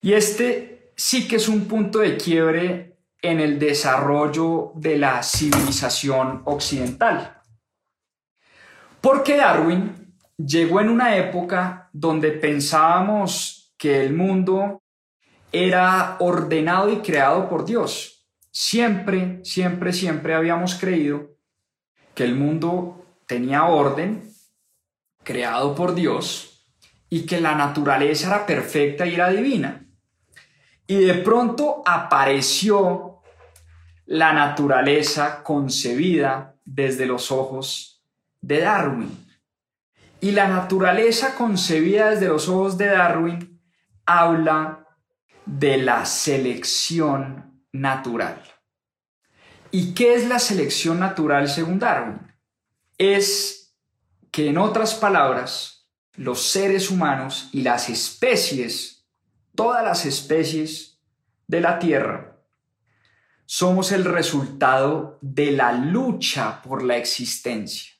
Y 0.00 0.12
este 0.12 0.92
sí 0.94 1.26
que 1.26 1.36
es 1.36 1.48
un 1.48 1.66
punto 1.66 1.98
de 1.98 2.16
quiebre 2.16 2.98
en 3.20 3.40
el 3.40 3.58
desarrollo 3.58 4.70
de 4.76 4.96
la 4.96 5.24
civilización 5.24 6.42
occidental. 6.44 7.35
Porque 9.06 9.36
Darwin 9.36 10.16
llegó 10.36 10.80
en 10.80 10.88
una 10.88 11.16
época 11.16 11.88
donde 11.92 12.32
pensábamos 12.32 13.72
que 13.78 14.04
el 14.04 14.12
mundo 14.12 14.82
era 15.52 16.16
ordenado 16.18 16.90
y 16.90 16.96
creado 16.96 17.48
por 17.48 17.64
Dios. 17.64 18.26
Siempre, 18.50 19.44
siempre, 19.44 19.92
siempre 19.92 20.34
habíamos 20.34 20.74
creído 20.74 21.36
que 22.16 22.24
el 22.24 22.34
mundo 22.34 23.06
tenía 23.28 23.66
orden, 23.66 24.28
creado 25.22 25.76
por 25.76 25.94
Dios, 25.94 26.66
y 27.08 27.26
que 27.26 27.40
la 27.40 27.54
naturaleza 27.54 28.26
era 28.26 28.44
perfecta 28.44 29.06
y 29.06 29.14
era 29.14 29.30
divina. 29.30 29.86
Y 30.84 30.96
de 30.96 31.14
pronto 31.14 31.80
apareció 31.86 33.20
la 34.06 34.32
naturaleza 34.32 35.44
concebida 35.44 36.56
desde 36.64 37.06
los 37.06 37.30
ojos 37.30 37.95
de 38.46 38.60
Darwin. 38.60 39.26
Y 40.20 40.30
la 40.30 40.46
naturaleza 40.46 41.34
concebida 41.34 42.10
desde 42.10 42.28
los 42.28 42.48
ojos 42.48 42.78
de 42.78 42.86
Darwin 42.86 43.60
habla 44.06 44.86
de 45.44 45.78
la 45.78 46.06
selección 46.06 47.64
natural. 47.72 48.40
¿Y 49.72 49.94
qué 49.94 50.14
es 50.14 50.28
la 50.28 50.38
selección 50.38 51.00
natural 51.00 51.48
según 51.48 51.80
Darwin? 51.80 52.20
Es 52.98 53.76
que 54.30 54.48
en 54.48 54.58
otras 54.58 54.94
palabras, 54.94 55.90
los 56.14 56.40
seres 56.42 56.90
humanos 56.90 57.50
y 57.52 57.62
las 57.62 57.88
especies, 57.90 59.08
todas 59.56 59.84
las 59.84 60.06
especies 60.06 61.00
de 61.48 61.60
la 61.60 61.80
Tierra, 61.80 62.38
somos 63.44 63.90
el 63.90 64.04
resultado 64.04 65.18
de 65.20 65.50
la 65.50 65.72
lucha 65.72 66.62
por 66.62 66.84
la 66.84 66.96
existencia. 66.96 67.95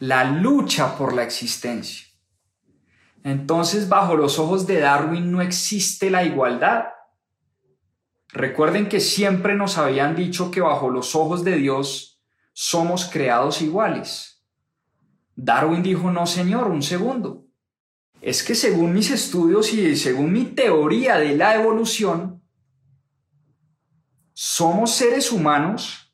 La 0.00 0.24
lucha 0.24 0.96
por 0.96 1.12
la 1.12 1.24
existencia. 1.24 2.06
Entonces, 3.24 3.88
bajo 3.88 4.14
los 4.14 4.38
ojos 4.38 4.66
de 4.66 4.78
Darwin 4.78 5.32
no 5.32 5.42
existe 5.42 6.08
la 6.08 6.22
igualdad. 6.22 6.84
Recuerden 8.28 8.88
que 8.88 9.00
siempre 9.00 9.56
nos 9.56 9.76
habían 9.76 10.14
dicho 10.14 10.50
que 10.50 10.60
bajo 10.60 10.90
los 10.90 11.16
ojos 11.16 11.42
de 11.42 11.56
Dios 11.56 12.22
somos 12.52 13.06
creados 13.06 13.60
iguales. 13.60 14.44
Darwin 15.34 15.82
dijo, 15.82 16.10
no 16.10 16.26
señor, 16.26 16.68
un 16.68 16.82
segundo. 16.82 17.46
Es 18.20 18.42
que 18.42 18.54
según 18.54 18.92
mis 18.92 19.10
estudios 19.10 19.72
y 19.72 19.96
según 19.96 20.32
mi 20.32 20.44
teoría 20.44 21.18
de 21.18 21.36
la 21.36 21.54
evolución, 21.54 22.42
somos 24.32 24.92
seres 24.92 25.32
humanos 25.32 26.12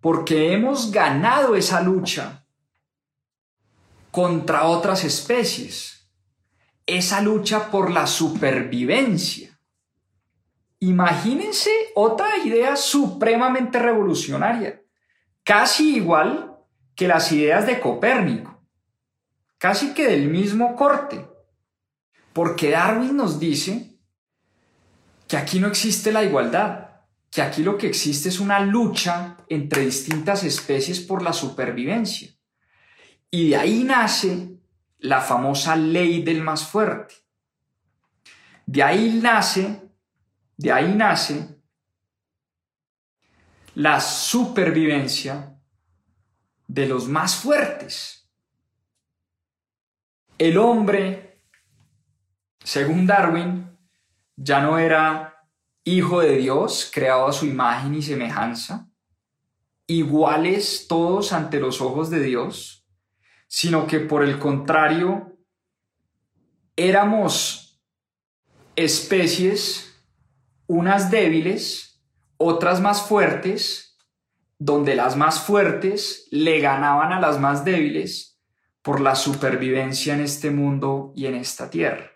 porque 0.00 0.52
hemos 0.52 0.90
ganado 0.90 1.56
esa 1.56 1.82
lucha 1.82 2.37
contra 4.10 4.66
otras 4.66 5.04
especies, 5.04 6.08
esa 6.86 7.20
lucha 7.20 7.70
por 7.70 7.90
la 7.90 8.06
supervivencia. 8.06 9.60
Imagínense 10.80 11.70
otra 11.94 12.38
idea 12.44 12.76
supremamente 12.76 13.78
revolucionaria, 13.78 14.82
casi 15.44 15.96
igual 15.96 16.56
que 16.94 17.08
las 17.08 17.30
ideas 17.32 17.66
de 17.66 17.80
Copérnico, 17.80 18.64
casi 19.58 19.92
que 19.92 20.06
del 20.06 20.28
mismo 20.28 20.76
corte, 20.76 21.28
porque 22.32 22.70
Darwin 22.70 23.16
nos 23.16 23.38
dice 23.38 23.98
que 25.26 25.36
aquí 25.36 25.60
no 25.60 25.68
existe 25.68 26.12
la 26.12 26.24
igualdad, 26.24 26.88
que 27.30 27.42
aquí 27.42 27.62
lo 27.62 27.76
que 27.76 27.88
existe 27.88 28.28
es 28.28 28.40
una 28.40 28.60
lucha 28.60 29.36
entre 29.48 29.84
distintas 29.84 30.44
especies 30.44 31.00
por 31.00 31.22
la 31.22 31.32
supervivencia. 31.32 32.37
Y 33.30 33.50
de 33.50 33.56
ahí 33.56 33.84
nace 33.84 34.58
la 34.98 35.20
famosa 35.20 35.76
ley 35.76 36.22
del 36.22 36.42
más 36.42 36.66
fuerte. 36.66 37.14
De 38.66 38.82
ahí 38.82 39.18
nace, 39.22 39.90
de 40.56 40.72
ahí 40.72 40.94
nace 40.94 41.58
la 43.74 44.00
supervivencia 44.00 45.56
de 46.66 46.86
los 46.86 47.08
más 47.08 47.36
fuertes. 47.36 48.28
El 50.36 50.58
hombre, 50.58 51.42
según 52.62 53.06
Darwin, 53.06 53.76
ya 54.36 54.60
no 54.60 54.78
era 54.78 55.46
hijo 55.84 56.20
de 56.20 56.36
Dios, 56.36 56.90
creado 56.92 57.26
a 57.26 57.32
su 57.32 57.46
imagen 57.46 57.94
y 57.94 58.02
semejanza, 58.02 58.88
iguales 59.86 60.86
todos 60.88 61.32
ante 61.32 61.58
los 61.58 61.80
ojos 61.80 62.10
de 62.10 62.20
Dios, 62.20 62.77
sino 63.48 63.86
que 63.86 63.98
por 63.98 64.22
el 64.22 64.38
contrario, 64.38 65.36
éramos 66.76 67.82
especies, 68.76 70.00
unas 70.68 71.10
débiles, 71.10 72.00
otras 72.36 72.80
más 72.80 73.02
fuertes, 73.02 73.98
donde 74.58 74.94
las 74.94 75.16
más 75.16 75.40
fuertes 75.40 76.28
le 76.30 76.60
ganaban 76.60 77.12
a 77.12 77.20
las 77.20 77.40
más 77.40 77.64
débiles 77.64 78.40
por 78.82 79.00
la 79.00 79.14
supervivencia 79.14 80.14
en 80.14 80.20
este 80.20 80.50
mundo 80.50 81.12
y 81.16 81.26
en 81.26 81.34
esta 81.34 81.70
tierra. 81.70 82.12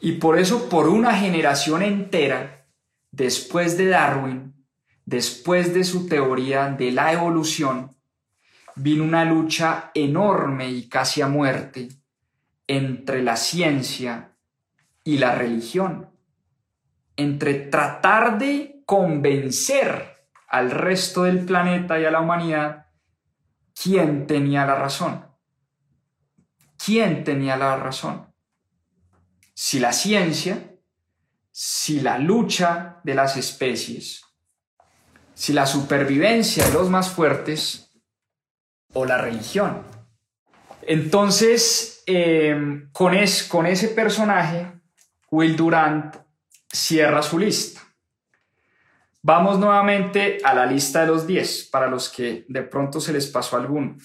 Y 0.00 0.12
por 0.12 0.38
eso, 0.38 0.68
por 0.68 0.88
una 0.88 1.14
generación 1.14 1.82
entera, 1.82 2.66
después 3.10 3.76
de 3.76 3.88
Darwin, 3.88 4.66
después 5.04 5.74
de 5.74 5.84
su 5.84 6.08
teoría 6.08 6.70
de 6.70 6.92
la 6.92 7.12
evolución, 7.12 7.94
vino 8.76 9.04
una 9.04 9.24
lucha 9.24 9.90
enorme 9.94 10.70
y 10.70 10.88
casi 10.88 11.22
a 11.22 11.28
muerte 11.28 11.88
entre 12.66 13.22
la 13.22 13.36
ciencia 13.36 14.36
y 15.02 15.18
la 15.18 15.34
religión, 15.34 16.10
entre 17.16 17.54
tratar 17.54 18.38
de 18.38 18.82
convencer 18.86 20.28
al 20.48 20.70
resto 20.70 21.24
del 21.24 21.44
planeta 21.44 21.98
y 21.98 22.04
a 22.04 22.10
la 22.10 22.20
humanidad 22.20 22.86
quién 23.80 24.26
tenía 24.26 24.66
la 24.66 24.76
razón. 24.76 25.26
¿Quién 26.76 27.24
tenía 27.24 27.56
la 27.56 27.76
razón? 27.76 28.34
si 29.54 29.78
la 29.78 29.92
ciencia, 29.92 30.76
si 31.52 32.00
la 32.00 32.18
lucha 32.18 33.00
de 33.04 33.14
las 33.14 33.36
especies, 33.36 34.22
si 35.32 35.52
la 35.52 35.64
supervivencia 35.66 36.66
de 36.66 36.72
los 36.72 36.90
más 36.90 37.08
fuertes 37.08 37.83
o 38.94 39.04
la 39.04 39.18
religión. 39.18 39.82
Entonces, 40.82 42.02
em, 42.06 42.90
con, 42.92 43.14
con 43.48 43.66
ese 43.66 43.88
personaje, 43.88 44.72
Will 45.30 45.56
Durant 45.56 46.16
cierra 46.72 47.22
su 47.22 47.38
lista. 47.38 47.80
Vamos 49.22 49.58
nuevamente 49.58 50.38
a 50.44 50.54
la 50.54 50.66
lista 50.66 51.00
de 51.00 51.06
los 51.06 51.26
10, 51.26 51.68
para 51.70 51.88
los 51.88 52.08
que 52.08 52.44
de 52.48 52.62
pronto 52.62 53.00
se 53.00 53.12
les 53.12 53.26
pasó 53.26 53.56
alguno. 53.56 53.96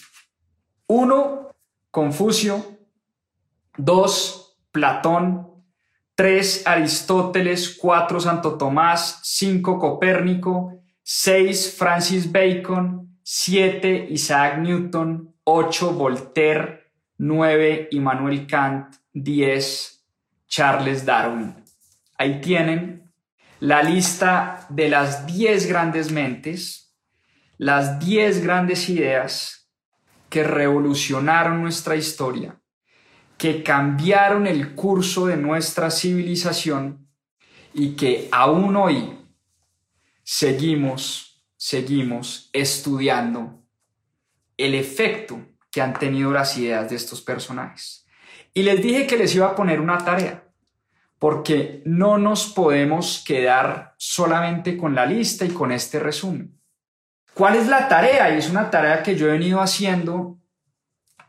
1. 0.88 1.56
Confucio. 1.92 2.78
2. 3.78 4.50
Platón, 4.72 5.48
3 6.16 6.68
Aristóteles, 6.68 7.78
4 7.80 8.20
Santo 8.20 8.58
Tomás, 8.58 9.20
5 9.24 9.80
Copérnico, 9.80 10.80
6 11.02 11.76
Francis 11.78 12.32
Bacon, 12.32 13.09
7 13.32 14.08
Isaac 14.10 14.58
Newton, 14.58 15.36
8 15.44 15.94
Voltaire, 15.94 16.92
9 17.20 17.90
Immanuel 17.92 18.48
Kant, 18.48 18.96
10 19.14 20.06
Charles 20.48 21.06
Darwin. 21.06 21.54
Ahí 22.18 22.42
tienen 22.42 23.12
la 23.60 23.84
lista 23.84 24.66
de 24.70 24.90
las 24.90 25.28
10 25.28 25.68
grandes 25.68 26.12
mentes, 26.12 26.96
las 27.60 28.00
10 28.00 28.44
grandes 28.44 28.90
ideas 28.90 29.70
que 30.30 30.44
revolucionaron 30.44 31.62
nuestra 31.62 31.96
historia 31.96 32.60
que 33.40 33.64
cambiaron 33.64 34.48
el 34.48 34.76
curso 34.76 35.28
de 35.28 35.38
nuestra 35.38 35.90
civilización 35.92 37.08
y 37.74 37.96
que 37.96 38.28
aún 38.34 38.76
hoy 38.76 39.18
seguimos, 40.24 41.29
seguimos 41.60 42.50
estudiando 42.54 43.62
el 44.56 44.76
efecto 44.76 45.46
que 45.70 45.82
han 45.82 45.94
tenido 45.94 46.32
las 46.32 46.58
ideas 46.58 46.90
de 46.90 46.96
estos 46.96 47.22
personajes. 47.22 48.08
Y 48.54 48.64
les 48.64 48.82
dije 48.82 49.06
que 49.06 49.18
les 49.18 49.36
iba 49.36 49.48
a 49.48 49.56
poner 49.56 49.82
una 49.82 49.98
tarea, 49.98 50.46
porque 51.20 51.84
no 51.86 52.18
nos 52.18 52.48
podemos 52.48 53.22
quedar 53.28 53.94
solamente 53.98 54.78
con 54.78 54.96
la 54.96 55.06
lista 55.06 55.44
y 55.44 55.50
con 55.50 55.74
este 55.74 56.00
resumen. 56.00 56.58
¿Cuál 57.34 57.58
es 57.58 57.68
la 57.68 57.90
tarea? 57.90 58.34
Y 58.34 58.38
es 58.38 58.50
una 58.50 58.72
tarea 58.72 59.04
que 59.04 59.18
yo 59.18 59.28
he 59.28 59.32
venido 59.32 59.60
haciendo 59.60 60.40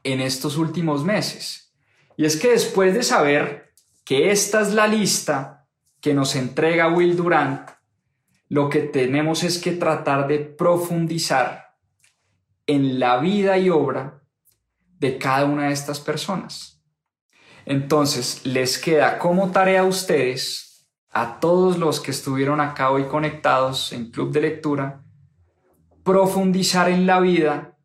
en 0.05 0.20
estos 0.20 0.57
últimos 0.57 1.05
meses. 1.05 1.74
Y 2.16 2.24
es 2.24 2.37
que 2.37 2.51
después 2.53 2.95
de 2.95 3.03
saber 3.03 3.72
que 4.05 4.31
esta 4.31 4.61
es 4.61 4.74
la 4.74 4.87
lista 4.87 5.66
que 6.01 6.14
nos 6.14 6.37
entrega 6.37 6.89
Will 6.89 7.16
Durant, 7.16 7.68
lo 8.51 8.68
que 8.68 8.80
tenemos 8.80 9.44
es 9.44 9.59
que 9.59 9.70
tratar 9.70 10.26
de 10.26 10.40
profundizar 10.40 11.76
en 12.66 12.98
la 12.98 13.18
vida 13.18 13.57
y 13.59 13.70
obra 13.70 14.24
de 14.98 15.18
cada 15.18 15.44
una 15.44 15.68
de 15.68 15.72
estas 15.72 16.01
personas. 16.01 16.82
Entonces, 17.64 18.44
les 18.44 18.76
queda 18.78 19.20
como 19.20 19.53
tarea 19.53 19.82
a 19.82 19.84
ustedes, 19.84 20.88
a 21.11 21.38
todos 21.38 21.78
los 21.78 22.01
que 22.01 22.11
estuvieron 22.11 22.61
acá 22.61 22.90
hoy 22.90 23.05
conectados 23.05 23.92
en 23.92 24.11
Club 24.11 24.32
de 24.32 24.40
Lectura, 24.40 25.05
profundizar 26.03 26.88
en 26.90 27.07
la 27.07 27.20
vida 27.20 27.78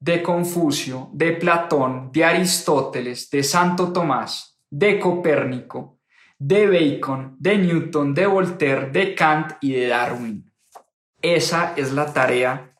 de 0.00 0.22
Confucio, 0.22 1.08
de 1.14 1.32
Platón, 1.32 2.12
de 2.12 2.26
Aristóteles, 2.26 3.30
de 3.30 3.42
Santo 3.42 3.90
Tomás, 3.90 4.60
de 4.68 5.00
Copérnico, 5.00 5.99
de 6.40 6.66
Bacon, 6.66 7.36
de 7.38 7.58
Newton, 7.58 8.14
de 8.14 8.26
Voltaire, 8.26 8.90
de 8.90 9.14
Kant 9.14 9.52
y 9.60 9.72
de 9.72 9.88
Darwin. 9.88 10.50
Esa 11.20 11.74
es 11.76 11.92
la 11.92 12.14
tarea 12.14 12.74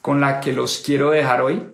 con 0.00 0.20
la 0.20 0.40
que 0.40 0.52
los 0.52 0.78
quiero 0.78 1.10
dejar 1.10 1.42
hoy. 1.42 1.72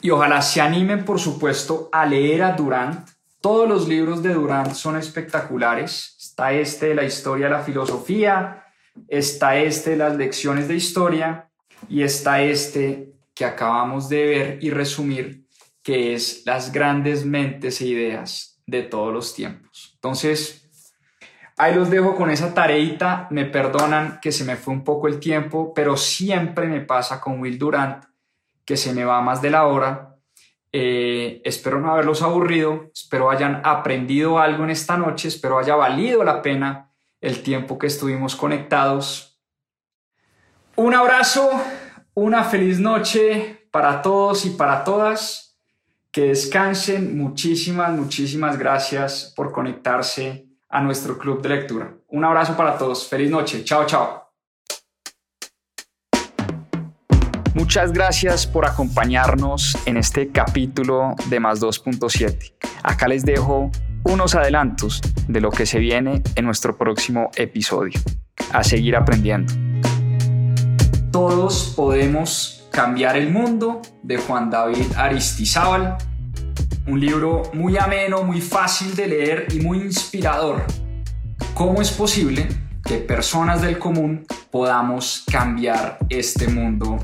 Y 0.00 0.08
ojalá 0.08 0.40
se 0.40 0.62
animen, 0.62 1.04
por 1.04 1.20
supuesto, 1.20 1.90
a 1.92 2.06
leer 2.06 2.42
a 2.42 2.52
Durant. 2.52 3.10
Todos 3.42 3.68
los 3.68 3.88
libros 3.88 4.22
de 4.22 4.32
Durant 4.32 4.72
son 4.72 4.96
espectaculares. 4.96 6.16
Está 6.18 6.54
este 6.54 6.86
de 6.86 6.94
la 6.94 7.04
historia 7.04 7.46
de 7.46 7.52
la 7.52 7.62
filosofía, 7.62 8.64
está 9.06 9.58
este 9.58 9.90
de 9.90 9.96
las 9.98 10.16
lecciones 10.16 10.66
de 10.66 10.76
historia 10.76 11.50
y 11.90 12.02
está 12.02 12.40
este 12.40 13.12
que 13.34 13.44
acabamos 13.44 14.08
de 14.08 14.24
ver 14.24 14.58
y 14.62 14.70
resumir, 14.70 15.46
que 15.82 16.14
es 16.14 16.42
las 16.46 16.72
grandes 16.72 17.26
mentes 17.26 17.82
e 17.82 17.86
ideas 17.86 18.57
de 18.68 18.82
todos 18.82 19.12
los 19.12 19.34
tiempos. 19.34 19.92
Entonces, 19.94 20.92
ahí 21.56 21.74
los 21.74 21.88
dejo 21.88 22.14
con 22.14 22.30
esa 22.30 22.52
tareita. 22.52 23.26
Me 23.30 23.46
perdonan 23.46 24.20
que 24.20 24.30
se 24.30 24.44
me 24.44 24.56
fue 24.56 24.74
un 24.74 24.84
poco 24.84 25.08
el 25.08 25.18
tiempo, 25.18 25.72
pero 25.74 25.96
siempre 25.96 26.66
me 26.66 26.82
pasa 26.82 27.18
con 27.20 27.40
Will 27.40 27.58
Durant 27.58 28.04
que 28.66 28.76
se 28.76 28.92
me 28.92 29.04
va 29.04 29.22
más 29.22 29.40
de 29.40 29.50
la 29.50 29.66
hora. 29.66 30.16
Eh, 30.70 31.40
espero 31.46 31.80
no 31.80 31.90
haberlos 31.90 32.20
aburrido, 32.20 32.90
espero 32.92 33.30
hayan 33.30 33.62
aprendido 33.64 34.38
algo 34.38 34.64
en 34.64 34.70
esta 34.70 34.98
noche, 34.98 35.28
espero 35.28 35.58
haya 35.58 35.74
valido 35.74 36.22
la 36.22 36.42
pena 36.42 36.92
el 37.22 37.42
tiempo 37.42 37.78
que 37.78 37.86
estuvimos 37.86 38.36
conectados. 38.36 39.40
Un 40.76 40.94
abrazo, 40.94 41.50
una 42.12 42.44
feliz 42.44 42.78
noche 42.78 43.66
para 43.70 44.02
todos 44.02 44.44
y 44.44 44.50
para 44.50 44.84
todas. 44.84 45.47
Que 46.12 46.28
descansen. 46.28 47.16
Muchísimas, 47.16 47.92
muchísimas 47.92 48.58
gracias 48.58 49.32
por 49.36 49.52
conectarse 49.52 50.48
a 50.68 50.82
nuestro 50.82 51.18
club 51.18 51.42
de 51.42 51.48
lectura. 51.50 51.94
Un 52.08 52.24
abrazo 52.24 52.56
para 52.56 52.76
todos. 52.76 53.06
Feliz 53.08 53.30
noche. 53.30 53.64
Chao, 53.64 53.86
chao. 53.86 54.28
Muchas 57.54 57.92
gracias 57.92 58.46
por 58.46 58.66
acompañarnos 58.66 59.76
en 59.84 59.96
este 59.96 60.28
capítulo 60.30 61.16
de 61.28 61.40
Más 61.40 61.60
2.7. 61.60 62.52
Acá 62.84 63.08
les 63.08 63.24
dejo 63.24 63.70
unos 64.04 64.34
adelantos 64.34 65.02
de 65.26 65.40
lo 65.40 65.50
que 65.50 65.66
se 65.66 65.78
viene 65.78 66.22
en 66.36 66.44
nuestro 66.44 66.78
próximo 66.78 67.30
episodio. 67.36 68.00
A 68.52 68.62
seguir 68.62 68.94
aprendiendo. 68.96 69.52
Todos 71.10 71.72
podemos 71.74 72.57
Cambiar 72.78 73.16
el 73.16 73.32
Mundo 73.32 73.82
de 74.04 74.18
Juan 74.18 74.50
David 74.50 74.92
Aristizábal. 74.96 75.98
Un 76.86 77.00
libro 77.00 77.42
muy 77.52 77.76
ameno, 77.76 78.22
muy 78.22 78.40
fácil 78.40 78.94
de 78.94 79.08
leer 79.08 79.46
y 79.50 79.58
muy 79.58 79.78
inspirador. 79.78 80.62
¿Cómo 81.54 81.82
es 81.82 81.90
posible 81.90 82.46
que 82.84 82.98
personas 82.98 83.62
del 83.62 83.80
común 83.80 84.24
podamos 84.52 85.24
cambiar 85.28 85.98
este 86.08 86.46
mundo 86.46 86.98